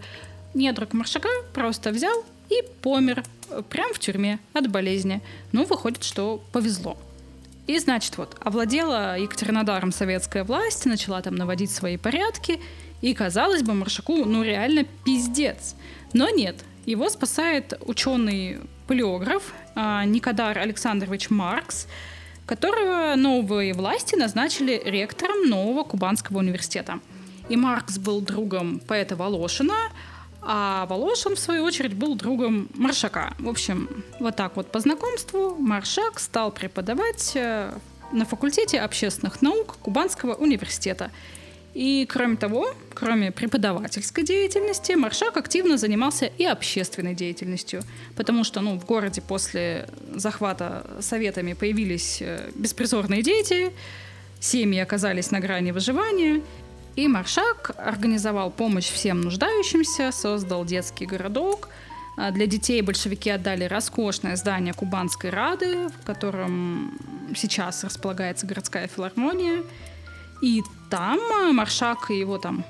недруг 0.54 0.94
Маршака 0.94 1.30
просто 1.54 1.92
взял 1.92 2.26
и 2.50 2.62
помер 2.82 3.24
прямо 3.70 3.94
в 3.94 4.00
тюрьме 4.00 4.40
от 4.54 4.70
болезни. 4.70 5.22
Ну, 5.54 5.64
выходит, 5.66 6.04
что 6.04 6.44
повезло. 6.52 6.98
И, 7.68 7.78
значит, 7.80 8.18
вот, 8.18 8.36
овладела 8.42 9.18
Екатеринодаром 9.18 9.92
советская 9.92 10.44
власть, 10.44 10.86
начала 10.86 11.22
там 11.22 11.36
наводить 11.36 11.72
свои 11.72 11.98
порядки, 11.98 12.60
и, 13.02 13.14
казалось 13.14 13.62
бы, 13.62 13.74
Маршаку, 13.74 14.26
ну, 14.26 14.44
реально 14.44 14.86
пиздец. 15.06 15.76
Но 16.14 16.30
нет, 16.30 16.56
его 16.86 17.10
спасает 17.10 17.74
ученый-палеограф 17.86 19.54
а, 19.76 20.06
Никодар 20.06 20.58
Александрович 20.58 21.30
Маркс, 21.30 21.88
которого 22.48 23.14
новые 23.16 23.74
власти 23.74 24.16
назначили 24.16 24.82
ректором 24.84 25.48
нового 25.50 25.84
Кубанского 25.84 26.40
университета. 26.40 27.00
И 27.50 27.56
Маркс 27.56 28.00
был 28.00 28.22
другом 28.22 28.80
поэта 28.80 29.16
Волошина, 29.16 29.76
А 30.42 30.86
Волошин, 30.86 31.36
в 31.36 31.40
свою 31.40 31.64
очередь, 31.64 31.94
был 31.94 32.16
другом 32.16 32.70
Маршака. 32.74 33.34
В 33.38 33.50
общем, 33.50 33.90
вот 34.20 34.36
так 34.36 34.56
вот 34.56 34.72
по 34.72 34.80
знакомству 34.80 35.56
Маршак 35.60 36.20
стал 36.20 36.52
преподавать 36.52 37.34
э, 37.36 37.74
на 38.14 38.26
факультете 38.26 38.80
общественных 38.80 39.42
наук 39.42 39.76
Кубанского 39.82 40.36
университета. 40.36 41.12
И 41.78 42.08
кроме 42.10 42.38
того, 42.38 42.74
кроме 42.96 43.32
преподавательской 43.32 44.24
деятельности, 44.24 44.94
Маршак 44.94 45.38
активно 45.38 45.78
занимался 45.78 46.26
и 46.26 46.44
общественной 46.44 47.14
деятельностью, 47.14 47.84
потому 48.16 48.44
что 48.44 48.62
ну, 48.62 48.80
в 48.80 48.86
городе 48.88 49.22
после 49.22 49.88
захвата 50.16 50.88
советами 51.02 51.54
появились 51.54 52.18
э, 52.20 52.50
беспризорные 52.56 53.22
дети, 53.22 53.72
семьи 54.40 54.80
оказались 54.80 55.30
на 55.30 55.40
грани 55.40 55.70
выживания, 55.70 56.42
и 56.96 57.08
Маршак 57.08 57.76
организовал 57.78 58.50
помощь 58.50 58.90
всем 58.90 59.22
нуждающимся, 59.22 60.12
создал 60.12 60.66
детский 60.66 61.06
городок. 61.06 61.70
А 62.18 62.32
для 62.32 62.48
детей 62.48 62.82
большевики 62.82 63.30
отдали 63.30 63.66
роскошное 63.66 64.36
здание 64.36 64.74
Кубанской 64.74 65.30
Рады, 65.30 65.90
в 65.90 66.06
котором 66.08 66.98
сейчас 67.36 67.84
располагается 67.84 68.48
городская 68.48 68.88
филармония. 68.88 69.62
И 70.42 70.64
там 70.90 71.20
Маршак 71.54 72.12
и 72.12 72.20
его 72.20 72.38
там 72.38 72.64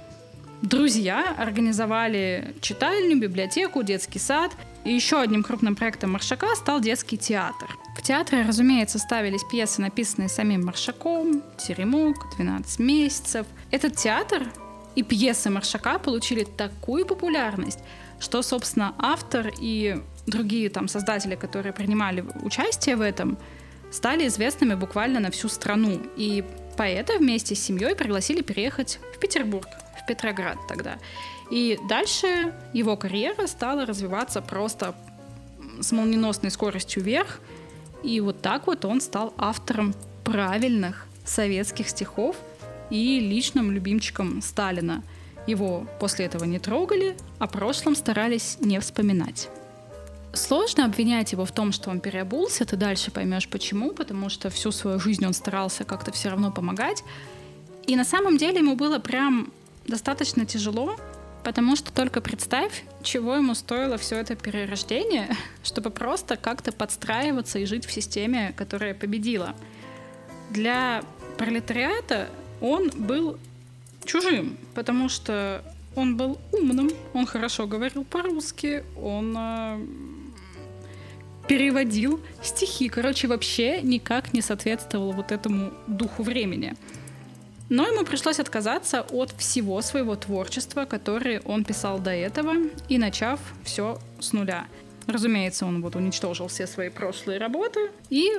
друзья 0.61 1.35
организовали 1.37 2.55
читальню, 2.61 3.17
библиотеку, 3.19 3.83
детский 3.83 4.19
сад. 4.19 4.51
И 4.83 4.93
еще 4.93 5.19
одним 5.19 5.43
крупным 5.43 5.75
проектом 5.75 6.11
Маршака 6.11 6.55
стал 6.55 6.79
детский 6.79 7.17
театр. 7.17 7.67
В 7.97 8.01
театре, 8.01 8.43
разумеется, 8.47 8.99
ставились 8.99 9.43
пьесы, 9.43 9.81
написанные 9.81 10.29
самим 10.29 10.65
Маршаком, 10.65 11.43
«Теремок», 11.57 12.27
«12 12.37 12.81
месяцев». 12.81 13.45
Этот 13.71 13.97
театр 13.97 14.43
и 14.95 15.03
пьесы 15.03 15.49
Маршака 15.49 15.99
получили 15.99 16.43
такую 16.43 17.05
популярность, 17.05 17.79
что, 18.19 18.41
собственно, 18.41 18.95
автор 18.97 19.51
и 19.59 20.01
другие 20.25 20.69
там 20.69 20.87
создатели, 20.87 21.35
которые 21.35 21.73
принимали 21.73 22.23
участие 22.41 22.95
в 22.95 23.01
этом, 23.01 23.37
стали 23.91 24.27
известными 24.27 24.75
буквально 24.75 25.19
на 25.19 25.31
всю 25.31 25.49
страну. 25.49 25.99
И 26.15 26.45
поэта 26.77 27.17
вместе 27.17 27.55
с 27.55 27.63
семьей 27.63 27.95
пригласили 27.95 28.41
переехать 28.41 28.99
в 29.13 29.19
Петербург, 29.19 29.67
в 30.01 30.05
Петроград 30.05 30.57
тогда. 30.67 30.97
И 31.49 31.79
дальше 31.89 32.53
его 32.73 32.95
карьера 32.95 33.47
стала 33.47 33.85
развиваться 33.85 34.41
просто 34.41 34.95
с 35.81 35.91
молниеносной 35.91 36.51
скоростью 36.51 37.03
вверх. 37.03 37.39
И 38.03 38.19
вот 38.21 38.41
так 38.41 38.67
вот 38.67 38.85
он 38.85 39.01
стал 39.01 39.33
автором 39.37 39.93
правильных 40.23 41.07
советских 41.25 41.89
стихов 41.89 42.35
и 42.89 43.19
личным 43.19 43.71
любимчиком 43.71 44.41
Сталина. 44.41 45.03
Его 45.47 45.87
после 45.99 46.25
этого 46.25 46.43
не 46.43 46.59
трогали, 46.59 47.15
о 47.39 47.47
прошлом 47.47 47.95
старались 47.95 48.57
не 48.59 48.79
вспоминать. 48.79 49.49
Сложно 50.33 50.85
обвинять 50.85 51.31
его 51.31 51.45
в 51.45 51.51
том, 51.51 51.71
что 51.71 51.89
он 51.89 51.99
переобулся, 51.99 52.65
ты 52.65 52.75
дальше 52.75 53.11
поймешь 53.11 53.47
почему, 53.47 53.91
потому 53.91 54.29
что 54.29 54.49
всю 54.49 54.71
свою 54.71 54.99
жизнь 54.99 55.25
он 55.25 55.33
старался 55.33 55.83
как-то 55.83 56.11
все 56.11 56.29
равно 56.29 56.51
помогать. 56.51 57.03
И 57.87 57.95
на 57.95 58.03
самом 58.03 58.37
деле 58.37 58.59
ему 58.59 58.75
было 58.75 58.99
прям 58.99 59.51
достаточно 59.87 60.45
тяжело, 60.45 60.95
потому 61.43 61.75
что 61.75 61.93
только 61.93 62.19
представь, 62.21 62.83
чего 63.01 63.35
ему 63.35 63.55
стоило 63.55 63.97
все 63.97 64.17
это 64.17 64.35
перерождение, 64.35 65.29
чтобы 65.63 65.89
просто 65.89 66.35
как-то 66.35 66.71
подстраиваться 66.71 67.59
и 67.59 67.65
жить 67.65 67.85
в 67.85 67.91
системе, 67.91 68.53
которая 68.57 68.93
победила. 68.93 69.55
Для 70.49 71.03
пролетариата 71.37 72.29
он 72.61 72.89
был 72.95 73.37
чужим, 74.05 74.57
потому 74.75 75.09
что 75.09 75.63
он 75.95 76.15
был 76.15 76.37
умным, 76.51 76.91
он 77.13 77.25
хорошо 77.25 77.65
говорил 77.65 78.03
по-русски, 78.03 78.83
он 79.01 79.35
э, 79.37 79.85
переводил 81.47 82.19
стихи. 82.43 82.89
Короче, 82.89 83.27
вообще 83.27 83.81
никак 83.81 84.33
не 84.33 84.41
соответствовал 84.41 85.11
вот 85.13 85.31
этому 85.31 85.71
духу 85.87 86.23
времени. 86.23 86.75
Но 87.69 87.85
ему 87.85 88.05
пришлось 88.05 88.39
отказаться 88.39 89.01
от 89.01 89.31
всего 89.37 89.81
своего 89.81 90.15
творчества, 90.15 90.85
которое 90.85 91.41
он 91.41 91.65
писал 91.65 91.99
до 91.99 92.11
этого, 92.11 92.53
и 92.87 92.97
начав 92.97 93.39
все 93.63 93.99
с 94.19 94.31
нуля. 94.31 94.67
Разумеется, 95.05 95.65
он 95.65 95.81
вот 95.81 95.95
уничтожил 95.95 96.47
все 96.47 96.67
свои 96.67 96.89
прошлые 96.89 97.39
работы 97.39 97.91
и 98.09 98.31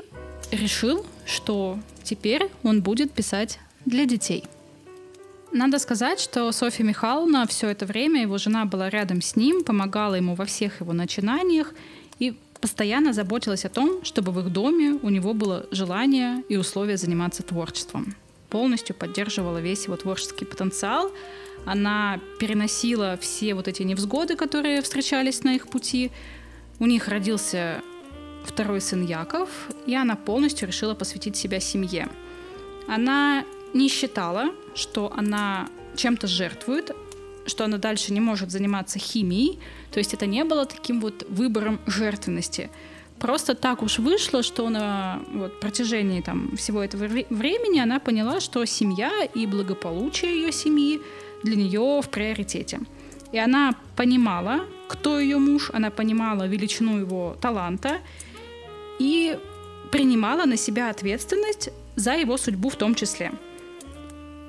решил, 0.50 1.04
что 1.26 1.78
теперь 2.02 2.48
он 2.62 2.82
будет 2.82 3.12
писать 3.12 3.58
для 3.84 4.06
детей. 4.06 4.44
Надо 5.50 5.78
сказать, 5.78 6.20
что 6.20 6.52
Софья 6.52 6.84
Михайловна 6.84 7.46
все 7.46 7.68
это 7.68 7.86
время, 7.86 8.20
его 8.20 8.36
жена 8.36 8.66
была 8.66 8.90
рядом 8.90 9.22
с 9.22 9.34
ним, 9.34 9.64
помогала 9.64 10.14
ему 10.14 10.34
во 10.34 10.44
всех 10.44 10.80
его 10.82 10.92
начинаниях 10.92 11.72
постоянно 12.60 13.12
заботилась 13.12 13.64
о 13.64 13.68
том, 13.68 14.04
чтобы 14.04 14.32
в 14.32 14.40
их 14.40 14.52
доме 14.52 14.98
у 15.02 15.08
него 15.10 15.34
было 15.34 15.66
желание 15.70 16.42
и 16.48 16.56
условия 16.56 16.96
заниматься 16.96 17.42
творчеством. 17.42 18.14
Полностью 18.50 18.96
поддерживала 18.96 19.58
весь 19.58 19.84
его 19.84 19.96
творческий 19.96 20.44
потенциал. 20.44 21.10
Она 21.66 22.20
переносила 22.38 23.18
все 23.20 23.54
вот 23.54 23.68
эти 23.68 23.82
невзгоды, 23.82 24.36
которые 24.36 24.80
встречались 24.82 25.44
на 25.44 25.54
их 25.54 25.68
пути. 25.68 26.10
У 26.78 26.86
них 26.86 27.08
родился 27.08 27.82
второй 28.44 28.80
сын 28.80 29.04
Яков, 29.04 29.50
и 29.86 29.94
она 29.94 30.16
полностью 30.16 30.66
решила 30.66 30.94
посвятить 30.94 31.36
себя 31.36 31.60
семье. 31.60 32.08
Она 32.86 33.44
не 33.74 33.88
считала, 33.88 34.54
что 34.74 35.12
она 35.14 35.68
чем-то 35.96 36.26
жертвует, 36.26 36.92
что 37.48 37.64
она 37.64 37.78
дальше 37.78 38.12
не 38.12 38.20
может 38.20 38.50
заниматься 38.50 38.98
химией. 38.98 39.58
То 39.90 39.98
есть 39.98 40.14
это 40.14 40.26
не 40.26 40.44
было 40.44 40.66
таким 40.66 41.00
вот 41.00 41.26
выбором 41.28 41.80
жертвенности. 41.86 42.70
Просто 43.18 43.54
так 43.54 43.82
уж 43.82 43.98
вышло, 43.98 44.42
что 44.42 44.70
на 44.70 45.20
вот, 45.32 45.60
протяжении 45.60 46.20
там, 46.20 46.56
всего 46.56 46.82
этого 46.82 47.08
времени 47.30 47.80
она 47.80 47.98
поняла, 47.98 48.40
что 48.40 48.64
семья 48.64 49.10
и 49.34 49.46
благополучие 49.46 50.42
ее 50.42 50.52
семьи 50.52 51.00
для 51.42 51.56
нее 51.56 52.00
в 52.00 52.08
приоритете. 52.10 52.80
И 53.32 53.38
она 53.38 53.74
понимала, 53.96 54.60
кто 54.88 55.18
ее 55.18 55.38
муж, 55.38 55.70
она 55.72 55.90
понимала 55.90 56.46
величину 56.46 56.98
его 56.98 57.36
таланта 57.40 57.98
и 58.98 59.36
принимала 59.90 60.44
на 60.44 60.56
себя 60.56 60.90
ответственность 60.90 61.70
за 61.96 62.12
его 62.12 62.36
судьбу 62.36 62.70
в 62.70 62.76
том 62.76 62.94
числе. 62.94 63.32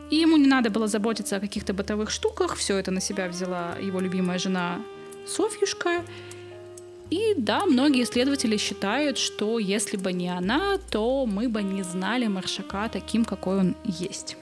И 0.10 0.16
ему 0.16 0.38
не 0.38 0.48
надо 0.48 0.70
было 0.70 0.88
заботиться 0.88 1.38
о 1.38 1.40
каких-то 1.40 1.74
бытовых 1.74 2.10
штуках. 2.10 2.56
Все 2.56 2.78
это 2.78 2.92
на 2.92 3.02
себя 3.02 3.28
взяла 3.28 3.76
его 3.80 4.00
любимая 4.00 4.40
жена 4.40 4.82
Софьюшка. 5.28 6.04
И 7.10 7.34
да, 7.38 7.66
многие 7.66 8.04
исследователи 8.04 8.58
считают, 8.58 9.18
что 9.18 9.60
если 9.60 9.98
бы 9.98 10.14
не 10.14 10.30
она, 10.30 10.78
то 10.92 11.26
мы 11.26 11.50
бы 11.50 11.64
не 11.64 11.84
знали 11.84 12.28
Маршака 12.28 12.88
таким, 12.90 13.26
какой 13.26 13.60
он 13.60 13.76
есть. 13.84 14.38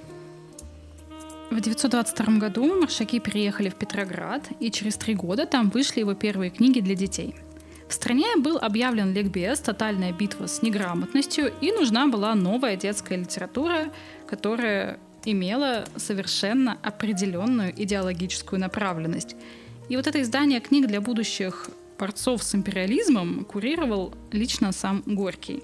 В 1.49 1.59
1922 1.59 2.39
году 2.39 2.79
Маршаки 2.79 3.19
переехали 3.19 3.69
в 3.69 3.75
Петроград, 3.75 4.43
и 4.59 4.69
через 4.69 4.97
три 4.97 5.15
года 5.15 5.45
там 5.45 5.69
вышли 5.69 6.01
его 6.01 6.13
первые 6.13 6.51
книги 6.51 6.81
для 6.81 6.93
детей. 6.93 7.35
В 7.87 7.93
стране 7.93 8.27
был 8.37 8.57
объявлен 8.57 9.13
ликбез 9.13 9.59
«Тотальная 9.61 10.11
битва 10.11 10.47
с 10.47 10.61
неграмотностью», 10.61 11.53
и 11.61 11.71
нужна 11.71 12.07
была 12.07 12.35
новая 12.35 12.75
детская 12.75 13.17
литература, 13.17 13.89
которая 14.27 14.99
имела 15.31 15.85
совершенно 15.97 16.77
определенную 16.81 17.73
идеологическую 17.75 18.59
направленность. 18.59 19.35
И 19.89 19.95
вот 19.95 20.07
это 20.07 20.21
издание 20.21 20.59
книг 20.59 20.87
для 20.87 21.01
будущих 21.01 21.69
борцов 21.99 22.43
с 22.43 22.55
империализмом 22.55 23.45
курировал 23.45 24.13
лично 24.31 24.71
сам 24.71 25.03
Горький. 25.05 25.63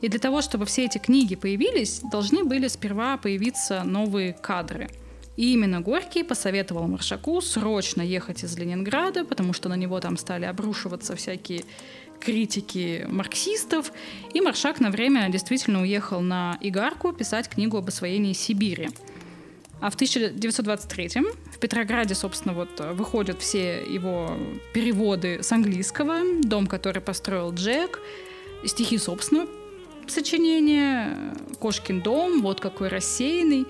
И 0.00 0.08
для 0.08 0.18
того, 0.18 0.42
чтобы 0.42 0.66
все 0.66 0.84
эти 0.84 0.98
книги 0.98 1.36
появились, 1.36 2.00
должны 2.10 2.44
были 2.44 2.68
сперва 2.68 3.16
появиться 3.16 3.82
новые 3.84 4.32
кадры. 4.32 4.88
И 5.36 5.52
именно 5.52 5.80
Горький 5.80 6.22
посоветовал 6.22 6.86
Маршаку 6.86 7.40
срочно 7.40 8.02
ехать 8.02 8.42
из 8.42 8.56
Ленинграда, 8.56 9.24
потому 9.24 9.52
что 9.52 9.68
на 9.68 9.74
него 9.74 10.00
там 10.00 10.16
стали 10.16 10.46
обрушиваться 10.46 11.14
всякие 11.14 11.64
критики 12.20 13.06
марксистов, 13.08 13.92
и 14.32 14.40
Маршак 14.40 14.80
на 14.80 14.90
время 14.90 15.28
действительно 15.28 15.82
уехал 15.82 16.20
на 16.20 16.58
Игарку 16.60 17.12
писать 17.12 17.48
книгу 17.48 17.76
об 17.76 17.88
освоении 17.88 18.32
Сибири. 18.32 18.90
А 19.80 19.90
в 19.90 19.94
1923 19.94 21.22
в 21.52 21.58
Петрограде, 21.58 22.14
собственно, 22.14 22.54
вот 22.54 22.80
выходят 22.94 23.40
все 23.40 23.84
его 23.84 24.36
переводы 24.72 25.42
с 25.42 25.52
английского, 25.52 26.20
«Дом, 26.42 26.66
который 26.66 27.02
построил 27.02 27.52
Джек», 27.52 28.00
стихи, 28.64 28.96
собственно, 28.96 29.46
сочинения, 30.06 31.34
«Кошкин 31.60 32.00
дом», 32.00 32.40
«Вот 32.42 32.60
какой 32.60 32.88
рассеянный». 32.88 33.66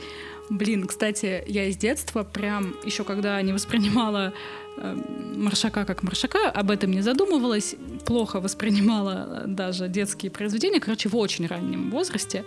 Блин, 0.48 0.86
кстати, 0.86 1.42
я 1.48 1.64
из 1.64 1.76
детства 1.76 2.22
прям 2.22 2.76
еще 2.84 3.02
когда 3.02 3.42
не 3.42 3.52
воспринимала 3.52 4.32
маршака 4.76 5.84
как 5.84 6.02
маршака, 6.02 6.50
об 6.50 6.70
этом 6.70 6.90
не 6.90 7.02
задумывалась, 7.02 7.76
плохо 8.04 8.40
воспринимала 8.40 9.44
даже 9.46 9.88
детские 9.88 10.30
произведения. 10.30 10.80
Короче, 10.80 11.08
в 11.08 11.16
очень 11.16 11.46
раннем 11.46 11.90
возрасте 11.90 12.44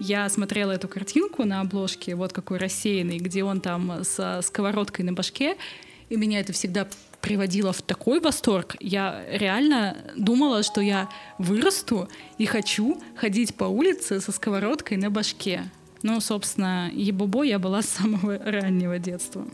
я 0.00 0.28
смотрела 0.28 0.72
эту 0.72 0.88
картинку 0.88 1.44
на 1.44 1.60
обложке, 1.60 2.14
вот 2.14 2.32
какой 2.32 2.58
рассеянный, 2.58 3.18
где 3.18 3.44
он 3.44 3.60
там 3.60 4.04
со 4.04 4.40
сковородкой 4.42 5.04
на 5.04 5.12
башке, 5.12 5.56
и 6.08 6.16
меня 6.16 6.40
это 6.40 6.52
всегда 6.52 6.86
приводило 7.20 7.72
в 7.72 7.80
такой 7.80 8.20
восторг. 8.20 8.76
Я 8.80 9.24
реально 9.30 9.96
думала, 10.16 10.62
что 10.62 10.80
я 10.80 11.08
вырасту 11.38 12.08
и 12.36 12.44
хочу 12.44 13.00
ходить 13.16 13.54
по 13.54 13.64
улице 13.64 14.20
со 14.20 14.30
сковородкой 14.30 14.98
на 14.98 15.10
башке. 15.10 15.70
Ну, 16.02 16.20
собственно, 16.20 16.90
ебобо 16.92 17.44
я 17.44 17.58
была 17.58 17.80
с 17.80 17.88
самого 17.88 18.38
раннего 18.44 18.98
детства. 18.98 19.46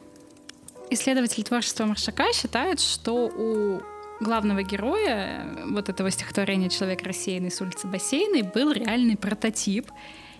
Исследователи 0.92 1.44
творчества 1.44 1.84
Маршака 1.84 2.32
считают, 2.32 2.80
что 2.80 3.26
у 3.28 3.80
главного 4.18 4.64
героя 4.64 5.46
вот 5.66 5.88
этого 5.88 6.10
стихотворения 6.10 6.68
«Человек 6.68 7.02
рассеянный 7.02 7.52
с 7.52 7.60
улицы 7.60 7.86
Бассейной» 7.86 8.42
был 8.42 8.72
реальный 8.72 9.16
прототип. 9.16 9.90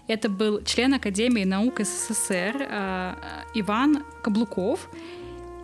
Это 0.08 0.28
был 0.28 0.60
член 0.64 0.94
Академии 0.94 1.44
наук 1.44 1.78
СССР 1.80 2.66
э, 2.68 3.14
Иван 3.54 4.04
Каблуков. 4.22 4.88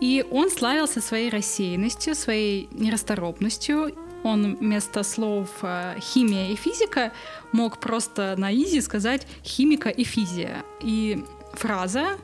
И 0.01 0.25
он 0.31 0.51
славился 0.51 1.01
своей 1.01 1.31
рассеянностью, 1.31 2.15
своей 2.15 2.69
нерасторопностью. 2.71 3.93
Он 4.23 4.55
вместо 4.55 5.03
слов 5.03 5.49
э, 5.63 5.97
«химия» 6.01 6.51
и 6.53 6.55
«физика» 6.55 7.13
мог 7.51 7.81
просто 7.81 8.37
на 8.39 8.55
изи 8.55 8.81
сказать 8.81 9.27
«химика» 9.43 9.89
и 9.89 10.05
«физия». 10.05 10.65
И 10.81 11.25
фраза 11.55 12.19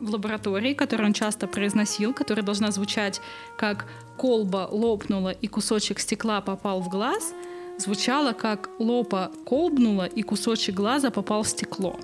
в 0.00 0.10
лаборатории, 0.10 0.74
которую 0.74 1.08
он 1.08 1.12
часто 1.12 1.46
произносил, 1.46 2.12
которая 2.12 2.44
должна 2.44 2.70
звучать 2.70 3.20
как 3.56 3.86
«колба 4.16 4.68
лопнула 4.70 5.30
и 5.30 5.46
кусочек 5.46 6.00
стекла 6.00 6.40
попал 6.40 6.80
в 6.80 6.88
глаз», 6.88 7.34
звучала 7.78 8.32
как 8.32 8.70
«лопа 8.78 9.30
колбнула 9.44 10.06
и 10.06 10.22
кусочек 10.22 10.74
глаза 10.74 11.10
попал 11.10 11.42
в 11.42 11.48
стекло». 11.48 11.98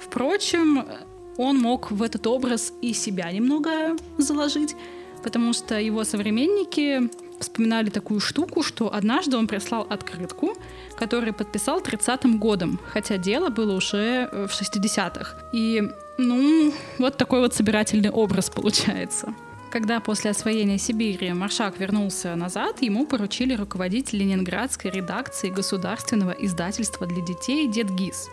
Впрочем, 0.00 0.84
он 1.36 1.58
мог 1.58 1.90
в 1.90 2.02
этот 2.02 2.26
образ 2.26 2.72
и 2.82 2.92
себя 2.92 3.30
немного 3.30 3.96
заложить, 4.18 4.74
потому 5.22 5.52
что 5.52 5.78
его 5.78 6.04
современники 6.04 7.10
вспоминали 7.40 7.90
такую 7.90 8.20
штуку, 8.20 8.62
что 8.62 8.94
однажды 8.94 9.36
он 9.36 9.46
прислал 9.46 9.86
открытку, 9.88 10.54
которую 10.96 11.34
подписал 11.34 11.80
30-м 11.80 12.38
годом, 12.38 12.78
хотя 12.86 13.16
дело 13.16 13.48
было 13.48 13.74
уже 13.74 14.28
э, 14.30 14.46
в 14.46 14.50
60-х. 14.50 15.36
И, 15.52 15.82
ну, 16.20 16.72
вот 16.98 17.16
такой 17.16 17.40
вот 17.40 17.54
собирательный 17.54 18.10
образ 18.10 18.50
получается. 18.50 19.34
Когда 19.70 20.00
после 20.00 20.32
освоения 20.32 20.78
Сибири 20.78 21.32
Маршак 21.32 21.78
вернулся 21.78 22.34
назад, 22.34 22.82
ему 22.82 23.06
поручили 23.06 23.54
руководить 23.54 24.12
ленинградской 24.12 24.90
редакцией 24.90 25.54
государственного 25.54 26.32
издательства 26.32 27.06
для 27.06 27.22
детей 27.24 27.68
«Дед 27.68 27.90
ГИС», 27.90 28.28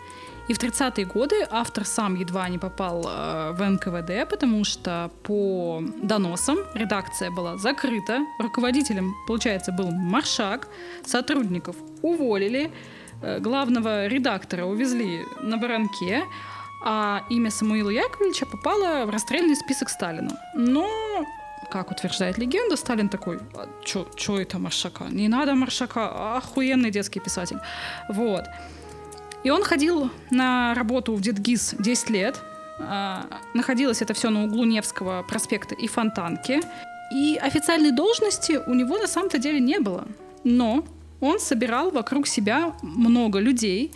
и 0.48 0.54
в 0.54 0.58
30-е 0.58 1.04
годы 1.04 1.46
автор 1.50 1.84
сам 1.84 2.14
едва 2.14 2.48
не 2.48 2.58
попал 2.58 3.04
э, 3.06 3.52
в 3.52 3.62
НКВД, 3.62 4.28
потому 4.28 4.64
что 4.64 5.10
по 5.22 5.82
доносам 6.02 6.58
редакция 6.74 7.30
была 7.30 7.58
закрыта, 7.58 8.20
руководителем, 8.38 9.14
получается, 9.26 9.72
был 9.72 9.90
Маршак, 9.90 10.68
сотрудников 11.04 11.76
уволили, 12.00 12.72
э, 13.20 13.40
главного 13.40 14.06
редактора 14.06 14.64
увезли 14.64 15.20
на 15.42 15.58
баранке, 15.58 16.24
а 16.84 17.24
имя 17.28 17.50
Самуила 17.50 17.90
Яковлевича 17.90 18.46
попало 18.46 19.04
в 19.06 19.10
расстрельный 19.10 19.56
список 19.56 19.88
Сталина. 19.88 20.30
Но 20.54 20.88
как 21.70 21.90
утверждает 21.90 22.38
легенда, 22.38 22.76
Сталин 22.76 23.08
такой, 23.08 23.38
а 23.54 23.68
чё, 23.84 24.38
это 24.38 24.58
Маршака? 24.58 25.04
Не 25.10 25.28
надо 25.28 25.54
Маршака, 25.54 26.36
охуенный 26.36 26.90
детский 26.90 27.20
писатель. 27.20 27.58
Вот. 28.08 28.44
И 29.44 29.50
он 29.50 29.62
ходил 29.62 30.10
на 30.30 30.74
работу 30.74 31.14
в 31.14 31.20
Дедгиз 31.20 31.74
10 31.78 32.10
лет. 32.10 32.40
А, 32.80 33.26
находилось 33.54 34.02
это 34.02 34.14
все 34.14 34.30
на 34.30 34.44
углу 34.44 34.64
Невского 34.64 35.22
проспекта 35.22 35.74
и 35.74 35.86
Фонтанки. 35.86 36.60
И 37.12 37.38
официальной 37.40 37.92
должности 37.92 38.60
у 38.66 38.74
него 38.74 38.98
на 38.98 39.06
самом-то 39.06 39.38
деле 39.38 39.60
не 39.60 39.78
было. 39.78 40.06
Но 40.44 40.84
он 41.20 41.38
собирал 41.38 41.90
вокруг 41.90 42.26
себя 42.26 42.72
много 42.82 43.38
людей, 43.40 43.92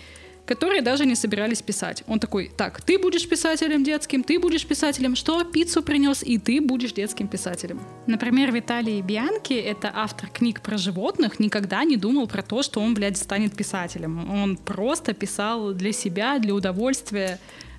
которые 0.53 0.83
даже 0.83 1.07
не 1.07 1.15
собирались 1.15 1.63
писать. 1.63 2.05
Он 2.07 2.19
такой, 2.19 2.51
так, 2.55 2.83
ты 2.83 2.99
будешь 2.99 3.27
писателем 3.27 3.85
детским, 3.85 4.23
ты 4.23 4.39
будешь 4.39 4.67
писателем, 4.67 5.17
что 5.17 5.45
пиццу 5.45 5.83
принес, 5.83 6.23
и 6.23 6.37
ты 6.37 6.61
будешь 6.61 6.93
детским 6.93 7.27
писателем. 7.27 7.81
Например, 8.07 8.53
Виталий 8.53 9.01
Бианки, 9.01 9.55
это 9.55 9.91
автор 9.95 10.29
книг 10.29 10.61
про 10.61 10.77
животных, 10.77 11.41
никогда 11.41 11.85
не 11.85 11.97
думал 11.97 12.27
про 12.27 12.43
то, 12.43 12.63
что 12.63 12.81
он, 12.81 12.93
блядь, 12.93 13.17
станет 13.17 13.57
писателем. 13.57 14.31
Он 14.31 14.59
просто 14.59 15.15
писал 15.15 15.73
для 15.73 15.93
себя, 15.93 16.39
для 16.39 16.53
удовольствия, 16.55 17.39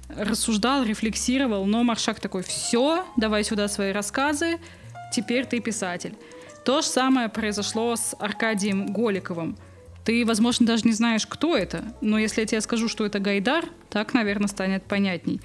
рассуждал, 0.09 0.83
рефлексировал, 0.83 1.67
но 1.67 1.83
Маршак 1.83 2.19
такой, 2.19 2.41
все, 2.41 3.05
давай 3.17 3.43
сюда 3.43 3.67
свои 3.67 3.91
рассказы, 3.91 4.57
теперь 5.13 5.45
ты 5.45 5.59
писатель. 5.59 6.15
То 6.65 6.81
же 6.81 6.87
самое 6.87 7.29
произошло 7.29 7.95
с 7.95 8.15
Аркадием 8.19 8.87
Голиковым. 8.87 9.57
Ты, 10.05 10.25
возможно, 10.25 10.65
даже 10.65 10.83
не 10.85 10.91
знаешь, 10.91 11.25
кто 11.25 11.55
это, 11.55 11.95
но 12.01 12.19
если 12.19 12.41
я 12.41 12.47
тебе 12.47 12.61
скажу, 12.61 12.89
что 12.89 13.05
это 13.05 13.19
Гайдар, 13.19 13.65
так, 13.89 14.13
наверное, 14.13 14.47
станет 14.47 14.83
понятней. 14.83 15.39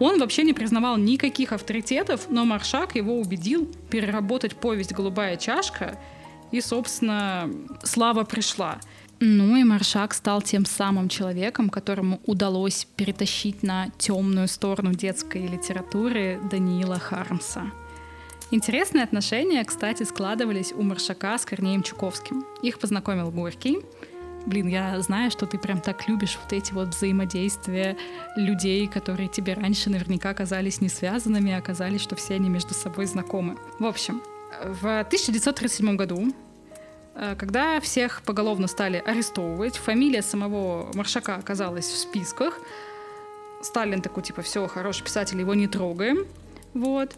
Он 0.00 0.18
вообще 0.18 0.42
не 0.42 0.52
признавал 0.52 0.96
никаких 0.96 1.52
авторитетов, 1.52 2.26
но 2.28 2.44
Маршак 2.44 2.96
его 2.96 3.20
убедил 3.20 3.70
переработать 3.90 4.56
повесть 4.56 4.92
«Голубая 4.92 5.36
чашка», 5.36 5.98
и, 6.50 6.60
собственно, 6.60 7.50
слава 7.82 8.24
пришла. 8.24 8.78
Ну 9.20 9.56
и 9.56 9.62
Маршак 9.62 10.14
стал 10.14 10.42
тем 10.42 10.66
самым 10.66 11.08
человеком, 11.08 11.70
которому 11.70 12.20
удалось 12.26 12.86
перетащить 12.96 13.62
на 13.62 13.88
темную 13.96 14.48
сторону 14.48 14.92
детской 14.94 15.46
литературы 15.46 16.40
Даниила 16.50 16.98
Хармса. 16.98 17.70
Интересные 18.52 19.02
отношения, 19.02 19.64
кстати, 19.64 20.02
складывались 20.02 20.72
у 20.72 20.82
Маршака 20.82 21.38
с 21.38 21.46
Корнеем 21.46 21.82
Чуковским. 21.82 22.44
Их 22.60 22.78
познакомил 22.78 23.30
Горький. 23.30 23.78
Блин, 24.44 24.66
я 24.66 25.00
знаю, 25.00 25.30
что 25.30 25.46
ты 25.46 25.56
прям 25.56 25.80
так 25.80 26.06
любишь 26.06 26.38
вот 26.42 26.52
эти 26.52 26.74
вот 26.74 26.88
взаимодействия 26.88 27.96
людей, 28.36 28.86
которые 28.88 29.30
тебе 29.30 29.54
раньше 29.54 29.88
наверняка 29.88 30.34
казались 30.34 30.82
не 30.82 30.90
связанными, 30.90 31.50
а 31.50 31.56
оказались, 31.56 32.02
что 32.02 32.14
все 32.14 32.34
они 32.34 32.50
между 32.50 32.74
собой 32.74 33.06
знакомы. 33.06 33.56
В 33.78 33.86
общем, 33.86 34.20
в 34.62 35.00
1937 35.00 35.96
году 35.96 36.34
э, 37.14 37.34
когда 37.38 37.80
всех 37.80 38.20
поголовно 38.20 38.66
стали 38.66 39.02
арестовывать, 39.06 39.78
фамилия 39.78 40.20
самого 40.20 40.90
Маршака 40.92 41.36
оказалась 41.36 41.86
в 41.86 41.96
списках. 41.96 42.60
Сталин 43.62 44.02
такой, 44.02 44.22
типа, 44.24 44.42
все, 44.42 44.66
хороший 44.66 45.04
писатель, 45.04 45.40
его 45.40 45.54
не 45.54 45.68
трогаем. 45.68 46.26
Вот. 46.74 47.16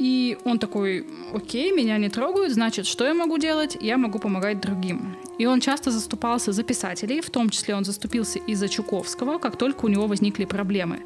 И 0.00 0.38
он 0.44 0.58
такой, 0.58 1.06
окей, 1.34 1.72
меня 1.72 1.98
не 1.98 2.08
трогают, 2.08 2.54
значит, 2.54 2.86
что 2.86 3.04
я 3.04 3.12
могу 3.12 3.36
делать? 3.36 3.76
Я 3.82 3.98
могу 3.98 4.18
помогать 4.18 4.58
другим. 4.58 5.14
И 5.36 5.44
он 5.44 5.60
часто 5.60 5.90
заступался 5.90 6.52
за 6.52 6.62
писателей, 6.62 7.20
в 7.20 7.28
том 7.28 7.50
числе 7.50 7.74
он 7.74 7.84
заступился 7.84 8.38
и 8.38 8.54
за 8.54 8.70
Чуковского, 8.70 9.36
как 9.36 9.56
только 9.56 9.84
у 9.84 9.88
него 9.88 10.06
возникли 10.06 10.46
проблемы. 10.46 11.00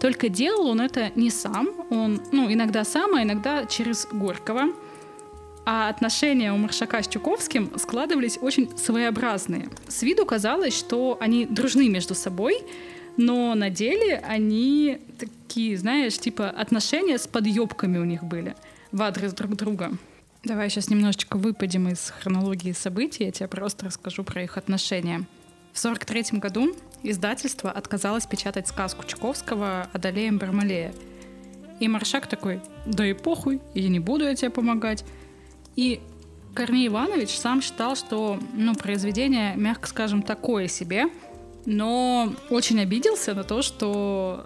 Только 0.00 0.28
делал 0.28 0.66
он 0.66 0.80
это 0.80 1.12
не 1.14 1.30
сам, 1.30 1.68
он, 1.88 2.20
ну, 2.32 2.52
иногда 2.52 2.82
сам, 2.82 3.14
а 3.14 3.22
иногда 3.22 3.64
через 3.66 4.08
Горького. 4.10 4.72
А 5.64 5.88
отношения 5.88 6.52
у 6.52 6.56
Маршака 6.56 7.00
с 7.00 7.06
Чуковским 7.06 7.70
складывались 7.78 8.38
очень 8.40 8.76
своеобразные. 8.76 9.68
С 9.86 10.02
виду 10.02 10.26
казалось, 10.26 10.76
что 10.76 11.16
они 11.20 11.46
дружны 11.46 11.88
между 11.88 12.16
собой, 12.16 12.64
но 13.16 13.54
на 13.54 13.70
деле 13.70 14.20
они 14.28 14.98
такие, 15.52 15.76
знаешь, 15.76 16.16
типа 16.18 16.48
отношения 16.48 17.18
с 17.18 17.26
подъебками 17.26 17.98
у 17.98 18.04
них 18.04 18.24
были 18.24 18.56
в 18.90 19.02
адрес 19.02 19.34
друг 19.34 19.54
друга. 19.54 19.92
Давай 20.42 20.70
сейчас 20.70 20.88
немножечко 20.88 21.36
выпадем 21.36 21.88
из 21.88 22.10
хронологии 22.20 22.72
событий, 22.72 23.24
я 23.24 23.32
тебе 23.32 23.48
просто 23.48 23.84
расскажу 23.84 24.24
про 24.24 24.42
их 24.42 24.56
отношения. 24.56 25.26
В 25.74 25.78
43 25.78 26.38
году 26.38 26.74
издательство 27.02 27.70
отказалось 27.70 28.24
печатать 28.24 28.66
сказку 28.66 29.04
Чуковского 29.06 29.88
«Адалеем 29.92 30.38
Бармалея». 30.38 30.94
И 31.80 31.86
Маршак 31.86 32.28
такой, 32.28 32.62
да 32.86 33.06
и 33.06 33.12
похуй, 33.12 33.60
я 33.74 33.90
не 33.90 34.00
буду 34.00 34.24
я 34.24 34.34
тебе 34.34 34.50
помогать. 34.50 35.04
И 35.76 36.00
Корней 36.54 36.88
Иванович 36.88 37.38
сам 37.38 37.60
считал, 37.60 37.94
что 37.94 38.38
ну, 38.54 38.74
произведение, 38.74 39.54
мягко 39.56 39.86
скажем, 39.86 40.22
такое 40.22 40.66
себе— 40.66 41.08
но 41.64 42.32
очень 42.50 42.80
обиделся 42.80 43.34
на 43.34 43.44
то, 43.44 43.62
что 43.62 44.44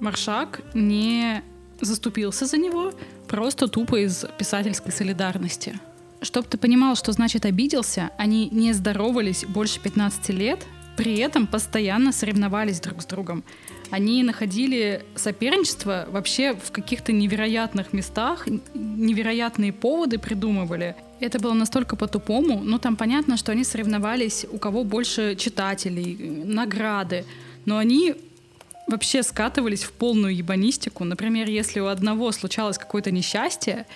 Маршак 0.00 0.60
не 0.74 1.42
заступился 1.80 2.46
за 2.46 2.56
него 2.56 2.92
просто 3.28 3.68
тупо 3.68 4.04
из 4.04 4.24
писательской 4.38 4.92
солидарности. 4.92 5.78
Чтоб 6.22 6.46
ты 6.46 6.58
понимал, 6.58 6.96
что 6.96 7.12
значит 7.12 7.46
обиделся, 7.46 8.10
они 8.18 8.48
не 8.50 8.72
здоровались 8.72 9.44
больше 9.46 9.80
15 9.80 10.28
лет, 10.30 10.66
при 10.96 11.16
этом 11.16 11.46
постоянно 11.46 12.12
соревновались 12.12 12.80
друг 12.80 13.00
с 13.00 13.06
другом. 13.06 13.42
Они 13.90 14.22
находили 14.22 15.02
соперничество 15.14 16.06
вообще 16.10 16.54
в 16.54 16.70
каких-то 16.72 17.12
невероятных 17.12 17.94
местах, 17.94 18.46
невероятные 18.74 19.72
поводы 19.72 20.18
придумывали. 20.18 20.94
Это 21.20 21.38
было 21.38 21.54
настолько 21.54 21.96
по-тупому, 21.96 22.60
но 22.62 22.78
там 22.78 22.96
понятно, 22.96 23.36
что 23.36 23.52
они 23.52 23.64
соревновались, 23.64 24.44
у 24.50 24.58
кого 24.58 24.84
больше 24.84 25.36
читателей, 25.36 26.44
награды. 26.44 27.24
Но 27.64 27.78
они 27.78 28.14
вообще 28.90 29.22
скатывались 29.22 29.82
в 29.82 29.92
полную 29.92 30.36
ебанистику. 30.36 31.04
Например, 31.04 31.48
если 31.48 31.80
у 31.80 31.86
одного 31.86 32.32
случалось 32.32 32.78
какое-то 32.78 33.10
несчастье, 33.10 33.86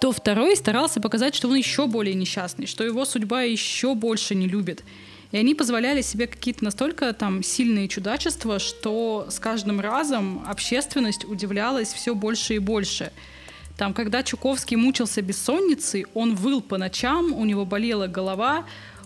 то 0.00 0.12
второй 0.12 0.56
старался 0.56 1.00
показать, 1.00 1.34
что 1.34 1.48
он 1.48 1.54
еще 1.54 1.86
более 1.86 2.14
несчастный, 2.14 2.66
что 2.66 2.84
его 2.84 3.04
судьба 3.04 3.42
еще 3.42 3.94
больше 3.94 4.34
не 4.34 4.48
любит. 4.48 4.82
И 5.30 5.36
они 5.36 5.54
позволяли 5.54 6.00
себе 6.00 6.26
какие-то 6.26 6.64
настолько 6.64 7.12
там 7.12 7.42
сильные 7.42 7.88
чудачества, 7.88 8.58
что 8.58 9.26
с 9.28 9.38
каждым 9.38 9.80
разом 9.80 10.42
общественность 10.46 11.24
удивлялась 11.24 11.92
все 11.92 12.14
больше 12.14 12.54
и 12.54 12.58
больше. 12.58 13.12
Там, 13.76 13.94
когда 13.94 14.22
Чуковский 14.22 14.76
мучился 14.76 15.22
бессонницей, 15.22 16.06
он 16.14 16.34
выл 16.34 16.60
по 16.60 16.78
ночам, 16.78 17.32
у 17.32 17.44
него 17.44 17.64
болела 17.64 18.06
голова, 18.06 18.64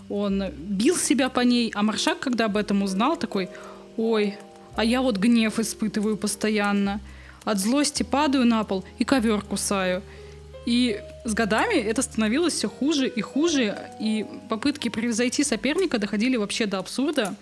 он 0.09 0.45
бил 0.51 0.97
себя 0.97 1.29
по 1.29 1.41
ней, 1.41 1.71
а 1.75 1.83
Маршак, 1.83 2.19
когда 2.19 2.45
об 2.45 2.57
этом 2.57 2.83
узнал, 2.83 3.17
такой, 3.17 3.49
ой, 3.97 4.35
а 4.75 4.83
я 4.83 5.01
вот 5.01 5.17
гнев 5.17 5.59
испытываю 5.59 6.17
постоянно. 6.17 6.99
От 7.43 7.59
злости 7.59 8.03
падаю 8.03 8.45
на 8.45 8.63
пол 8.63 8.83
и 8.97 9.03
ковер 9.03 9.41
кусаю. 9.41 10.01
И 10.65 10.99
с 11.25 11.33
годами 11.33 11.75
это 11.75 12.01
становилось 12.01 12.53
все 12.53 12.69
хуже 12.69 13.07
и 13.07 13.21
хуже, 13.21 13.77
и 13.99 14.25
попытки 14.49 14.89
превзойти 14.89 15.43
соперника 15.43 15.97
доходили 15.97 16.37
вообще 16.37 16.65
до 16.65 16.79
абсурда. 16.79 17.35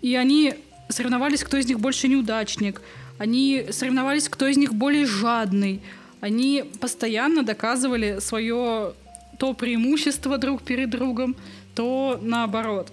И 0.00 0.14
они 0.14 0.54
соревновались, 0.88 1.42
кто 1.42 1.56
из 1.56 1.66
них 1.66 1.80
больше 1.80 2.08
неудачник. 2.08 2.80
Они 3.18 3.66
соревновались, 3.70 4.28
кто 4.28 4.46
из 4.46 4.56
них 4.56 4.74
более 4.74 5.06
жадный. 5.06 5.80
Они 6.20 6.64
постоянно 6.80 7.42
доказывали 7.42 8.18
свое 8.20 8.94
то 9.38 9.52
преимущество 9.52 10.38
друг 10.38 10.62
перед 10.62 10.90
другом, 10.90 11.36
то 11.74 12.18
наоборот. 12.22 12.92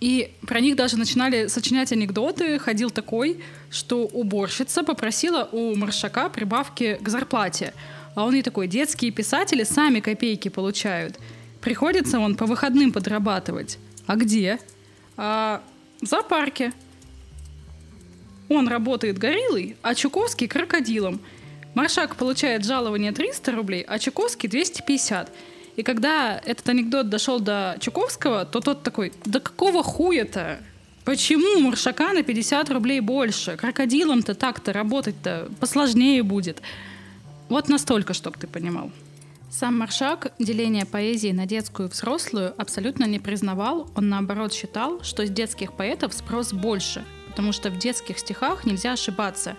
И 0.00 0.32
про 0.46 0.60
них 0.60 0.76
даже 0.76 0.96
начинали 0.96 1.46
сочинять 1.46 1.92
анекдоты. 1.92 2.58
Ходил 2.58 2.90
такой, 2.90 3.40
что 3.70 4.04
уборщица 4.06 4.82
попросила 4.82 5.48
у 5.52 5.74
Маршака 5.74 6.28
прибавки 6.28 6.98
к 7.00 7.08
зарплате. 7.08 7.74
А 8.14 8.24
он 8.24 8.34
ей 8.34 8.42
такой, 8.42 8.66
детские 8.66 9.10
писатели 9.10 9.64
сами 9.64 10.00
копейки 10.00 10.48
получают. 10.48 11.18
Приходится 11.60 12.18
он 12.18 12.36
по 12.36 12.46
выходным 12.46 12.92
подрабатывать. 12.92 13.78
А 14.06 14.16
где? 14.16 14.58
А 15.16 15.62
в 16.00 16.06
зоопарке. 16.06 16.72
Он 18.48 18.66
работает 18.68 19.18
гориллой, 19.18 19.76
а 19.82 19.94
Чуковский 19.94 20.48
крокодилом. 20.48 21.20
Маршак 21.74 22.16
получает 22.16 22.64
жалование 22.64 23.12
300 23.12 23.52
рублей, 23.52 23.82
а 23.86 23.98
Чуковский 23.98 24.48
250. 24.48 25.30
И 25.78 25.84
когда 25.84 26.40
этот 26.44 26.68
анекдот 26.68 27.08
дошел 27.08 27.38
до 27.38 27.76
Чуковского, 27.78 28.44
то 28.44 28.58
тот 28.58 28.82
такой, 28.82 29.12
да 29.24 29.38
какого 29.38 29.84
хуя-то? 29.84 30.58
Почему 31.04 31.60
Маршака 31.60 32.12
на 32.12 32.24
50 32.24 32.68
рублей 32.70 32.98
больше? 32.98 33.56
Крокодилом-то 33.56 34.34
так-то 34.34 34.72
работать-то 34.72 35.48
посложнее 35.60 36.24
будет. 36.24 36.60
Вот 37.48 37.68
настолько, 37.68 38.12
чтобы 38.12 38.36
ты 38.40 38.48
понимал. 38.48 38.90
Сам 39.52 39.78
Маршак 39.78 40.32
деление 40.40 40.84
поэзии 40.84 41.30
на 41.30 41.46
детскую 41.46 41.88
и 41.88 41.92
взрослую 41.92 42.60
абсолютно 42.60 43.04
не 43.04 43.20
признавал. 43.20 43.88
Он, 43.94 44.08
наоборот, 44.08 44.52
считал, 44.52 45.00
что 45.04 45.24
с 45.24 45.30
детских 45.30 45.74
поэтов 45.74 46.12
спрос 46.12 46.52
больше, 46.52 47.04
потому 47.28 47.52
что 47.52 47.70
в 47.70 47.78
детских 47.78 48.18
стихах 48.18 48.64
нельзя 48.64 48.94
ошибаться. 48.94 49.56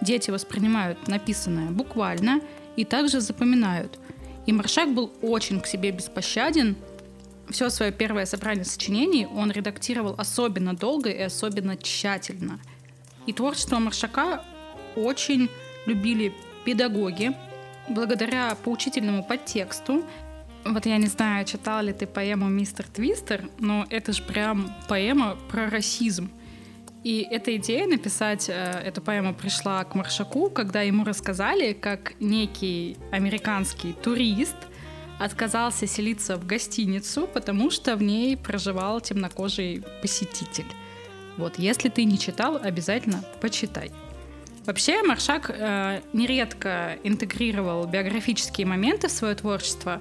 Дети 0.00 0.30
воспринимают 0.30 1.08
написанное 1.08 1.72
буквально 1.72 2.40
и 2.76 2.84
также 2.84 3.20
запоминают. 3.20 3.98
И 4.46 4.52
Маршак 4.52 4.94
был 4.94 5.12
очень 5.22 5.60
к 5.60 5.66
себе 5.66 5.90
беспощаден. 5.90 6.76
Все 7.50 7.68
свое 7.68 7.92
первое 7.92 8.26
собрание 8.26 8.64
сочинений 8.64 9.26
он 9.26 9.50
редактировал 9.50 10.14
особенно 10.16 10.74
долго 10.74 11.10
и 11.10 11.20
особенно 11.20 11.76
тщательно. 11.76 12.58
И 13.26 13.32
творчество 13.32 13.78
Маршака 13.78 14.44
очень 14.94 15.50
любили 15.86 16.32
педагоги, 16.64 17.32
благодаря 17.88 18.56
поучительному 18.64 19.24
подтексту. 19.24 20.04
Вот 20.64 20.86
я 20.86 20.96
не 20.96 21.06
знаю, 21.06 21.44
читал 21.44 21.82
ли 21.82 21.92
ты 21.92 22.06
поэму 22.06 22.48
«Мистер 22.48 22.86
Твистер», 22.86 23.48
но 23.58 23.86
это 23.90 24.12
же 24.12 24.22
прям 24.22 24.74
поэма 24.88 25.36
про 25.48 25.70
расизм. 25.70 26.30
И 27.06 27.24
эта 27.30 27.54
идея 27.54 27.86
написать 27.86 28.48
э, 28.48 28.52
эту 28.84 29.00
поэму 29.00 29.32
пришла 29.32 29.84
к 29.84 29.94
Маршаку, 29.94 30.50
когда 30.50 30.82
ему 30.82 31.04
рассказали, 31.04 31.72
как 31.72 32.14
некий 32.18 32.96
американский 33.12 33.92
турист 33.92 34.56
отказался 35.20 35.86
селиться 35.86 36.36
в 36.36 36.44
гостиницу, 36.44 37.28
потому 37.32 37.70
что 37.70 37.94
в 37.94 38.02
ней 38.02 38.36
проживал 38.36 39.00
темнокожий 39.00 39.84
посетитель. 40.02 40.66
Вот, 41.36 41.60
если 41.60 41.90
ты 41.90 42.02
не 42.02 42.18
читал, 42.18 42.58
обязательно 42.60 43.24
почитай. 43.40 43.92
Вообще 44.64 45.00
Маршак 45.04 45.50
э, 45.50 46.00
нередко 46.12 46.98
интегрировал 47.04 47.86
биографические 47.86 48.66
моменты 48.66 49.06
в 49.06 49.12
свое 49.12 49.36
творчество. 49.36 50.00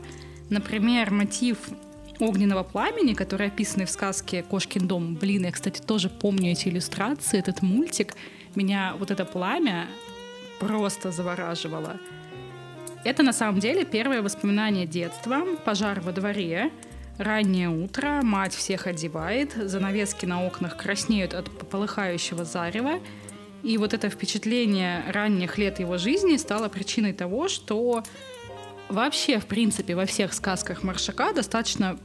Например, 0.50 1.12
мотив 1.12 1.60
огненного 2.20 2.64
пламени, 2.64 3.14
который 3.14 3.48
описан 3.48 3.86
в 3.86 3.90
сказке 3.90 4.44
«Кошкин 4.44 4.88
дом». 4.88 5.16
Блин, 5.16 5.46
я, 5.46 5.52
кстати, 5.52 5.82
тоже 5.82 6.10
помню 6.10 6.52
эти 6.52 6.70
иллюстрации, 6.70 7.40
этот 7.40 7.62
мультик. 7.62 8.16
Меня 8.56 8.96
вот 8.98 9.12
это 9.12 9.26
пламя 9.26 9.88
просто 10.60 11.12
завораживало. 11.12 11.98
Это 13.04 13.22
на 13.22 13.34
самом 13.34 13.60
деле 13.60 13.86
первое 13.86 14.22
воспоминание 14.22 14.88
детства. 14.88 15.46
Пожар 15.64 16.02
во 16.02 16.12
дворе, 16.12 16.72
раннее 17.18 17.70
утро, 17.70 18.22
мать 18.24 18.54
всех 18.54 18.88
одевает, 18.88 19.54
занавески 19.54 20.26
на 20.26 20.46
окнах 20.46 20.78
краснеют 20.78 21.34
от 21.34 21.50
полыхающего 21.70 22.46
зарева, 22.46 23.00
и 23.64 23.78
вот 23.78 23.94
это 23.94 24.10
впечатление 24.10 25.04
ранних 25.12 25.58
лет 25.58 25.80
его 25.80 25.98
жизни 25.98 26.38
стало 26.38 26.70
причиной 26.70 27.14
того, 27.14 27.48
что 27.48 28.04
вообще, 28.90 29.40
в 29.40 29.46
принципе, 29.46 29.96
во 29.96 30.06
всех 30.06 30.34
сказках 30.34 30.84
Маршака 30.84 31.34
достаточно 31.34 31.98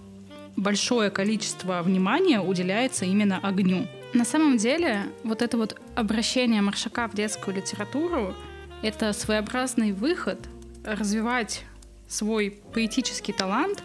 большое 0.56 1.10
количество 1.10 1.82
внимания 1.82 2.40
уделяется 2.40 3.04
именно 3.04 3.38
огню. 3.38 3.86
На 4.12 4.24
самом 4.24 4.56
деле, 4.56 5.04
вот 5.22 5.42
это 5.42 5.56
вот 5.56 5.80
обращение 5.94 6.62
Маршака 6.62 7.08
в 7.08 7.14
детскую 7.14 7.56
литературу— 7.56 8.34
это 8.82 9.12
своеобразный 9.12 9.92
выход 9.92 10.38
развивать 10.84 11.64
свой 12.08 12.58
поэтический 12.74 13.32
талант 13.32 13.82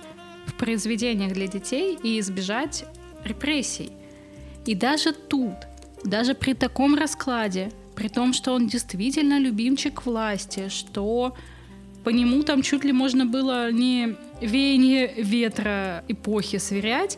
в 0.48 0.54
произведениях 0.56 1.34
для 1.34 1.48
детей 1.48 1.98
и 2.02 2.20
избежать 2.20 2.86
репрессий. 3.24 3.91
И 4.66 4.74
даже 4.74 5.14
тут— 5.14 5.54
даже 6.06 6.36
при 6.36 6.54
таком 6.54 6.96
раскладе, 6.96 7.72
при 7.96 8.08
том, 8.08 8.34
что 8.34 8.54
он 8.54 8.68
действительно 8.68 9.39
любимчик 9.39 10.06
власти, 10.06 10.70
что 10.70 11.36
по 12.06 12.10
нему 12.10 12.43
там 12.43 12.62
чуть 12.62 12.86
ли 12.86 12.93
можно 12.93 13.26
было 13.26 13.72
не 13.72 14.16
веяние 14.39 15.12
ветра 15.18 16.03
эпохи 16.08 16.60
сверять, 16.60 17.18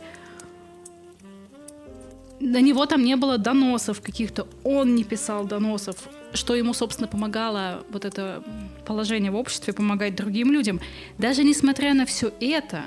на 2.39 2.61
него 2.61 2.85
там 2.85 3.03
не 3.03 3.17
было 3.17 3.37
доносов 3.37 4.01
каких-то, 4.01 4.47
он 4.63 4.95
не 4.95 5.03
писал 5.03 5.45
доносов, 5.45 5.97
что 6.33 6.55
ему, 6.55 6.73
собственно, 6.73 7.07
помогало 7.07 7.83
вот 7.89 8.05
это 8.05 8.41
положение 8.85 9.29
в 9.29 9.35
обществе, 9.35 9.73
помогать 9.73 10.15
другим 10.15 10.53
людям. 10.53 10.79
Даже 11.17 11.43
несмотря 11.43 11.93
на 11.93 12.05
все 12.05 12.31
это, 12.39 12.83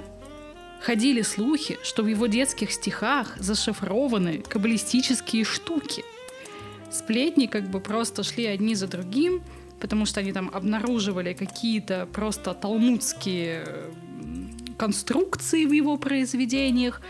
Ходили 0.81 1.21
слухи, 1.21 1.79
что 1.83 2.03
в 2.03 2.07
его 2.07 2.27
детских 2.27 2.73
стихах 2.73 3.37
зашифрованы 3.39 4.39
каббалистические 4.39 5.45
штуки. 5.45 6.03
Сплетни 6.91 7.45
как 7.45 7.69
бы 7.69 7.81
просто 7.81 8.23
шли 8.23 8.47
одни 8.47 8.75
за 8.75 8.87
другим, 8.87 9.43
потому 9.81 10.07
что 10.07 10.21
они 10.21 10.33
там 10.33 10.51
обнаруживали 10.53 11.33
какие-то 11.33 12.07
просто 12.13 12.55
талмудские 12.55 13.65
конструкции 14.77 15.67
в 15.67 15.73
его 15.73 15.97
произведениях. 15.97 17.03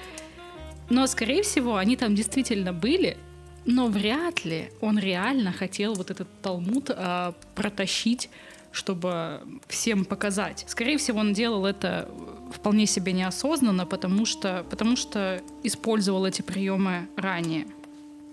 Но, 0.89 1.07
скорее 1.07 1.43
всего, 1.43 1.77
они 1.77 1.97
там 1.97 2.15
действительно 2.15 2.73
были, 2.73 3.17
но 3.65 3.87
вряд 3.87 4.45
ли 4.45 4.71
он 4.81 4.99
реально 4.99 5.53
хотел 5.53 5.95
вот 5.95 6.11
этот 6.11 6.29
талмуд 6.43 6.91
а, 6.91 7.35
протащить 7.55 8.31
чтобы 8.73 9.41
всем 9.67 10.05
показать. 10.05 10.65
Скорее 10.69 10.97
всего, 10.99 11.19
он 11.19 11.33
делал 11.33 11.67
это 11.67 12.09
вполне 12.53 12.87
себе 12.87 13.13
неосознанно, 13.13 13.87
потому 13.87 14.25
что, 14.25 14.65
потому 14.71 14.97
что 14.97 15.43
использовал 15.63 16.25
эти 16.25 16.43
приемы 16.43 17.09
ранее. 17.17 17.67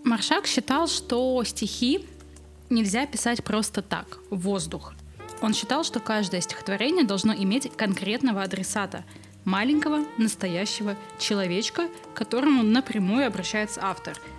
Маршак 0.03 0.45
считал, 0.45 0.87
что 0.87 1.43
стихи 1.43 2.05
нельзя 2.69 3.05
писать 3.05 3.43
просто 3.43 3.81
так, 3.81 4.19
в 4.29 4.39
воздух. 4.39 4.93
Он 5.41 5.53
считал, 5.53 5.83
что 5.83 5.99
каждое 5.99 6.41
стихотворение 6.41 7.05
должно 7.05 7.33
иметь 7.33 7.71
конкретного 7.75 8.41
адресата, 8.41 9.03
маленького, 9.45 10.05
настоящего 10.17 10.95
человечка, 11.19 11.87
к 12.13 12.17
которому 12.17 12.63
напрямую 12.63 13.27
обращается 13.27 13.81
автор– 13.83 14.19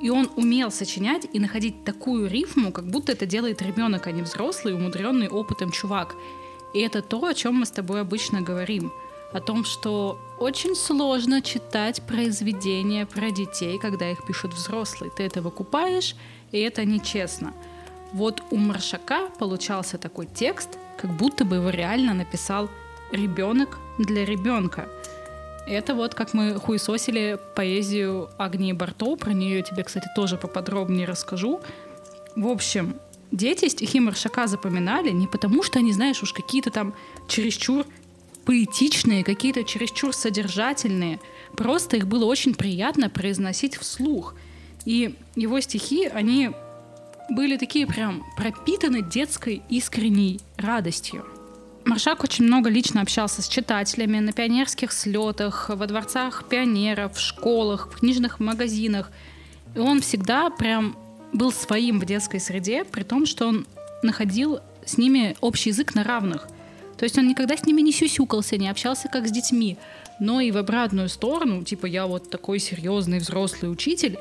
и 0.00 0.10
он 0.10 0.30
умел 0.36 0.70
сочинять 0.70 1.26
и 1.32 1.38
находить 1.38 1.84
такую 1.84 2.28
рифму, 2.28 2.70
как 2.72 2.86
будто 2.86 3.12
это 3.12 3.26
делает 3.26 3.62
ребенок, 3.62 4.06
а 4.06 4.12
не 4.12 4.22
взрослый, 4.22 4.74
умудренный 4.74 5.28
опытом 5.28 5.70
чувак. 5.70 6.14
И 6.74 6.80
это 6.80 7.00
то, 7.00 7.24
о 7.24 7.34
чем 7.34 7.54
мы 7.54 7.66
с 7.66 7.70
тобой 7.70 8.00
обычно 8.00 8.42
говорим. 8.42 8.92
о 9.32 9.40
том, 9.40 9.64
что 9.64 10.18
очень 10.38 10.74
сложно 10.76 11.42
читать 11.42 12.00
произведения 12.06 13.06
про 13.06 13.30
детей, 13.30 13.76
когда 13.78 14.08
их 14.10 14.24
пишут 14.24 14.54
взрослые. 14.54 15.10
Ты 15.10 15.24
это 15.24 15.42
выкупаешь, 15.42 16.14
и 16.52 16.60
это 16.60 16.84
нечестно. 16.84 17.52
Вот 18.12 18.42
у 18.50 18.56
Маршака 18.56 19.28
получался 19.38 19.98
такой 19.98 20.26
текст, 20.26 20.78
как 20.96 21.10
будто 21.10 21.44
бы 21.44 21.56
его 21.56 21.70
реально 21.70 22.14
написал 22.14 22.70
ребенок 23.12 23.78
для 23.98 24.24
ребенка. 24.24 24.88
Это 25.66 25.94
вот 25.94 26.14
как 26.14 26.32
мы 26.32 26.54
хуесосили 26.54 27.38
поэзию 27.56 28.30
Агнии 28.38 28.72
Барто, 28.72 29.16
про 29.16 29.32
нее 29.32 29.56
я 29.58 29.62
тебе, 29.62 29.82
кстати, 29.82 30.06
тоже 30.14 30.36
поподробнее 30.36 31.06
расскажу. 31.06 31.60
В 32.36 32.46
общем, 32.46 32.96
дети 33.32 33.68
стихи 33.68 33.98
Маршака 33.98 34.46
запоминали 34.46 35.10
не 35.10 35.26
потому, 35.26 35.64
что 35.64 35.80
они, 35.80 35.92
знаешь, 35.92 36.22
уж 36.22 36.32
какие-то 36.32 36.70
там 36.70 36.94
чересчур 37.26 37.84
поэтичные, 38.44 39.24
какие-то 39.24 39.64
чересчур 39.64 40.14
содержательные. 40.14 41.18
Просто 41.56 41.96
их 41.96 42.06
было 42.06 42.24
очень 42.24 42.54
приятно 42.54 43.10
произносить 43.10 43.76
вслух. 43.76 44.34
И 44.86 45.14
его 45.34 45.60
стихи, 45.60 46.06
они 46.06 46.52
были 47.28 47.58
такие 47.58 47.86
прям 47.86 48.24
пропитаны 48.36 49.02
детской 49.02 49.60
искренней 49.68 50.40
радостью. 50.56 51.26
Маршак 51.84 52.24
очень 52.24 52.46
много 52.46 52.70
лично 52.70 53.02
общался 53.02 53.42
с 53.42 53.48
читателями 53.48 54.18
на 54.20 54.32
пионерских 54.32 54.92
слетах, 54.92 55.68
во 55.68 55.86
дворцах 55.86 56.48
пионеров, 56.48 57.16
в 57.16 57.20
школах, 57.20 57.88
в 57.92 58.00
книжных 58.00 58.40
магазинах. 58.40 59.10
И 59.74 59.78
он 59.78 60.00
всегда 60.00 60.50
прям 60.50 60.96
был 61.32 61.52
своим 61.52 62.00
в 62.00 62.06
детской 62.06 62.40
среде, 62.40 62.84
при 62.84 63.02
том, 63.02 63.26
что 63.26 63.46
он 63.46 63.66
находил 64.02 64.60
с 64.84 64.98
ними 64.98 65.36
общий 65.40 65.70
язык 65.70 65.94
на 65.94 66.04
равных. 66.04 66.48
То 66.96 67.04
есть 67.04 67.18
он 67.18 67.28
никогда 67.28 67.56
с 67.56 67.66
ними 67.66 67.82
не 67.82 67.92
сюсюкался, 67.92 68.56
не 68.56 68.68
общался 68.68 69.08
как 69.08 69.28
с 69.28 69.30
детьми. 69.30 69.76
Но 70.18 70.40
и 70.40 70.50
в 70.50 70.56
обратную 70.56 71.08
сторону, 71.08 71.62
типа 71.62 71.86
я 71.86 72.06
вот 72.06 72.30
такой 72.30 72.58
серьезный 72.58 73.18
взрослый 73.18 73.70
учитель, 73.70 74.18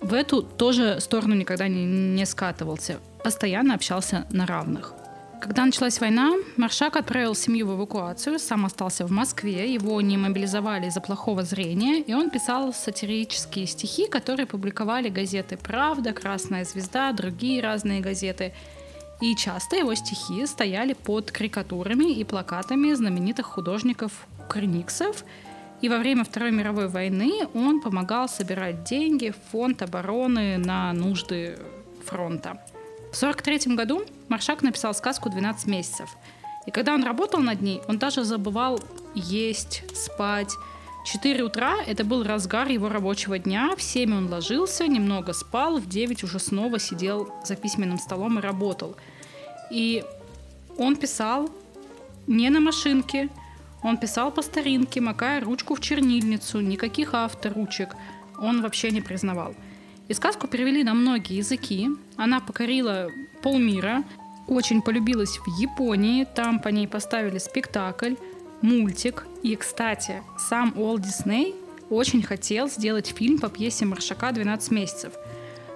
в 0.00 0.12
эту 0.14 0.42
тоже 0.42 1.00
сторону 1.00 1.34
никогда 1.34 1.68
не, 1.68 1.84
не 1.84 2.26
скатывался. 2.26 2.98
Постоянно 3.22 3.74
общался 3.74 4.26
на 4.30 4.46
равных. 4.46 4.94
Когда 5.40 5.64
началась 5.64 6.00
война, 6.00 6.32
Маршак 6.56 6.96
отправил 6.96 7.34
семью 7.34 7.66
в 7.66 7.76
эвакуацию, 7.76 8.38
сам 8.38 8.64
остался 8.64 9.06
в 9.06 9.10
Москве, 9.10 9.72
его 9.72 10.00
не 10.00 10.16
мобилизовали 10.16 10.86
из-за 10.86 11.00
плохого 11.00 11.42
зрения, 11.42 12.00
и 12.00 12.14
он 12.14 12.30
писал 12.30 12.72
сатирические 12.72 13.66
стихи, 13.66 14.06
которые 14.08 14.46
публиковали 14.46 15.08
газеты 15.08 15.58
«Правда», 15.58 16.12
«Красная 16.12 16.64
звезда», 16.64 17.12
другие 17.12 17.62
разные 17.62 18.00
газеты– 18.00 18.52
и 19.20 19.34
часто 19.34 19.76
его 19.76 19.94
стихи 19.94 20.46
стояли 20.46 20.92
под 20.92 21.30
карикатурами 21.30 22.12
и 22.12 22.24
плакатами 22.24 22.92
знаменитых 22.92 23.46
художников 23.46 24.26
Курниксов. 24.50 25.24
И 25.82 25.88
во 25.88 25.98
время 25.98 26.24
Второй 26.24 26.52
мировой 26.52 26.88
войны 26.88 27.46
он 27.54 27.80
помогал 27.80 28.28
собирать 28.28 28.84
деньги 28.84 29.30
в 29.30 29.50
фонд 29.50 29.82
обороны 29.82 30.56
на 30.56 30.92
нужды 30.92 31.58
фронта. 32.04 32.58
В 33.12 33.16
1943 33.16 33.74
году 33.74 34.04
Маршак 34.28 34.62
написал 34.62 34.94
сказку 34.94 35.28
«12 35.28 35.68
месяцев». 35.68 36.16
И 36.66 36.70
когда 36.70 36.94
он 36.94 37.04
работал 37.04 37.40
над 37.40 37.62
ней, 37.62 37.80
он 37.88 37.98
даже 37.98 38.24
забывал 38.24 38.80
есть, 39.14 39.84
спать. 39.94 40.52
4 41.04 41.44
утра— 41.44 41.76
это 41.86 42.04
был 42.04 42.24
разгар 42.24 42.68
его 42.68 42.88
рабочего 42.88 43.38
дня, 43.38 43.76
в 43.76 43.82
7 43.82 44.16
он 44.16 44.28
ложился, 44.28 44.88
немного 44.88 45.32
спал, 45.32 45.78
в 45.78 45.88
9 45.88 46.24
уже 46.24 46.40
снова 46.40 46.80
сидел 46.80 47.32
за 47.44 47.54
письменным 47.54 47.98
столом 47.98 48.38
и 48.38 48.42
работал. 48.42 48.96
И 49.70 50.04
он 50.76 50.96
писал 50.96 51.48
не 52.26 52.50
на 52.50 52.58
машинке, 52.58 53.28
он 53.86 53.98
писал 53.98 54.32
по 54.32 54.42
старинке, 54.42 55.00
макая 55.00 55.40
ручку 55.40 55.74
в 55.74 55.80
чернильницу, 55.80 56.60
никаких 56.60 57.14
авторучек 57.14 57.94
он 58.38 58.60
вообще 58.60 58.90
не 58.90 59.00
признавал. 59.00 59.54
И 60.08 60.14
сказку 60.14 60.48
перевели 60.48 60.84
на 60.84 60.94
многие 60.94 61.36
языки. 61.36 61.88
Она 62.16 62.40
покорила 62.40 63.08
полмира, 63.42 64.04
очень 64.48 64.82
полюбилась 64.82 65.38
в 65.38 65.46
Японии, 65.60 66.24
там 66.24 66.58
по 66.58 66.68
ней 66.68 66.86
поставили 66.88 67.38
спектакль, 67.38 68.14
мультик. 68.60 69.26
И, 69.42 69.54
кстати, 69.56 70.22
сам 70.36 70.72
Уолт 70.76 71.02
Дисней 71.02 71.54
очень 71.88 72.22
хотел 72.22 72.68
сделать 72.68 73.14
фильм 73.16 73.38
по 73.38 73.48
пьесе 73.48 73.84
Маршака 73.84 74.30
«12 74.30 74.74
месяцев». 74.74 75.12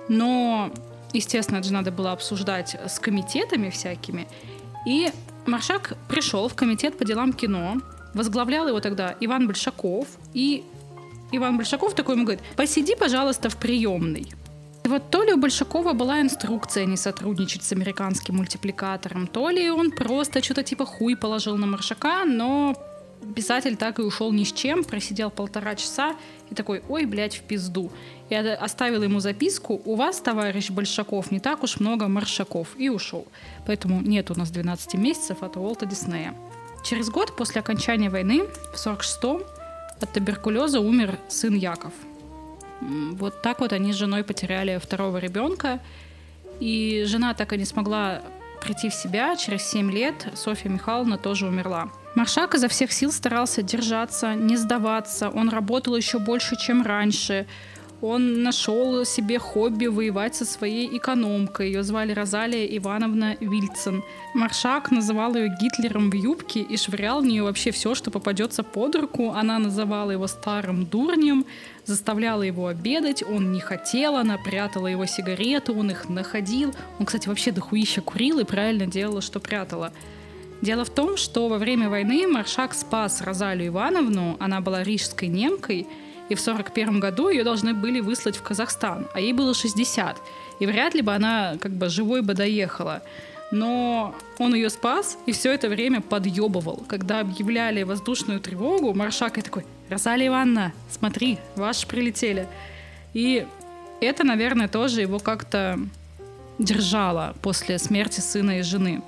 Но 0.08 0.72
Естественно, 1.12 1.58
это 1.58 1.66
же 1.66 1.72
надо 1.72 1.90
было 1.90 2.12
обсуждать 2.12 2.76
с 2.86 2.98
комитетами 3.00 3.70
всякими. 3.70 4.28
И 4.86 5.10
Маршак 5.46 5.96
пришел 6.08 6.48
в 6.48 6.54
комитет 6.54 6.96
по 6.96 7.04
делам 7.04 7.32
кино, 7.32 7.78
возглавлял 8.14 8.68
его 8.68 8.80
тогда 8.80 9.14
Иван 9.20 9.46
Большаков, 9.46 10.06
и 10.34 10.64
Иван 11.32 11.56
Большаков 11.56 11.94
такой 11.94 12.16
ему 12.16 12.24
говорит, 12.24 12.42
посиди, 12.56 12.94
пожалуйста, 12.96 13.50
в 13.50 13.56
приемной. 13.56 14.26
И 14.84 14.88
вот 14.88 15.10
то 15.10 15.22
ли 15.22 15.32
у 15.32 15.36
Большакова 15.36 15.92
была 15.92 16.20
инструкция 16.20 16.86
не 16.86 16.96
сотрудничать 16.96 17.62
с 17.62 17.72
американским 17.72 18.36
мультипликатором, 18.36 19.26
то 19.26 19.50
ли 19.50 19.70
он 19.70 19.90
просто 19.90 20.42
что-то 20.42 20.62
типа 20.62 20.86
хуй 20.86 21.16
положил 21.16 21.56
на 21.56 21.66
Маршака, 21.66 22.24
но 22.24 22.74
писатель 23.34 23.76
так 23.76 23.98
и 23.98 24.02
ушел 24.02 24.32
ни 24.32 24.44
с 24.44 24.52
чем, 24.52 24.82
просидел 24.82 25.30
полтора 25.30 25.74
часа 25.74 26.16
и 26.50 26.54
такой, 26.54 26.82
ой, 26.88 27.04
блядь, 27.04 27.36
в 27.36 27.42
пизду. 27.42 27.92
И 28.30 28.34
оставил 28.34 29.02
ему 29.02 29.20
записку, 29.20 29.80
у 29.84 29.94
вас, 29.94 30.20
товарищ 30.20 30.70
Большаков, 30.70 31.30
не 31.30 31.40
так 31.40 31.62
уж 31.62 31.78
много 31.80 32.08
маршаков, 32.08 32.68
и 32.76 32.88
ушел. 32.88 33.26
Поэтому 33.66 34.00
нет 34.00 34.30
у 34.30 34.34
нас 34.34 34.50
12 34.50 34.94
месяцев 34.94 35.42
от 35.42 35.56
Уолта 35.56 35.84
Диснея. 35.86 36.34
Через 36.82 37.10
год 37.10 37.36
после 37.36 37.60
окончания 37.60 38.10
войны, 38.10 38.44
в 38.72 38.76
46-м, 38.76 39.42
от 40.00 40.12
туберкулеза 40.12 40.80
умер 40.80 41.18
сын 41.28 41.54
Яков. 41.54 41.92
Вот 42.80 43.42
так 43.42 43.60
вот 43.60 43.72
они 43.72 43.92
с 43.92 43.96
женой 43.96 44.24
потеряли 44.24 44.78
второго 44.78 45.18
ребенка. 45.18 45.80
И 46.60 47.04
жена 47.06 47.34
так 47.34 47.52
и 47.52 47.58
не 47.58 47.64
смогла 47.64 48.22
прийти 48.62 48.88
в 48.88 48.94
себя. 48.94 49.36
Через 49.36 49.62
7 49.70 49.90
лет 49.90 50.28
Софья 50.34 50.68
Михайловна 50.70 51.18
тоже 51.18 51.46
умерла. 51.46 51.90
Маршак 52.14 52.54
изо 52.54 52.68
всех 52.68 52.92
сил 52.92 53.12
старался 53.12 53.62
держаться, 53.62 54.34
не 54.34 54.56
сдаваться. 54.56 55.28
Он 55.30 55.48
работал 55.48 55.96
еще 55.96 56.18
больше, 56.18 56.56
чем 56.56 56.82
раньше. 56.82 57.46
Он 58.02 58.42
нашел 58.42 59.04
себе 59.04 59.38
хобби 59.38 59.86
воевать 59.86 60.34
со 60.34 60.46
своей 60.46 60.96
экономкой. 60.96 61.66
Ее 61.66 61.82
звали 61.82 62.12
Розалия 62.12 62.64
Ивановна 62.78 63.36
Вильцин. 63.40 64.02
Маршак 64.34 64.90
называл 64.90 65.34
ее 65.34 65.54
Гитлером 65.60 66.10
в 66.10 66.14
юбке 66.14 66.60
и 66.60 66.76
швырял 66.78 67.20
в 67.20 67.26
нее 67.26 67.42
вообще 67.42 67.72
все, 67.72 67.94
что 67.94 68.10
попадется 68.10 68.62
под 68.62 68.96
руку. 68.96 69.32
Она 69.32 69.58
называла 69.58 70.12
его 70.12 70.26
старым 70.26 70.86
дурнем, 70.86 71.44
заставляла 71.84 72.42
его 72.42 72.68
обедать, 72.68 73.22
он 73.22 73.52
не 73.52 73.60
хотел, 73.60 74.16
она 74.16 74.38
прятала 74.38 74.86
его 74.86 75.04
сигареты, 75.04 75.72
он 75.72 75.90
их 75.90 76.08
находил. 76.08 76.74
Он, 76.98 77.04
кстати, 77.04 77.28
вообще 77.28 77.52
дохуища 77.52 78.00
курил 78.00 78.38
и 78.38 78.44
правильно 78.44 78.86
делала, 78.86 79.20
что 79.20 79.40
прятала. 79.40 79.92
Дело 80.62 80.84
в 80.84 80.90
том, 80.90 81.16
что 81.16 81.48
во 81.48 81.58
время 81.58 81.90
войны 81.90 82.26
Маршак 82.26 82.74
спас 82.74 83.20
Розалию 83.22 83.68
Ивановну, 83.68 84.36
она 84.40 84.60
была 84.60 84.82
рижской 84.82 85.28
немкой, 85.28 85.86
и 86.30 86.34
в 86.34 86.40
41 86.40 87.00
году 87.00 87.28
ее 87.28 87.44
должны 87.44 87.74
были 87.74 88.00
выслать 88.00 88.36
в 88.36 88.42
Казахстан, 88.42 89.06
а 89.12 89.20
ей 89.20 89.34
было 89.34 89.52
60, 89.52 90.16
и 90.60 90.66
вряд 90.66 90.94
ли 90.94 91.02
бы 91.02 91.12
она 91.12 91.56
как 91.60 91.72
бы 91.72 91.88
живой 91.88 92.22
бы 92.22 92.34
доехала. 92.34 93.02
Но 93.50 94.14
он 94.38 94.54
ее 94.54 94.70
спас 94.70 95.18
и 95.26 95.32
все 95.32 95.52
это 95.52 95.68
время 95.68 96.00
подъебывал. 96.00 96.84
Когда 96.86 97.20
объявляли 97.20 97.82
воздушную 97.82 98.40
тревогу, 98.40 98.94
Маршак 98.94 99.38
и 99.38 99.42
такой, 99.42 99.66
Розалия 99.88 100.28
Ивановна, 100.28 100.72
смотри, 100.88 101.38
ваши 101.56 101.86
прилетели. 101.86 102.46
И 103.12 103.44
это, 104.00 104.22
наверное, 104.22 104.68
тоже 104.68 105.00
его 105.00 105.18
как-то 105.18 105.80
держало 106.60 107.34
после 107.42 107.78
смерти 107.78 108.20
сына 108.20 108.60
и 108.60 108.62
жены. 108.62 109.02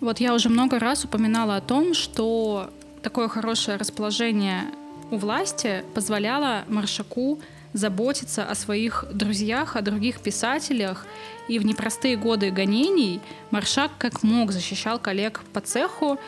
Вот 0.00 0.20
я 0.20 0.34
уже 0.34 0.50
много 0.50 0.78
раз 0.78 1.04
упоминала 1.04 1.56
о 1.56 1.60
том, 1.62 1.94
что 1.94 2.70
такое 3.02 3.28
хорошее 3.28 3.78
расположение 3.78 4.64
у 5.10 5.16
власти 5.16 5.84
позволяло 5.94 6.64
Маршаку 6.68 7.38
заботиться 7.72 8.44
о 8.44 8.54
своих 8.54 9.04
друзьях, 9.12 9.76
о 9.76 9.82
других 9.82 10.20
писателях. 10.20 11.06
И 11.48 11.58
в 11.58 11.66
непростые 11.66 12.16
годы 12.16 12.50
гонений 12.50 13.20
Маршак 13.50 13.90
как 13.98 14.22
мог 14.22 14.52
защищал 14.52 14.98
коллег 14.98 15.42
по 15.52 15.60
цеху. 15.60 16.18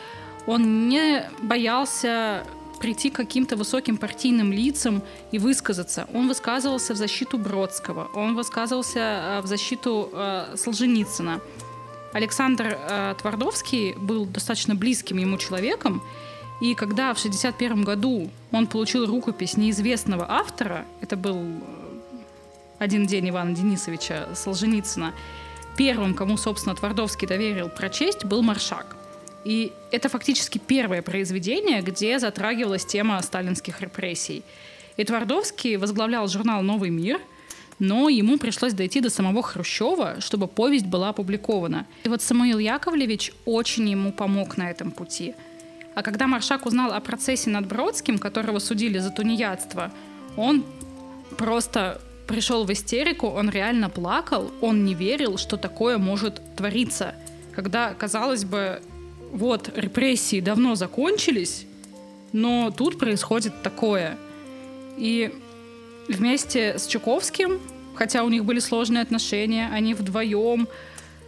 Он 0.47 0.89
не 0.89 1.29
боялся 1.41 2.43
прийти 2.79 3.11
к 3.11 3.15
каким-то 3.15 3.55
высоким 3.55 3.97
партийным 3.97 4.51
лицам 4.51 5.03
и 5.31 5.37
высказаться. 5.37 6.07
Он 6.13 6.27
высказывался 6.27 6.93
в 6.93 6.97
защиту 6.97 7.37
Бродского, 7.37 8.09
он 8.15 8.35
высказывался 8.35 8.99
э, 8.99 9.41
в 9.41 9.45
защиту 9.45 10.09
э, 10.11 10.55
Солженицына. 10.57 11.41
Александр 12.11 12.75
э, 12.75 13.15
Твардовский 13.21 13.93
был 13.93 14.25
достаточно 14.25 14.73
близким 14.73 15.17
ему 15.17 15.37
человеком, 15.37 16.01
и 16.61 16.75
когда 16.75 17.13
в 17.13 17.17
1961 17.17 17.83
году 17.83 18.29
он 18.51 18.67
получил 18.67 19.07
рукопись 19.07 19.57
неизвестного 19.57 20.27
автора, 20.29 20.85
это 21.01 21.17
был 21.17 21.37
э, 21.37 21.59
один 22.77 23.07
день 23.07 23.29
Ивана 23.31 23.55
Денисовича 23.55 24.27
Солженицына, 24.35 25.15
первым, 25.75 26.13
кому, 26.13 26.37
собственно, 26.37 26.75
Твардовский 26.75 27.27
доверил 27.27 27.67
прочесть, 27.67 28.25
был 28.25 28.43
Маршак. 28.43 28.95
И 29.43 29.73
это 29.91 30.07
фактически 30.07 30.59
первое 30.59 31.01
произведение, 31.01 31.81
где 31.81 32.19
затрагивалась 32.19 32.85
тема 32.85 33.19
сталинских 33.23 33.81
репрессий. 33.81 34.43
И 34.97 35.03
Твардовский 35.03 35.77
возглавлял 35.77 36.27
журнал 36.27 36.61
«Новый 36.61 36.91
мир», 36.91 37.19
но 37.79 38.07
ему 38.07 38.37
пришлось 38.37 38.73
дойти 38.73 39.01
до 39.01 39.09
самого 39.09 39.41
Хрущева, 39.41 40.21
чтобы 40.21 40.47
повесть 40.47 40.85
была 40.85 41.09
опубликована. 41.09 41.87
И 42.03 42.09
вот 42.09 42.21
Самуил 42.21 42.59
Яковлевич 42.59 43.31
очень 43.45 43.89
ему 43.89 44.11
помог 44.11 44.57
на 44.57 44.69
этом 44.69 44.91
пути. 44.91 45.33
А 45.93 46.03
когда 46.03 46.27
Маршак 46.27 46.65
узнал 46.65 46.93
о 46.93 46.99
процессе 47.01 47.49
над 47.49 47.67
Бродским, 47.67 48.17
которого 48.17 48.59
судили 48.59 48.97
за 48.97 49.09
тунеядство, 49.09 49.91
он 50.37 50.63
просто 51.37 52.01
пришел 52.27 52.63
в 52.63 52.71
истерику, 52.71 53.27
он 53.27 53.49
реально 53.49 53.89
плакал, 53.89 54.51
он 54.61 54.85
не 54.85 54.93
верил, 54.93 55.37
что 55.37 55.57
такое 55.57 55.97
может 55.97 56.41
твориться. 56.55 57.15
Когда, 57.53 57.93
казалось 57.93 58.45
бы, 58.45 58.81
вот 59.33 59.69
репрессии 59.75 60.39
давно 60.39 60.75
закончились, 60.75 61.65
но 62.31 62.71
тут 62.71 62.97
происходит 62.97 63.61
такое. 63.61 64.17
И 64.97 65.33
вместе 66.07 66.77
с 66.77 66.87
Чуковским, 66.87 67.59
хотя 67.95 68.23
у 68.23 68.29
них 68.29 68.45
были 68.45 68.59
сложные 68.59 69.03
отношения, 69.03 69.69
они 69.71 69.93
вдвоем 69.93 70.67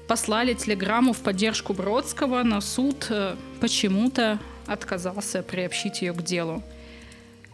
послали 0.08 0.54
телеграмму 0.54 1.14
в 1.14 1.20
поддержку 1.20 1.74
Бродского, 1.74 2.44
но 2.44 2.62
суд 2.62 3.08
э, 3.10 3.36
почему-то 3.60 4.40
отказался 4.68 5.44
приобщить 5.44 6.02
ее 6.02 6.14
к 6.14 6.22
делу. 6.22 6.64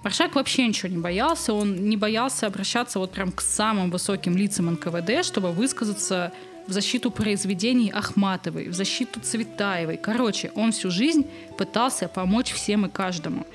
Маршак 0.04 0.36
вообще 0.36 0.66
ничего 0.66 0.90
не 0.90 0.98
боялся, 0.98 1.54
он 1.54 1.90
не 1.90 1.98
боялся 1.98 2.48
обращаться 2.48 3.00
вот 3.00 3.12
прям 3.12 3.32
к 3.32 3.42
самым 3.42 3.92
высоким 3.92 4.38
лицам 4.38 4.68
НКВД, 4.72 5.26
чтобы 5.26 5.52
высказаться 5.52 6.32
в 6.68 6.72
защиту 6.72 7.12
произведений 7.12 7.92
Ахматовой, 7.92 8.70
в 8.70 8.74
защиту 8.74 9.20
Цветаевой. 9.20 9.98
Короче, 9.98 10.52
он 10.56 10.72
всю 10.72 10.90
жизнь 10.90 11.26
пытался 11.58 12.08
помочь 12.08 12.54
всем 12.54 12.86
и 12.86 12.90
каждому. 12.90 13.46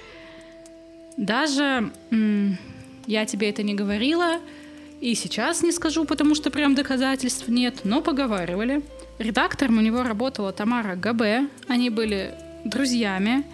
Даже 1.17 1.91
я 3.07 3.25
тебе 3.25 3.49
это 3.49 3.63
не 3.63 3.75
говорила, 3.75 4.41
и 5.01 5.15
сейчас 5.15 5.63
не 5.63 5.73
скажу, 5.73 6.05
потому 6.05 6.35
что 6.35 6.51
прям 6.51 6.75
доказательств 6.75 7.49
нет, 7.49 7.81
но 7.85 8.03
поговаривали. 8.03 8.83
Редактором 9.19 9.79
у 9.79 9.81
него 9.81 10.03
работала 10.03 10.53
Тамара 10.53 10.97
ГБ, 10.97 11.49
они 11.69 11.91
были 11.91 12.35
друзьями. 12.65 13.45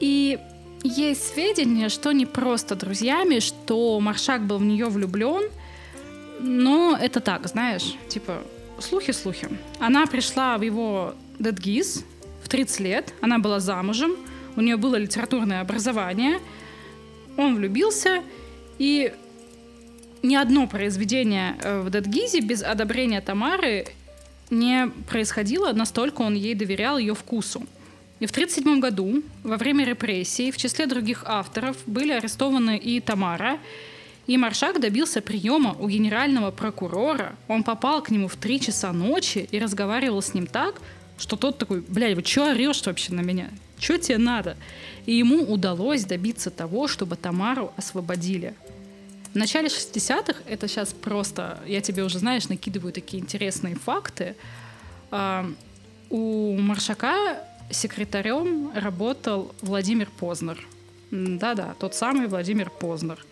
И 0.00 0.38
есть 0.82 1.32
сведения, 1.32 1.88
что 1.88 2.12
не 2.12 2.26
просто 2.26 2.74
друзьями, 2.74 3.40
что 3.40 3.98
Маршак 4.00 4.46
был 4.46 4.58
в 4.58 4.64
нее 4.64 4.86
влюблен, 4.86 5.50
но 6.40 6.96
это 7.00 7.20
так, 7.20 7.46
знаешь, 7.48 7.96
типа 8.08 8.42
слухи-слухи. 8.78 9.48
Она 9.80 10.06
пришла 10.06 10.56
в 10.56 10.62
его 10.62 11.14
Дедгиз 11.38 12.04
в 12.42 12.48
30 12.48 12.80
лет, 12.80 13.14
она 13.20 13.38
была 13.38 13.60
замужем, 13.60 14.12
у 14.56 14.60
нее 14.60 14.76
было 14.76 14.96
литературное 14.96 15.60
образование, 15.60 16.38
он 17.36 17.56
влюбился, 17.56 18.22
и 18.78 19.12
ни 20.22 20.34
одно 20.34 20.66
произведение 20.66 21.56
э, 21.62 21.80
в 21.80 21.90
Дедгизе 21.90 22.40
без 22.40 22.62
одобрения 22.62 23.20
Тамары 23.20 23.86
не 24.50 24.90
происходило, 25.08 25.72
настолько 25.72 26.22
он 26.22 26.34
ей 26.34 26.54
доверял 26.54 26.98
ее 26.98 27.14
вкусу. 27.14 27.62
И 28.20 28.26
в 28.26 28.30
1937 28.30 28.80
году, 28.80 29.22
во 29.44 29.56
время 29.56 29.84
репрессий, 29.84 30.50
в 30.50 30.56
числе 30.56 30.86
других 30.86 31.22
авторов 31.24 31.76
были 31.86 32.12
арестованы 32.12 32.76
и 32.76 33.00
Тамара, 33.00 33.58
и 34.26 34.36
Маршак 34.36 34.80
добился 34.80 35.22
приема 35.22 35.74
у 35.78 35.88
генерального 35.88 36.50
прокурора. 36.50 37.36
Он 37.46 37.62
попал 37.62 38.02
к 38.02 38.10
нему 38.10 38.28
в 38.28 38.36
3 38.36 38.60
часа 38.60 38.92
ночи 38.92 39.48
и 39.50 39.58
разговаривал 39.58 40.20
с 40.20 40.34
ним 40.34 40.46
так, 40.46 40.80
что 41.18 41.36
тот 41.36 41.58
такой, 41.58 41.80
блядь, 41.80 42.14
вы 42.14 42.22
что 42.22 42.50
орешь 42.50 42.84
вообще 42.84 43.14
на 43.14 43.20
меня? 43.20 43.50
Что 43.78 43.96
тебе 43.96 44.18
надо? 44.18 44.56
И 45.06 45.14
ему 45.14 45.42
удалось 45.42 46.04
добиться 46.04 46.50
того, 46.50 46.88
чтобы 46.88 47.16
Тамару 47.16 47.72
освободили. 47.76 48.54
В 49.32 49.36
начале 49.36 49.68
60-х, 49.68 50.42
это 50.46 50.68
сейчас 50.68 50.92
просто, 50.92 51.58
я 51.66 51.80
тебе 51.80 52.02
уже, 52.02 52.18
знаешь, 52.18 52.48
накидываю 52.48 52.92
такие 52.92 53.22
интересные 53.22 53.76
факты, 53.76 54.34
а, 55.10 55.50
у 56.10 56.56
Маршака 56.58 57.44
секретарем 57.70 58.70
работал 58.74 59.54
Владимир 59.60 60.08
Познер. 60.18 60.66
Да-да, 61.10 61.74
тот 61.78 61.94
самый 61.94 62.26
Владимир 62.26 62.70
Познер. 62.70 63.24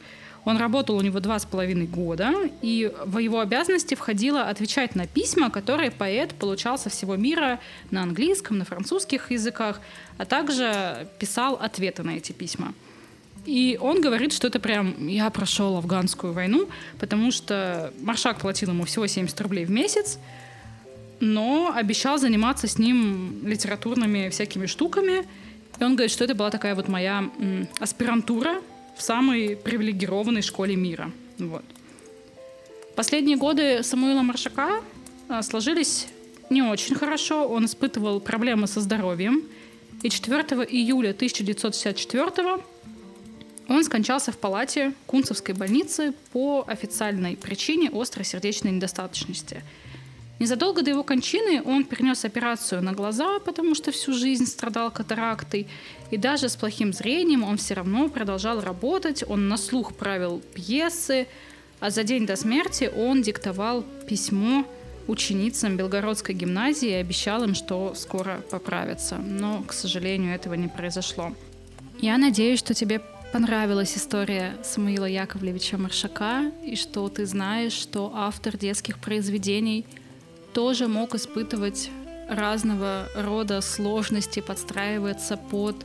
Он 0.45 0.59
работал 0.59 0.97
у 0.97 1.01
него 1.01 1.19
два 1.19 1.41
с 1.41 1.45
половиной 1.45 1.87
года, 1.87 2.33
и 2.63 2.93
в 3.05 3.19
его 3.19 3.41
обязанности 3.41 3.97
входило 3.97 4.43
отвечать 4.43 4.95
на 4.95 5.07
письма, 5.07 5.51
которые 5.51 5.91
поэт 5.91 6.35
получал 6.35 6.79
со 6.79 6.89
всего 6.89 7.17
мира 7.17 7.59
на 7.91 8.03
английском, 8.03 8.57
на 8.59 8.65
французских 8.65 9.33
языках, 9.33 9.81
а 10.19 10.25
также 10.25 11.09
писал 11.19 11.55
ответы 11.55 12.05
на 12.05 12.11
эти 12.11 12.31
письма. 12.31 12.75
И 13.45 13.77
он 13.81 14.01
говорит, 14.01 14.33
что 14.33 14.47
это 14.47 14.61
прям 14.61 15.09
я 15.09 15.31
прошел 15.31 15.77
афганскую 15.77 16.33
войну, 16.33 16.69
потому 17.01 17.33
что 17.33 17.93
Маршак 18.01 18.39
платил 18.39 18.71
ему 18.71 18.85
всего 18.85 19.09
70 19.09 19.41
рублей 19.41 19.65
в 19.65 19.71
месяц, 19.71 20.19
но 21.21 21.73
обещал 21.75 22.19
заниматься 22.19 22.67
с 22.67 22.79
ним 22.79 23.47
литературными 23.47 24.29
всякими 24.29 24.67
штуками. 24.67 25.27
И 25.79 25.85
он 25.85 25.95
говорит, 25.95 26.11
что 26.11 26.25
это 26.25 26.35
была 26.35 26.51
такая 26.51 26.75
вот 26.75 26.89
моя 26.89 27.31
аспирантура 27.79 28.63
в 28.97 29.03
самой 29.03 29.57
привилегированной 29.57 30.43
школе 30.43 30.77
мира. 30.77 31.11
Вот. 31.39 31.65
Последние 32.95 33.37
годы 33.37 33.83
Самуила 33.83 34.23
Маршака 34.23 34.83
а, 35.29 35.43
сложились 35.43 36.09
не 36.49 36.63
очень 36.63 36.95
хорошо. 36.95 37.47
Он 37.47 37.67
испытывал 37.67 38.21
проблемы 38.21 38.67
со 38.67 38.81
здоровьем. 38.81 39.43
И 40.03 40.09
4 40.09 40.43
июля 40.71 41.11
1964 41.11 42.63
он 43.69 43.85
скончался 43.85 44.33
в 44.33 44.39
палате 44.39 44.93
Кунцевской 45.07 45.55
больницы 45.55 46.15
по 46.33 46.65
официальной 46.67 47.37
причине 47.37 47.91
острой 47.93 48.25
сердечной 48.25 48.71
недостаточности– 48.73 49.63
Незадолго 50.39 50.83
до 50.83 50.91
его 50.91 51.03
кончины 51.03 51.63
он 51.65 51.85
перенес 51.85 52.25
операцию 52.25 52.83
на 52.83 52.93
глаза, 52.93 53.39
потому 53.39 53.75
что 53.75 53.91
всю 53.91 54.13
жизнь 54.13 54.47
страдал 54.47 54.91
катарактой. 54.91 55.67
И 56.11 56.19
даже 56.19 56.49
с 56.49 56.57
плохим 56.57 56.93
зрением 56.93 57.43
он 57.43 57.57
все 57.57 57.75
равно 57.75 58.09
продолжал 58.09 58.61
работать, 58.61 59.25
он 59.27 59.49
на 59.49 59.57
слух 59.57 59.95
правил 59.95 60.43
пьесы, 60.55 61.27
а 61.81 61.89
за 61.89 62.05
день 62.05 62.27
до 62.27 62.37
смерти 62.37 62.91
он 62.95 63.23
диктовал 63.23 63.83
письмо 64.07 64.67
ученицам 65.07 65.77
Белгородской 65.77 66.35
гимназии 66.35 66.91
и 66.91 66.95
обещал 66.95 67.43
им, 67.45 67.55
что 67.55 67.95
скоро 67.95 68.43
поправится. 68.51 69.17
Но, 69.17 69.63
к 69.63 69.73
сожалению, 69.73 70.35
этого 70.35 70.55
не 70.55 70.69
произошло. 70.69 71.33
Я 71.99 72.19
надеюсь, 72.19 72.59
что 72.59 72.75
тебе 72.75 73.01
понравилась 73.33 73.97
история 73.97 74.57
Самуила 74.63 75.07
Яковлевича 75.07 75.79
Маршака 75.79 76.51
и 76.63 76.77
что 76.77 77.09
ты 77.09 77.25
знаешь, 77.25 77.73
что 77.73 78.13
автор 78.15 78.59
детских 78.59 78.99
произведений– 78.99 79.87
тоже 80.57 80.89
мог 80.89 81.15
испытывать 81.15 81.91
разного 82.31 83.09
рода 83.15 83.61
сложности, 83.61 84.41
подстраиваться 84.41 85.37
под 85.37 85.77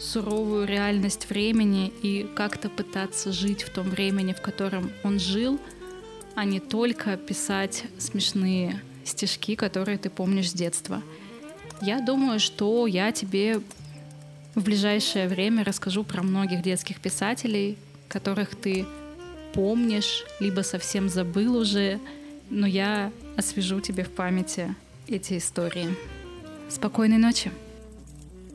суровую 0.00 0.66
реальность 0.66 1.28
времени 1.28 1.92
и 2.00 2.26
как-то 2.34 2.70
пытаться 2.70 3.32
жить 3.32 3.64
в 3.64 3.68
том 3.68 3.90
времени, 3.90 4.32
в 4.32 4.40
котором 4.40 4.90
он 5.02 5.18
жил, 5.20 5.60
а 6.34 6.46
не 6.46 6.58
только 6.58 7.18
писать 7.18 7.84
смешные 7.98 8.80
стишки, 9.04 9.56
которые 9.56 9.98
ты 9.98 10.08
помнишь 10.08 10.52
с 10.52 10.54
детства. 10.54 11.02
Я 11.82 12.00
думаю, 12.00 12.40
что 12.40 12.86
я 12.86 13.12
тебе 13.12 13.60
в 14.54 14.64
ближайшее 14.64 15.28
время 15.28 15.64
расскажу 15.64 16.02
про 16.02 16.22
многих 16.22 16.62
детских 16.62 16.98
писателей, 16.98 17.76
которых 18.08 18.56
ты 18.56 18.86
помнишь, 19.52 20.24
либо 20.40 20.62
совсем 20.62 21.10
забыл 21.10 21.58
уже, 21.58 22.00
но 22.50 22.66
я 22.66 23.12
освежу 23.36 23.80
тебе 23.80 24.04
в 24.04 24.10
памяти 24.10 24.74
эти 25.08 25.38
истории. 25.38 25.88
Спокойной 26.68 27.18
ночи. 27.18 27.50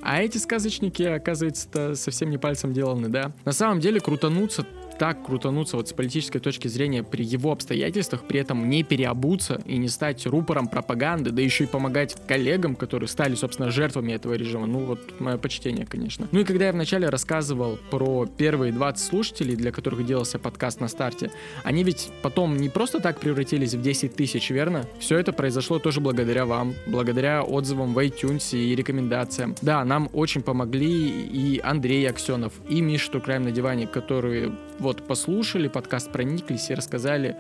А 0.02 0.22
эти 0.22 0.38
сказочники, 0.38 1.04
оказывается, 1.04 1.96
совсем 1.96 2.30
не 2.30 2.38
пальцем 2.38 2.74
деланы, 2.74 3.10
да? 3.10 3.34
На 3.46 3.52
самом 3.52 3.80
деле 3.80 4.00
крутануться 4.00 4.66
так 5.00 5.26
крутануться 5.26 5.78
вот 5.78 5.88
с 5.88 5.94
политической 5.94 6.40
точки 6.40 6.68
зрения 6.68 7.04
при 7.04 7.24
его 7.24 7.52
обстоятельствах, 7.52 8.26
при 8.26 8.42
этом 8.42 8.70
не 8.70 8.84
переобуться 8.84 9.62
и 9.66 9.78
не 9.78 9.88
стать 9.88 10.28
рупором 10.28 10.68
пропаганды, 10.68 11.32
да 11.32 11.42
еще 11.42 11.64
и 11.64 11.68
помогать 11.68 12.16
коллегам, 12.28 12.76
которые 12.76 13.08
стали, 13.08 13.36
собственно, 13.36 13.72
жертвами 13.72 14.12
этого 14.12 14.34
режима. 14.34 14.68
Ну, 14.68 14.80
вот 14.80 15.00
мое 15.20 15.38
почтение, 15.38 15.86
конечно. 15.86 16.28
Ну 16.32 16.42
и 16.42 16.44
когда 16.44 16.66
я 16.68 16.74
вначале 16.74 17.08
рассказывал 17.08 17.80
про 17.90 18.26
первые 18.26 18.74
20 18.74 19.04
слушателей, 19.04 19.56
для 19.56 19.72
которых 19.72 20.06
делался 20.06 20.38
подкаст 20.38 20.82
на 20.82 20.90
старте, 20.90 21.32
они 21.64 21.84
ведь 21.84 22.10
потом 22.22 22.58
не 22.58 22.68
просто 22.68 23.00
так 23.00 23.20
превратились 23.20 23.74
в 23.74 23.82
10 23.82 24.16
тысяч, 24.16 24.50
верно? 24.50 24.86
Все 25.00 25.18
это 25.18 25.32
произошло 25.32 25.80
тоже 25.80 26.02
благодаря 26.02 26.46
вам, 26.46 26.74
благодаря 26.88 27.44
отзывам 27.44 27.94
в 27.94 28.00
iTunes 28.00 28.58
и 28.58 28.76
рекомендациям. 28.76 29.56
Да, 29.62 29.86
нам 29.86 30.10
очень 30.12 30.42
помогли 30.42 31.10
и 31.10 31.62
Андрей 31.64 32.08
Аксенов, 32.10 32.52
и 32.68 32.82
Миша 32.82 33.12
Тукраем 33.12 33.44
на 33.44 33.52
диване, 33.52 33.88
которые 33.88 34.52
вот 34.80 34.89
вот 34.90 35.06
послушали 35.06 35.68
подкаст, 35.68 36.12
прониклись 36.12 36.72
и 36.72 36.74
рассказали 36.74 37.38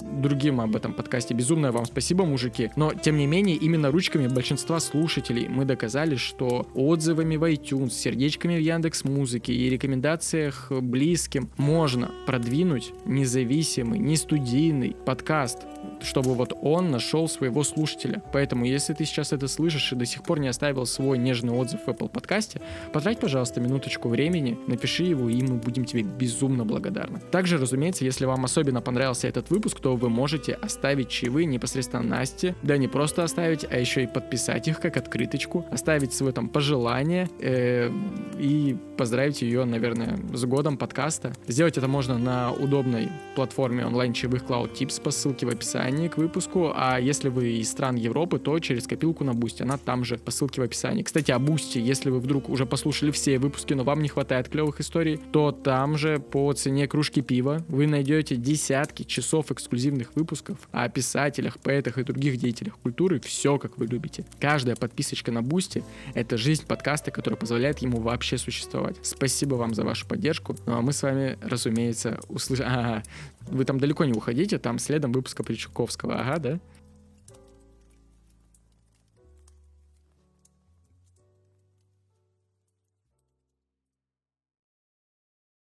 другим 0.00 0.60
об 0.60 0.76
этом 0.76 0.92
подкасте. 0.92 1.34
Безумное 1.34 1.72
вам 1.72 1.86
спасибо, 1.86 2.24
мужики. 2.24 2.70
Но, 2.76 2.94
тем 2.94 3.16
не 3.16 3.26
менее, 3.26 3.56
именно 3.56 3.90
ручками 3.90 4.28
большинства 4.28 4.78
слушателей 4.78 5.48
мы 5.48 5.64
доказали, 5.64 6.14
что 6.14 6.68
отзывами 6.74 7.34
в 7.36 7.42
iTunes, 7.50 7.90
сердечками 7.90 8.56
в 8.56 8.60
Яндекс 8.60 9.02
Музыке 9.04 9.52
и 9.52 9.68
рекомендациях 9.68 10.70
близким 10.70 11.50
можно 11.56 12.12
продвинуть 12.26 12.92
независимый, 13.06 13.98
не 13.98 14.16
студийный 14.16 14.94
подкаст, 15.04 15.64
чтобы 16.00 16.34
вот 16.34 16.52
он 16.62 16.92
нашел 16.92 17.28
своего 17.28 17.64
слушателя. 17.64 18.22
Поэтому, 18.32 18.66
если 18.66 18.94
ты 18.94 19.04
сейчас 19.04 19.32
это 19.32 19.48
слышишь 19.48 19.92
и 19.92 19.96
до 19.96 20.06
сих 20.06 20.22
пор 20.22 20.38
не 20.38 20.48
оставил 20.48 20.86
свой 20.86 21.18
нежный 21.18 21.52
отзыв 21.52 21.80
в 21.86 21.88
Apple 21.88 22.08
подкасте, 22.08 22.60
потрать, 22.92 23.18
пожалуйста, 23.18 23.60
минуточку 23.60 24.08
времени, 24.08 24.56
напиши 24.68 25.02
его, 25.02 25.28
и 25.28 25.42
мы 25.42 25.56
будем 25.56 25.84
тебе 25.84 26.02
безумно 26.02 26.64
благодарны. 26.64 26.83
Также, 27.30 27.58
разумеется, 27.58 28.04
если 28.04 28.24
вам 28.24 28.44
особенно 28.44 28.80
понравился 28.80 29.28
этот 29.28 29.50
выпуск, 29.50 29.80
то 29.80 29.96
вы 29.96 30.08
можете 30.08 30.54
оставить 30.54 31.08
чаевые 31.08 31.46
непосредственно 31.46 32.02
Насте. 32.02 32.54
Да 32.62 32.76
не 32.76 32.88
просто 32.88 33.24
оставить, 33.24 33.66
а 33.70 33.78
еще 33.78 34.04
и 34.04 34.06
подписать 34.06 34.68
их 34.68 34.80
как 34.80 34.96
открыточку, 34.96 35.66
оставить 35.70 36.12
свое 36.12 36.32
там 36.32 36.48
пожелание 36.48 37.28
э, 37.40 37.90
и 38.38 38.76
поздравить 38.96 39.42
ее, 39.42 39.64
наверное, 39.64 40.18
с 40.32 40.44
годом 40.44 40.76
подкаста. 40.76 41.32
Сделать 41.46 41.78
это 41.78 41.88
можно 41.88 42.18
на 42.18 42.52
удобной 42.52 43.08
платформе 43.34 43.86
онлайн-чаевых 43.86 44.44
Cloud 44.44 44.72
Tips 44.74 45.00
по 45.02 45.10
ссылке 45.10 45.46
в 45.46 45.48
описании 45.48 46.08
к 46.08 46.16
выпуску. 46.16 46.72
А 46.74 46.98
если 46.98 47.28
вы 47.28 47.54
из 47.54 47.70
стран 47.70 47.96
Европы, 47.96 48.38
то 48.38 48.58
через 48.58 48.86
копилку 48.86 49.24
на 49.24 49.34
Boosty. 49.34 49.62
Она 49.62 49.78
там 49.78 50.04
же 50.04 50.18
по 50.18 50.30
ссылке 50.30 50.60
в 50.60 50.64
описании. 50.64 51.02
Кстати, 51.02 51.30
о 51.30 51.38
Boosty, 51.38 51.78
если 51.78 52.10
вы 52.10 52.20
вдруг 52.20 52.48
уже 52.48 52.66
послушали 52.66 53.10
все 53.10 53.38
выпуски, 53.38 53.74
но 53.74 53.84
вам 53.84 54.02
не 54.02 54.08
хватает 54.08 54.48
клевых 54.48 54.80
историй, 54.80 55.20
то 55.32 55.52
там 55.52 55.96
же 55.96 56.18
по 56.18 56.52
цене 56.52 56.73
кружки 56.88 57.22
пива 57.22 57.64
вы 57.68 57.86
найдете 57.86 58.36
десятки 58.36 59.04
часов 59.04 59.50
эксклюзивных 59.50 60.14
выпусков 60.14 60.58
о 60.72 60.88
писателях, 60.88 61.58
поэтах 61.58 61.98
и 61.98 62.02
других 62.02 62.36
деятелях 62.36 62.76
культуры 62.78 63.20
все, 63.20 63.58
как 63.58 63.78
вы 63.78 63.86
любите. 63.86 64.24
Каждая 64.40 64.76
подписочка 64.76 65.32
на 65.32 65.42
Boosty — 65.42 66.14
это 66.14 66.36
жизнь 66.36 66.66
подкаста, 66.66 67.10
которая 67.10 67.38
позволяет 67.38 67.78
ему 67.78 68.00
вообще 68.00 68.38
существовать. 68.38 68.96
Спасибо 69.02 69.54
вам 69.54 69.74
за 69.74 69.84
вашу 69.84 70.06
поддержку. 70.06 70.56
Ну 70.66 70.74
а 70.74 70.82
мы 70.82 70.92
с 70.92 71.02
вами, 71.02 71.38
разумеется, 71.42 72.20
услышим... 72.28 72.64
Ага, 72.74 73.02
вы 73.42 73.64
там 73.64 73.78
далеко 73.78 74.04
не 74.04 74.12
уходите, 74.12 74.58
там 74.58 74.78
следом 74.78 75.12
выпуска 75.12 75.44
Причуковского, 75.44 76.18
ага, 76.20 76.38
да? 76.38 76.60